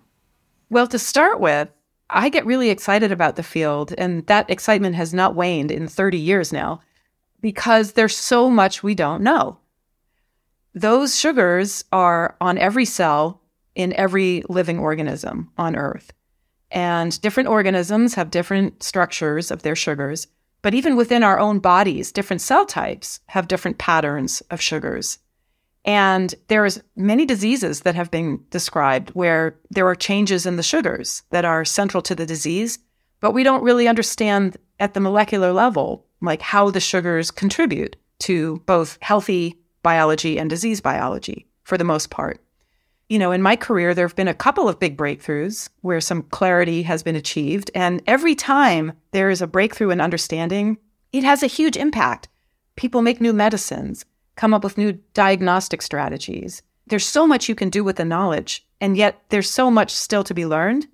Well, 0.71 0.87
to 0.87 0.99
start 0.99 1.41
with, 1.41 1.69
I 2.11 2.29
get 2.29 2.47
really 2.47 2.71
excited 2.71 3.13
about 3.13 3.37
the 3.37 3.43
field, 3.43 3.93
and 3.99 4.27
that 4.27 4.49
excitement 4.49 4.95
has 4.97 5.13
not 5.13 5.35
waned 5.35 5.71
in 5.71 5.89
30 5.89 6.19
years 6.19 6.53
now 6.53 6.81
because 7.41 7.93
there's 7.93 8.17
so 8.17 8.51
much 8.51 8.83
we 8.83 8.95
don't 8.95 9.23
know. 9.23 9.59
Those 10.75 11.19
sugars 11.19 11.85
are 11.93 12.37
on 12.41 12.59
every 12.59 12.85
cell 12.85 13.41
in 13.75 13.93
every 13.95 14.43
living 14.49 14.79
organism 14.79 15.51
on 15.57 15.77
Earth. 15.77 16.13
And 16.71 17.19
different 17.21 17.49
organisms 17.49 18.15
have 18.15 18.31
different 18.31 18.83
structures 18.83 19.51
of 19.51 19.63
their 19.63 19.77
sugars. 19.77 20.27
But 20.61 20.75
even 20.75 20.97
within 20.97 21.23
our 21.23 21.39
own 21.39 21.61
bodies, 21.61 22.13
different 22.13 22.43
cell 22.43 22.67
types 22.67 23.21
have 23.27 23.49
different 23.49 23.79
patterns 23.79 24.41
of 24.51 24.61
sugars. 24.61 25.19
And 25.85 26.35
there's 26.49 26.81
many 26.97 27.25
diseases 27.25 27.81
that 27.81 27.95
have 27.95 28.11
been 28.11 28.45
described 28.51 29.11
where 29.11 29.59
there 29.71 29.87
are 29.87 29.95
changes 29.95 30.45
in 30.45 30.57
the 30.57 30.63
sugars 30.63 31.23
that 31.31 31.45
are 31.45 31.65
central 31.65 32.03
to 32.03 32.15
the 32.15 32.27
disease, 32.27 32.79
but 33.21 33.33
we 33.33 33.43
don't 33.43 33.63
really 33.63 33.89
understand 33.89 34.57
at 34.81 34.95
the 34.95 35.01
molecular 35.01 35.53
level, 35.53 36.07
like 36.21 36.43
how 36.43 36.71
the 36.71 36.81
sugars 36.81 37.31
contribute 37.31 37.97
to 38.21 38.63
both 38.67 38.99
healthy 39.01 39.59
biology 39.83 40.39
and 40.39 40.51
disease 40.51 40.81
biology 40.81 41.47
for 41.63 41.79
the 41.79 41.85
most 41.85 42.11
part 42.11 42.41
you 43.09 43.19
know, 43.19 43.33
in 43.33 43.43
my 43.43 43.57
career, 43.57 43.95
there 43.95 44.07
have 44.07 44.17
been 44.17 44.29
a 44.29 44.35
couple 44.35 44.69
of 44.69 44.79
big 44.79 44.97
breakthroughs 44.97 45.71
where 45.81 46.01
some 46.01 46.23
clarity 46.23 46.83
has 46.83 47.03
been 47.03 47.17
achieved. 47.17 47.71
And 47.75 48.03
every 48.07 48.35
time 48.35 48.93
there 49.13 49.31
is 49.31 49.41
a 49.41 49.47
breakthrough 49.47 49.91
in 49.91 50.01
understanding, 50.01 50.79
it 51.13 51.25
has 51.25 51.43
a 51.43 51.47
huge 51.47 51.77
impact. 51.77 52.29
People 52.77 53.01
make 53.01 53.21
new 53.21 53.33
medicines, 53.33 54.05
come 54.39 54.55
up 54.55 54.65
with 54.65 54.79
new 54.79 54.93
diagnostic 55.13 55.83
strategies. 55.83 56.63
There's 56.87 57.05
so 57.05 57.27
much 57.27 57.49
you 57.49 57.55
can 57.55 57.69
do 57.69 57.85
with 57.85 57.97
the 57.97 58.05
knowledge. 58.05 58.65
And 58.81 58.97
yet 58.97 59.21
there's 59.29 59.51
so 59.51 59.71
much 59.71 59.91
still 59.91 60.25
to 60.25 60.33
be 60.33 60.47
learned 60.47 60.87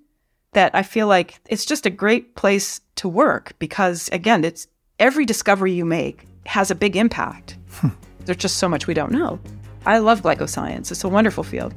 that 0.53 0.73
I 0.73 0.81
feel 0.83 1.07
like 1.07 1.39
it's 1.47 1.63
just 1.63 1.85
a 1.85 1.91
great 1.91 2.35
place 2.35 2.81
to 2.95 3.07
work 3.07 3.53
because, 3.59 4.09
again, 4.11 4.43
it's 4.43 4.67
every 4.99 5.25
discovery 5.25 5.73
you 5.73 5.85
make 5.85 6.25
has 6.47 6.71
a 6.71 6.75
big 6.75 6.95
impact. 6.95 7.57
Hmm. 7.69 7.89
There's 8.25 8.37
just 8.37 8.57
so 8.57 8.67
much 8.67 8.87
we 8.87 8.95
don't 8.95 9.11
know. 9.11 9.39
I 9.85 9.99
love 9.99 10.23
glycoscience. 10.23 10.89
It's 10.89 11.03
a 11.03 11.09
wonderful 11.09 11.43
field. 11.43 11.73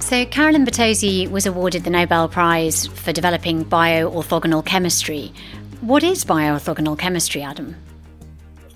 So, 0.00 0.26
Carolyn 0.26 0.66
Bertozzi 0.66 1.30
was 1.30 1.46
awarded 1.46 1.84
the 1.84 1.90
Nobel 1.90 2.28
Prize 2.28 2.88
for 2.88 3.12
developing 3.12 3.64
bioorthogonal 3.64 4.66
chemistry. 4.66 5.32
What 5.80 6.02
is 6.02 6.26
bioorthogonal 6.26 6.98
chemistry, 6.98 7.40
Adam? 7.42 7.74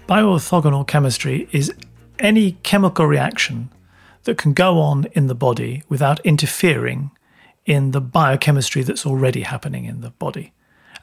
Bioorthogonal 0.08 0.86
chemistry 0.86 1.46
is 1.52 1.70
any 2.18 2.52
chemical 2.62 3.04
reaction 3.04 3.68
that 4.22 4.38
can 4.38 4.54
go 4.54 4.78
on 4.78 5.04
in 5.12 5.26
the 5.26 5.34
body 5.34 5.82
without 5.90 6.18
interfering 6.20 7.10
in 7.66 7.90
the 7.90 8.00
biochemistry 8.00 8.82
that's 8.82 9.04
already 9.04 9.42
happening 9.42 9.84
in 9.84 10.00
the 10.00 10.10
body. 10.12 10.54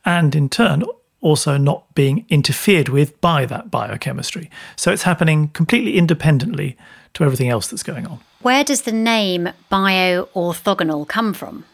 And 0.03 0.33
in 0.33 0.49
turn, 0.49 0.83
also 1.21 1.57
not 1.57 1.93
being 1.93 2.25
interfered 2.29 2.89
with 2.89 3.21
by 3.21 3.45
that 3.45 3.69
biochemistry. 3.69 4.49
So 4.75 4.91
it's 4.91 5.03
happening 5.03 5.49
completely 5.49 5.99
independently 5.99 6.77
to 7.13 7.23
everything 7.23 7.49
else 7.49 7.67
that's 7.67 7.83
going 7.83 8.07
on. 8.07 8.19
Where 8.41 8.63
does 8.63 8.81
the 8.81 8.91
name 8.91 9.49
bioorthogonal 9.71 11.07
come 11.07 11.35
from? 11.35 11.65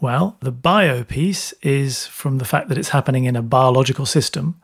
Well, 0.00 0.36
the 0.40 0.52
bio 0.52 1.04
piece 1.04 1.52
is 1.62 2.06
from 2.06 2.38
the 2.38 2.44
fact 2.44 2.68
that 2.68 2.78
it's 2.78 2.90
happening 2.90 3.24
in 3.24 3.36
a 3.36 3.42
biological 3.42 4.06
system. 4.06 4.60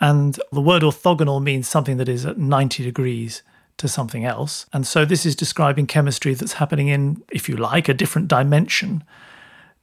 And 0.00 0.38
the 0.50 0.60
word 0.60 0.82
orthogonal 0.82 1.42
means 1.42 1.68
something 1.68 1.96
that 1.98 2.08
is 2.08 2.26
at 2.26 2.38
90 2.38 2.82
degrees 2.82 3.42
to 3.78 3.88
something 3.88 4.24
else. 4.24 4.66
And 4.72 4.86
so 4.86 5.04
this 5.04 5.24
is 5.24 5.36
describing 5.36 5.86
chemistry 5.86 6.34
that's 6.34 6.54
happening 6.54 6.88
in, 6.88 7.22
if 7.30 7.48
you 7.48 7.56
like, 7.56 7.88
a 7.88 7.94
different 7.94 8.28
dimension 8.28 9.04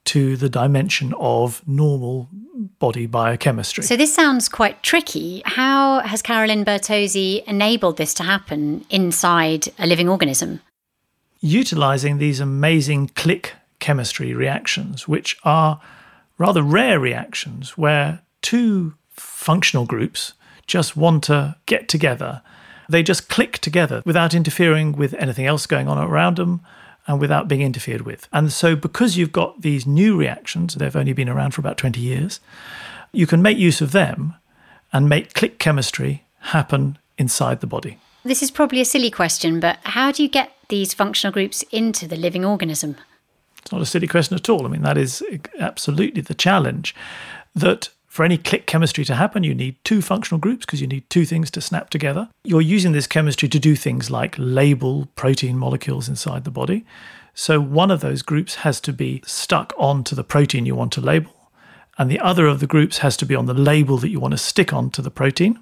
to 0.05 0.36
the 0.36 0.49
dimension 0.49 1.14
of 1.20 1.66
normal 1.68 2.28
body 2.80 3.05
biochemistry. 3.05 3.84
So 3.84 3.95
this 3.95 4.14
sounds 4.14 4.49
quite 4.49 4.82
tricky. 4.84 5.41
How 5.45 5.99
has 6.01 6.22
Carolyn 6.22 6.66
Bertozzi 6.66 7.43
enabled 7.45 7.97
this 7.97 8.14
to 8.16 8.24
happen 8.24 8.86
inside 8.89 9.70
a 9.78 9.88
living 9.88 10.10
organism? 10.10 10.62
Utilizing 11.41 12.18
these 12.18 12.39
amazing 12.39 13.10
click 13.10 13.53
chemistry 13.80 14.34
reactions, 14.34 15.07
which 15.07 15.38
are 15.43 15.80
rather 16.38 16.63
rare 16.63 16.99
reactions 16.99 17.77
where 17.77 18.21
two 18.41 18.93
functional 19.09 19.86
groups 19.86 20.34
just 20.67 20.95
want 20.95 21.23
to 21.25 21.55
get 21.65 21.88
together. 21.88 22.41
They 22.88 23.03
just 23.03 23.30
click 23.30 23.59
together 23.59 24.01
without 24.05 24.34
interfering 24.34 24.93
with 24.93 25.13
anything 25.15 25.45
else 25.45 25.65
going 25.65 25.88
on 25.88 25.97
around 25.97 26.38
them 26.38 26.61
and 27.07 27.19
without 27.19 27.47
being 27.47 27.61
interfered 27.61 28.01
with. 28.01 28.27
And 28.32 28.51
so, 28.51 28.75
because 28.75 29.17
you've 29.17 29.32
got 29.32 29.61
these 29.61 29.86
new 29.86 30.17
reactions, 30.17 30.75
they've 30.75 30.95
only 30.95 31.13
been 31.13 31.30
around 31.30 31.51
for 31.51 31.61
about 31.61 31.77
20 31.77 31.99
years, 31.99 32.39
you 33.11 33.25
can 33.25 33.41
make 33.41 33.57
use 33.57 33.82
of 33.82 33.91
them 33.91 34.36
and 34.93 35.09
make 35.09 35.34
click 35.34 35.59
chemistry 35.59 36.23
happen 36.39 36.97
inside 37.17 37.61
the 37.61 37.67
body. 37.67 37.97
This 38.23 38.43
is 38.43 38.51
probably 38.51 38.82
a 38.82 38.86
silly 38.86 39.09
question, 39.11 39.59
but 39.59 39.80
how 39.84 40.11
do 40.11 40.21
you 40.21 40.30
get 40.30 40.51
these 40.67 40.93
functional 40.93 41.34
groups 41.34 41.63
into 41.71 42.07
the 42.07 42.15
living 42.15 42.45
organism? 42.45 42.95
It's 43.70 43.74
not 43.76 43.84
a 43.84 43.86
silly 43.86 44.07
question 44.07 44.36
at 44.36 44.49
all. 44.49 44.65
I 44.65 44.67
mean, 44.67 44.82
that 44.82 44.97
is 44.97 45.24
absolutely 45.59 46.24
the 46.24 46.34
challenge 46.34 46.95
that 47.53 47.89
for 48.07 48.26
any 48.26 48.36
click 48.36 48.65
chemistry 48.65 49.05
to 49.05 49.13
happen, 49.13 49.43
you 49.43 49.53
need 49.53 49.76
two 49.84 50.01
functional 50.01 50.39
groups 50.39 50.65
because 50.65 50.82
you 50.82 50.88
need 50.88 51.07
two 51.07 51.24
things 51.24 51.51
to 51.51 51.61
snap 51.61 51.91
together. 51.91 52.30
You're 52.43 52.61
using 52.61 52.93
this 52.93 53.05
chemistry 53.05 53.47
to 53.47 53.59
do 53.59 53.76
things 53.76 54.09
like 54.09 54.34
label 54.39 55.05
protein 55.13 55.55
molecules 55.55 56.09
inside 56.09 56.45
the 56.45 56.49
body. 56.49 56.84
So 57.36 57.61
one 57.61 57.91
of 57.91 58.01
those 58.01 58.24
groups 58.24 58.55
has 58.55 58.82
to 58.82 58.91
be 58.91 59.22
stuck 59.28 59.72
onto 59.78 60.15
the 60.15 60.24
protein 60.24 60.65
you 60.65 60.74
want 60.74 60.91
to 60.93 61.01
label, 61.01 61.51
and 61.99 62.09
the 62.09 62.20
other 62.20 62.47
of 62.47 62.61
the 62.61 62.65
groups 62.65 62.97
has 62.97 63.15
to 63.17 63.26
be 63.28 63.36
on 63.36 63.45
the 63.45 63.53
label 63.53 63.99
that 63.99 64.09
you 64.09 64.20
want 64.20 64.32
to 64.32 64.39
stick 64.39 64.74
onto 64.74 65.03
the 65.03 65.11
protein. 65.11 65.59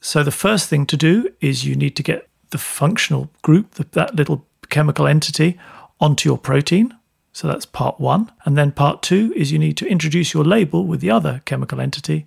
So 0.00 0.22
the 0.22 0.30
first 0.30 0.70
thing 0.70 0.86
to 0.86 0.96
do 0.96 1.28
is 1.42 1.66
you 1.66 1.76
need 1.76 1.96
to 1.96 2.02
get 2.02 2.30
the 2.48 2.56
functional 2.56 3.30
group, 3.42 3.74
that 3.74 4.14
little 4.14 4.46
chemical 4.70 5.06
entity, 5.06 5.58
onto 6.00 6.26
your 6.26 6.38
protein. 6.38 6.94
So 7.32 7.46
that's 7.48 7.66
part 7.66 8.00
one. 8.00 8.30
And 8.44 8.56
then 8.56 8.72
part 8.72 9.02
two 9.02 9.32
is 9.36 9.52
you 9.52 9.58
need 9.58 9.76
to 9.78 9.88
introduce 9.88 10.34
your 10.34 10.44
label 10.44 10.84
with 10.84 11.00
the 11.00 11.10
other 11.10 11.42
chemical 11.44 11.80
entity 11.80 12.26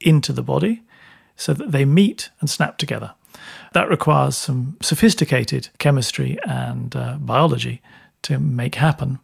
into 0.00 0.32
the 0.32 0.42
body 0.42 0.82
so 1.36 1.52
that 1.52 1.72
they 1.72 1.84
meet 1.84 2.30
and 2.40 2.48
snap 2.48 2.78
together. 2.78 3.14
That 3.72 3.88
requires 3.88 4.36
some 4.36 4.76
sophisticated 4.80 5.68
chemistry 5.78 6.38
and 6.44 6.94
uh, 6.96 7.16
biology 7.20 7.82
to 8.22 8.38
make 8.38 8.76
happen. 8.76 9.18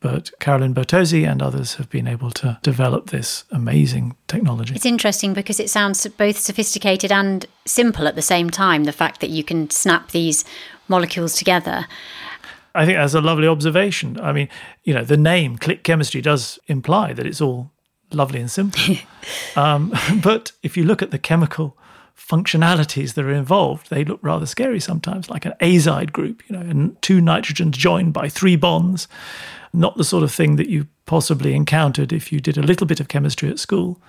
But 0.00 0.30
Carolyn 0.38 0.74
Bertozzi 0.74 1.28
and 1.28 1.42
others 1.42 1.76
have 1.76 1.88
been 1.88 2.06
able 2.06 2.30
to 2.32 2.58
develop 2.62 3.10
this 3.10 3.44
amazing 3.50 4.14
technology. 4.28 4.74
It's 4.74 4.84
interesting 4.84 5.32
because 5.32 5.58
it 5.58 5.70
sounds 5.70 6.06
both 6.06 6.38
sophisticated 6.38 7.10
and 7.10 7.46
simple 7.64 8.06
at 8.06 8.14
the 8.14 8.22
same 8.22 8.50
time. 8.50 8.84
The 8.84 8.92
fact 8.92 9.20
that 9.20 9.30
you 9.30 9.42
can 9.42 9.70
snap 9.70 10.10
these 10.10 10.44
molecules 10.86 11.34
together. 11.34 11.86
I 12.76 12.84
think 12.84 12.98
that's 12.98 13.14
a 13.14 13.20
lovely 13.20 13.48
observation. 13.48 14.20
I 14.20 14.32
mean, 14.32 14.48
you 14.84 14.94
know, 14.94 15.04
the 15.04 15.16
name 15.16 15.56
click 15.56 15.82
chemistry 15.82 16.20
does 16.20 16.58
imply 16.66 17.12
that 17.14 17.26
it's 17.26 17.40
all 17.40 17.72
lovely 18.12 18.40
and 18.40 18.50
simple. 18.50 18.96
um, 19.56 19.94
but 20.22 20.52
if 20.62 20.76
you 20.76 20.84
look 20.84 21.02
at 21.02 21.10
the 21.10 21.18
chemical 21.18 21.76
functionalities 22.16 23.14
that 23.14 23.24
are 23.24 23.32
involved, 23.32 23.90
they 23.90 24.04
look 24.04 24.20
rather 24.22 24.46
scary 24.46 24.80
sometimes, 24.80 25.30
like 25.30 25.44
an 25.44 25.54
azide 25.60 26.12
group, 26.12 26.42
you 26.48 26.56
know, 26.56 26.62
and 26.62 27.00
two 27.02 27.20
nitrogens 27.20 27.72
joined 27.72 28.12
by 28.12 28.28
three 28.28 28.56
bonds. 28.56 29.08
Not 29.72 29.96
the 29.96 30.04
sort 30.04 30.22
of 30.24 30.32
thing 30.32 30.56
that 30.56 30.68
you 30.68 30.86
possibly 31.04 31.54
encountered 31.54 32.12
if 32.12 32.32
you 32.32 32.40
did 32.40 32.56
a 32.56 32.62
little 32.62 32.86
bit 32.86 33.00
of 33.00 33.08
chemistry 33.08 33.50
at 33.50 33.58
school. 33.58 34.00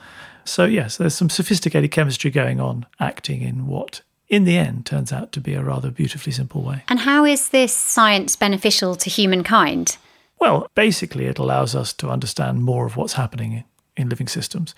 So, 0.45 0.63
yes, 0.63 0.95
there's 0.95 1.13
some 1.13 1.29
sophisticated 1.29 1.91
chemistry 1.91 2.31
going 2.31 2.61
on, 2.61 2.85
acting 2.99 3.41
in 3.41 3.67
what 3.67 4.01
in 4.29 4.43
the 4.43 4.57
end 4.57 4.85
turns 4.85 5.11
out 5.11 5.31
to 5.31 5.41
be 5.41 5.53
a 5.53 5.63
rather 5.63 5.89
beautifully 5.89 6.31
simple 6.31 6.61
way. 6.61 6.83
And 6.87 6.99
how 6.99 7.25
is 7.25 7.49
this 7.49 7.73
science 7.73 8.35
beneficial 8.35 8.95
to 8.95 9.09
humankind? 9.09 9.97
Well, 10.39 10.69
basically, 10.75 11.25
it 11.25 11.39
allows 11.39 11.75
us 11.75 11.93
to 11.93 12.09
understand 12.09 12.61
more 12.61 12.85
of 12.85 12.95
what's 12.95 13.13
happening 13.13 13.63
in 13.95 14.09
living 14.09 14.27
systems. 14.27 14.75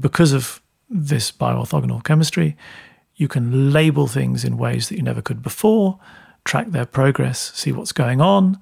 Because 0.00 0.32
of 0.32 0.60
this 0.88 1.30
bioorthogonal 1.30 2.04
chemistry, 2.04 2.56
you 3.16 3.28
can 3.28 3.72
label 3.72 4.06
things 4.06 4.44
in 4.44 4.58
ways 4.58 4.88
that 4.88 4.96
you 4.96 5.02
never 5.02 5.22
could 5.22 5.42
before, 5.42 6.00
track 6.44 6.68
their 6.68 6.86
progress, 6.86 7.52
see 7.54 7.72
what's 7.72 7.92
going 7.92 8.20
on. 8.20 8.58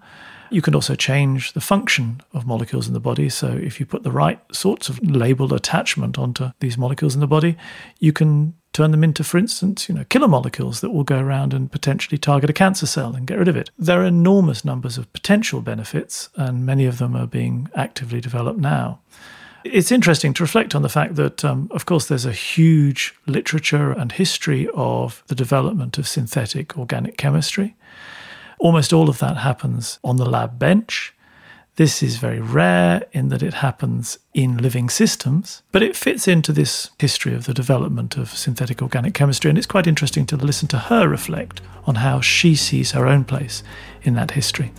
You 0.50 0.62
can 0.62 0.74
also 0.74 0.94
change 0.94 1.52
the 1.52 1.60
function 1.60 2.20
of 2.32 2.46
molecules 2.46 2.88
in 2.88 2.94
the 2.94 3.00
body. 3.00 3.28
So, 3.28 3.48
if 3.48 3.78
you 3.78 3.86
put 3.86 4.02
the 4.02 4.10
right 4.10 4.40
sorts 4.54 4.88
of 4.88 5.00
labeled 5.02 5.52
attachment 5.52 6.18
onto 6.18 6.50
these 6.58 6.76
molecules 6.76 7.14
in 7.14 7.20
the 7.20 7.26
body, 7.26 7.56
you 7.98 8.12
can 8.12 8.54
turn 8.72 8.90
them 8.90 9.02
into, 9.02 9.24
for 9.24 9.38
instance, 9.38 9.88
you 9.88 9.94
know, 9.94 10.04
killer 10.04 10.28
molecules 10.28 10.80
that 10.80 10.90
will 10.90 11.04
go 11.04 11.18
around 11.18 11.52
and 11.52 11.72
potentially 11.72 12.18
target 12.18 12.50
a 12.50 12.52
cancer 12.52 12.86
cell 12.86 13.14
and 13.14 13.26
get 13.26 13.38
rid 13.38 13.48
of 13.48 13.56
it. 13.56 13.70
There 13.78 14.00
are 14.00 14.06
enormous 14.06 14.64
numbers 14.64 14.96
of 14.98 15.12
potential 15.12 15.60
benefits, 15.60 16.28
and 16.36 16.66
many 16.66 16.86
of 16.86 16.98
them 16.98 17.16
are 17.16 17.26
being 17.26 17.68
actively 17.74 18.20
developed 18.20 18.60
now. 18.60 19.00
It's 19.64 19.92
interesting 19.92 20.32
to 20.34 20.42
reflect 20.42 20.74
on 20.74 20.82
the 20.82 20.88
fact 20.88 21.16
that, 21.16 21.44
um, 21.44 21.68
of 21.72 21.84
course, 21.84 22.06
there's 22.06 22.24
a 22.24 22.32
huge 22.32 23.14
literature 23.26 23.92
and 23.92 24.10
history 24.10 24.68
of 24.74 25.22
the 25.26 25.34
development 25.34 25.98
of 25.98 26.08
synthetic 26.08 26.78
organic 26.78 27.16
chemistry. 27.18 27.76
Almost 28.60 28.92
all 28.92 29.08
of 29.08 29.18
that 29.20 29.38
happens 29.38 29.98
on 30.04 30.16
the 30.16 30.28
lab 30.28 30.58
bench. 30.58 31.14
This 31.76 32.02
is 32.02 32.18
very 32.18 32.40
rare 32.40 33.06
in 33.10 33.30
that 33.30 33.42
it 33.42 33.54
happens 33.54 34.18
in 34.34 34.58
living 34.58 34.90
systems, 34.90 35.62
but 35.72 35.82
it 35.82 35.96
fits 35.96 36.28
into 36.28 36.52
this 36.52 36.90
history 36.98 37.34
of 37.34 37.46
the 37.46 37.54
development 37.54 38.18
of 38.18 38.28
synthetic 38.36 38.82
organic 38.82 39.14
chemistry. 39.14 39.48
And 39.48 39.56
it's 39.56 39.66
quite 39.66 39.86
interesting 39.86 40.26
to 40.26 40.36
listen 40.36 40.68
to 40.68 40.78
her 40.78 41.08
reflect 41.08 41.62
on 41.86 41.94
how 41.94 42.20
she 42.20 42.54
sees 42.54 42.90
her 42.90 43.06
own 43.06 43.24
place 43.24 43.62
in 44.02 44.12
that 44.16 44.32
history. 44.32 44.74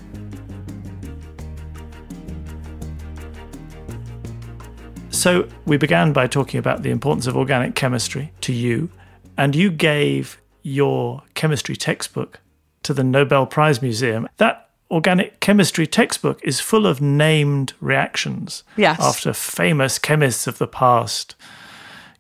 So, 5.10 5.48
we 5.66 5.78
began 5.78 6.14
by 6.14 6.28
talking 6.28 6.60
about 6.60 6.84
the 6.84 6.92
importance 6.92 7.26
of 7.26 7.36
organic 7.36 7.74
chemistry 7.74 8.32
to 8.42 8.54
you, 8.54 8.92
and 9.38 9.56
you 9.56 9.72
gave 9.72 10.40
your 10.62 11.24
chemistry 11.34 11.76
textbook 11.76 12.41
to 12.84 12.94
the 12.94 13.04
Nobel 13.04 13.46
Prize 13.46 13.82
Museum. 13.82 14.28
That 14.38 14.70
organic 14.90 15.40
chemistry 15.40 15.88
textbook 15.88 16.40
is 16.44 16.60
full 16.60 16.86
of 16.86 17.02
named 17.02 17.74
reactions 17.80 18.64
yes. 18.76 19.00
after 19.00 19.34
famous 19.34 19.98
chemists 19.98 20.48
of 20.48 20.58
the 20.58 20.68
past. 20.68 21.36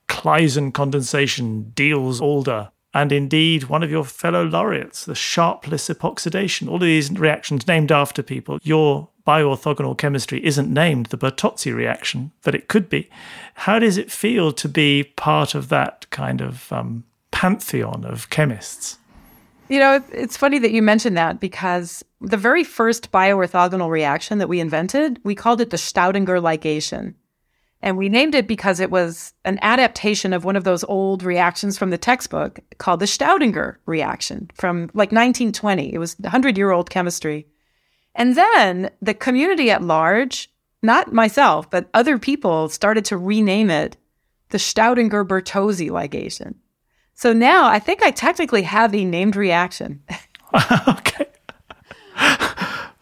Claisen 0.07 0.73
condensation, 0.73 1.71
Diels 1.75 2.21
alder, 2.21 2.71
and 2.93 3.11
indeed 3.11 3.65
one 3.65 3.83
of 3.83 3.91
your 3.91 4.03
fellow 4.03 4.43
laureates, 4.43 5.05
the 5.05 5.15
Sharpless 5.15 5.89
epoxidation. 5.89 6.67
All 6.67 6.75
of 6.75 6.81
these 6.81 7.11
reactions 7.11 7.67
named 7.67 7.91
after 7.91 8.21
people. 8.21 8.59
Your 8.63 9.09
bioorthogonal 9.25 9.97
chemistry 9.97 10.43
isn't 10.45 10.73
named 10.73 11.07
the 11.07 11.17
Bertozzi 11.17 11.73
reaction, 11.73 12.31
but 12.43 12.55
it 12.55 12.67
could 12.67 12.89
be. 12.89 13.09
How 13.53 13.79
does 13.79 13.97
it 13.97 14.11
feel 14.11 14.51
to 14.53 14.67
be 14.67 15.03
part 15.03 15.55
of 15.55 15.69
that 15.69 16.09
kind 16.09 16.41
of 16.41 16.71
um, 16.71 17.05
pantheon 17.31 18.03
of 18.03 18.29
chemists? 18.29 18.97
You 19.71 19.79
know, 19.79 20.03
it's 20.11 20.35
funny 20.35 20.59
that 20.59 20.73
you 20.73 20.81
mentioned 20.81 21.15
that 21.15 21.39
because 21.39 22.03
the 22.19 22.35
very 22.35 22.65
first 22.65 23.09
bioorthogonal 23.09 23.89
reaction 23.89 24.39
that 24.39 24.49
we 24.49 24.59
invented, 24.59 25.17
we 25.23 25.33
called 25.33 25.61
it 25.61 25.69
the 25.69 25.77
Staudinger 25.77 26.41
ligation. 26.41 27.13
And 27.81 27.97
we 27.97 28.09
named 28.09 28.35
it 28.35 28.47
because 28.47 28.81
it 28.81 28.91
was 28.91 29.33
an 29.45 29.59
adaptation 29.61 30.33
of 30.33 30.43
one 30.43 30.57
of 30.57 30.65
those 30.65 30.83
old 30.83 31.23
reactions 31.23 31.77
from 31.77 31.89
the 31.89 31.97
textbook 31.97 32.59
called 32.79 32.99
the 32.99 33.05
Staudinger 33.05 33.77
reaction 33.85 34.51
from 34.55 34.89
like 34.93 35.13
1920. 35.13 35.93
It 35.93 35.99
was 35.99 36.19
100 36.19 36.57
year 36.57 36.71
old 36.71 36.89
chemistry. 36.89 37.47
And 38.13 38.35
then 38.35 38.91
the 39.01 39.13
community 39.13 39.71
at 39.71 39.81
large, 39.81 40.51
not 40.83 41.13
myself, 41.13 41.69
but 41.69 41.89
other 41.93 42.17
people 42.17 42.67
started 42.67 43.05
to 43.05 43.17
rename 43.17 43.69
it 43.69 43.95
the 44.49 44.57
Staudinger 44.57 45.25
Bertozzi 45.25 45.89
ligation. 45.89 46.55
So 47.13 47.33
now 47.33 47.67
I 47.67 47.79
think 47.79 48.03
I 48.03 48.11
technically 48.11 48.63
have 48.63 48.93
a 48.95 49.05
named 49.05 49.35
reaction. 49.35 50.03
okay. 50.87 51.27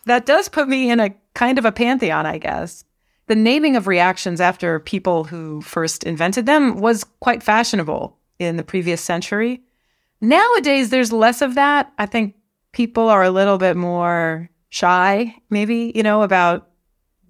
that 0.06 0.26
does 0.26 0.50
put 0.50 0.68
me 0.68 0.92
in 0.92 1.00
a 1.00 1.14
kind 1.34 1.58
of 1.58 1.66
a 1.66 1.72
pantheon, 1.72 2.26
I 2.26 2.38
guess. 2.38 2.84
The 3.28 3.36
naming 3.36 3.76
of 3.76 3.88
reactions 3.88 4.42
after 4.42 4.80
people 4.80 5.24
who 5.24 5.62
first 5.62 6.04
invented 6.04 6.46
them 6.46 6.78
was 6.80 7.04
quite 7.04 7.44
fashionable 7.44 8.18
in 8.40 8.58
the 8.58 8.64
previous 8.64 9.02
century. 9.02 9.62
Nowadays, 10.20 10.90
there's 10.90 11.12
less 11.12 11.42
of 11.42 11.56
that. 11.56 11.94
I 11.98 12.06
think 12.06 12.36
people 12.72 13.08
are 13.08 13.24
a 13.24 13.32
little 13.32 13.58
bit 13.58 13.78
more 13.78 14.50
shy, 14.70 15.36
maybe, 15.50 15.92
you 15.96 16.04
know, 16.04 16.24
about 16.24 16.69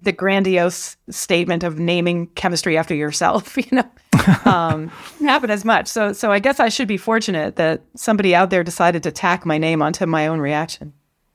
the 0.02 0.12
grandiose 0.12 0.96
statement 1.10 1.62
of 1.62 1.78
naming 1.78 2.28
chemistry 2.28 2.76
after 2.76 2.94
yourself, 2.94 3.56
you 3.56 3.66
know 3.72 3.90
um, 4.44 4.88
happen 5.20 5.50
as 5.50 5.64
much. 5.64 5.86
So, 5.86 6.12
so 6.12 6.32
I 6.32 6.38
guess 6.38 6.60
I 6.60 6.68
should 6.68 6.88
be 6.88 6.96
fortunate 6.96 7.56
that 7.56 7.82
somebody 7.94 8.34
out 8.34 8.50
there 8.50 8.64
decided 8.64 9.02
to 9.04 9.12
tack 9.12 9.46
my 9.46 9.58
name 9.58 9.82
onto 9.82 10.06
my 10.06 10.26
own 10.26 10.40
reaction. 10.40 10.92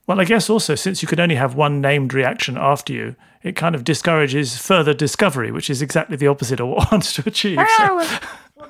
Well, 0.07 0.20
I 0.20 0.26
guess 0.26 0.49
also 0.49 0.76
since 0.76 1.01
you 1.01 1.07
could 1.07 1.20
only 1.20 1.36
have 1.36 1.55
one 1.55 1.82
named 1.82 2.13
reaction 2.13 2.57
after 2.57 2.93
you, 2.93 3.16
it 3.41 3.55
kind 3.55 3.76
of 3.76 3.84
discourages 3.84 4.57
further 4.57 4.93
discovery, 4.93 5.51
which 5.51 5.70
is 5.70 5.82
exactly 5.82 6.18
the 6.18 6.28
opposite 6.28 6.59
of 6.59 6.68
what 6.68 6.78
one 6.78 6.88
wants 6.91 7.13
to 7.13 7.24
achieve. 7.26 7.59
So. 7.78 8.07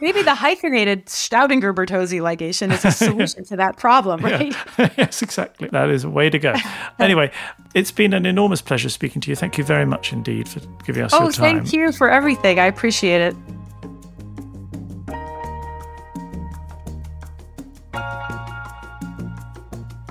Maybe 0.01 0.21
the 0.21 0.35
hyphenated 0.35 1.05
Staudinger 1.07 1.73
Bertozzi 1.73 2.19
ligation 2.19 2.71
is 2.71 2.85
a 2.85 2.91
solution 3.05 3.43
to 3.45 3.55
that 3.57 3.77
problem, 3.77 4.21
right? 4.21 4.55
Yeah. 4.77 4.89
yes, 4.97 5.21
exactly. 5.21 5.69
That 5.69 5.89
is 5.89 6.03
a 6.03 6.09
way 6.09 6.29
to 6.29 6.39
go. 6.39 6.53
anyway, 6.99 7.31
it's 7.73 7.91
been 7.91 8.13
an 8.13 8.25
enormous 8.25 8.61
pleasure 8.61 8.89
speaking 8.89 9.21
to 9.21 9.29
you. 9.29 9.35
Thank 9.35 9.57
you 9.57 9.63
very 9.63 9.85
much 9.85 10.13
indeed 10.13 10.47
for 10.47 10.59
giving 10.85 11.03
us 11.03 11.13
oh, 11.13 11.23
your 11.23 11.31
time. 11.31 11.57
Oh, 11.57 11.59
thank 11.59 11.73
you 11.73 11.91
for 11.91 12.09
everything. 12.09 12.59
I 12.59 12.65
appreciate 12.65 13.21
it. 13.21 13.35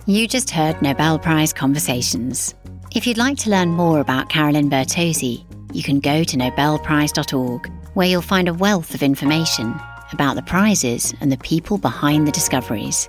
You 0.06 0.28
just 0.28 0.50
heard 0.50 0.82
Nobel 0.82 1.18
Prize 1.18 1.54
Conversations. 1.54 2.54
If 2.94 3.06
you'd 3.06 3.16
like 3.16 3.38
to 3.38 3.50
learn 3.50 3.70
more 3.70 4.00
about 4.00 4.28
Carolyn 4.28 4.68
Bertozzi, 4.68 5.44
you 5.74 5.82
can 5.82 6.00
go 6.00 6.24
to 6.24 6.36
nobelprize.org, 6.36 7.70
where 7.94 8.06
you'll 8.06 8.22
find 8.22 8.48
a 8.48 8.54
wealth 8.54 8.94
of 8.94 9.02
information 9.02 9.74
about 10.12 10.36
the 10.36 10.42
prizes 10.42 11.14
and 11.20 11.30
the 11.30 11.38
people 11.38 11.78
behind 11.78 12.26
the 12.26 12.32
discoveries. 12.32 13.08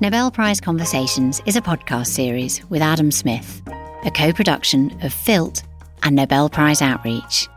Nobel 0.00 0.30
Prize 0.30 0.60
Conversations 0.60 1.42
is 1.44 1.56
a 1.56 1.60
podcast 1.60 2.06
series 2.06 2.64
with 2.70 2.82
Adam 2.82 3.10
Smith, 3.10 3.62
a 4.04 4.10
co 4.10 4.32
production 4.32 4.96
of 5.02 5.12
Filt 5.12 5.64
and 6.04 6.14
Nobel 6.14 6.48
Prize 6.48 6.80
Outreach. 6.80 7.48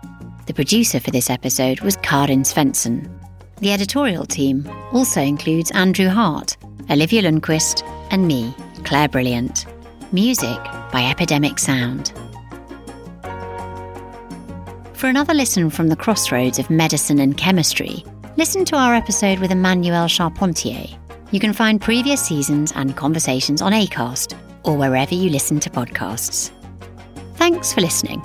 The 0.48 0.54
producer 0.54 1.00
for 1.00 1.12
this 1.12 1.30
episode 1.30 1.82
was 1.82 1.98
Karin 1.98 2.42
Svensson. 2.42 3.08
The 3.60 3.72
editorial 3.72 4.26
team 4.26 4.68
also 4.92 5.22
includes 5.22 5.70
Andrew 5.72 6.10
Hart, 6.10 6.58
Olivia 6.90 7.22
Lundquist, 7.22 7.88
and 8.10 8.28
me, 8.28 8.56
Claire 8.84 9.08
Brilliant. 9.08 9.68
Music 10.12 10.58
by 10.92 11.08
Epidemic 11.10 11.60
Sound. 11.60 12.12
For 15.02 15.08
another 15.08 15.34
listen 15.34 15.72
from 15.72 15.88
the 15.88 15.96
crossroads 15.96 16.60
of 16.60 16.70
medicine 16.70 17.18
and 17.18 17.36
chemistry, 17.36 18.06
listen 18.38 18.64
to 18.66 18.76
our 18.76 18.94
episode 18.94 19.40
with 19.40 19.50
Emmanuelle 19.50 20.08
Charpentier. 20.08 20.96
You 21.32 21.40
can 21.40 21.54
find 21.54 21.82
previous 21.82 22.24
seasons 22.24 22.72
and 22.76 22.96
conversations 22.96 23.64
on 23.64 23.72
ACAST 23.72 24.38
or 24.64 24.78
wherever 24.78 25.16
you 25.16 25.32
listen 25.32 25.60
to 25.62 25.72
podcasts. 25.72 26.52
Thanks 27.38 27.74
for 27.74 27.82
listening. 27.82 28.22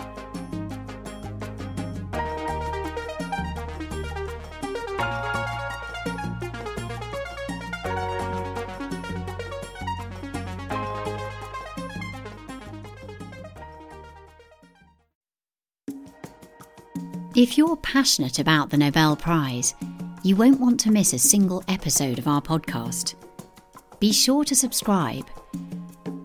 If 17.36 17.58
you're 17.58 17.76
passionate 17.76 18.38
about 18.38 18.70
the 18.70 18.78
Nobel 18.78 19.14
Prize, 19.14 19.74
you 20.22 20.36
won't 20.36 20.58
want 20.58 20.80
to 20.80 20.90
miss 20.90 21.12
a 21.12 21.18
single 21.18 21.62
episode 21.68 22.18
of 22.18 22.26
our 22.26 22.40
podcast. 22.40 23.14
Be 24.00 24.10
sure 24.10 24.42
to 24.46 24.56
subscribe. 24.56 25.26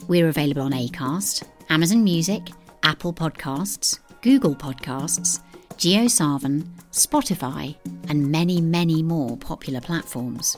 We're 0.07 0.29
available 0.29 0.61
on 0.61 0.71
Acast, 0.71 1.43
Amazon 1.69 2.05
Music, 2.05 2.43
Apple 2.83 3.11
Podcasts, 3.11 3.99
Google 4.21 4.55
Podcasts, 4.55 5.41
JioSaavn, 5.75 6.65
Spotify, 6.93 7.75
and 8.07 8.31
many, 8.31 8.61
many 8.61 9.03
more 9.03 9.35
popular 9.35 9.81
platforms. 9.81 10.57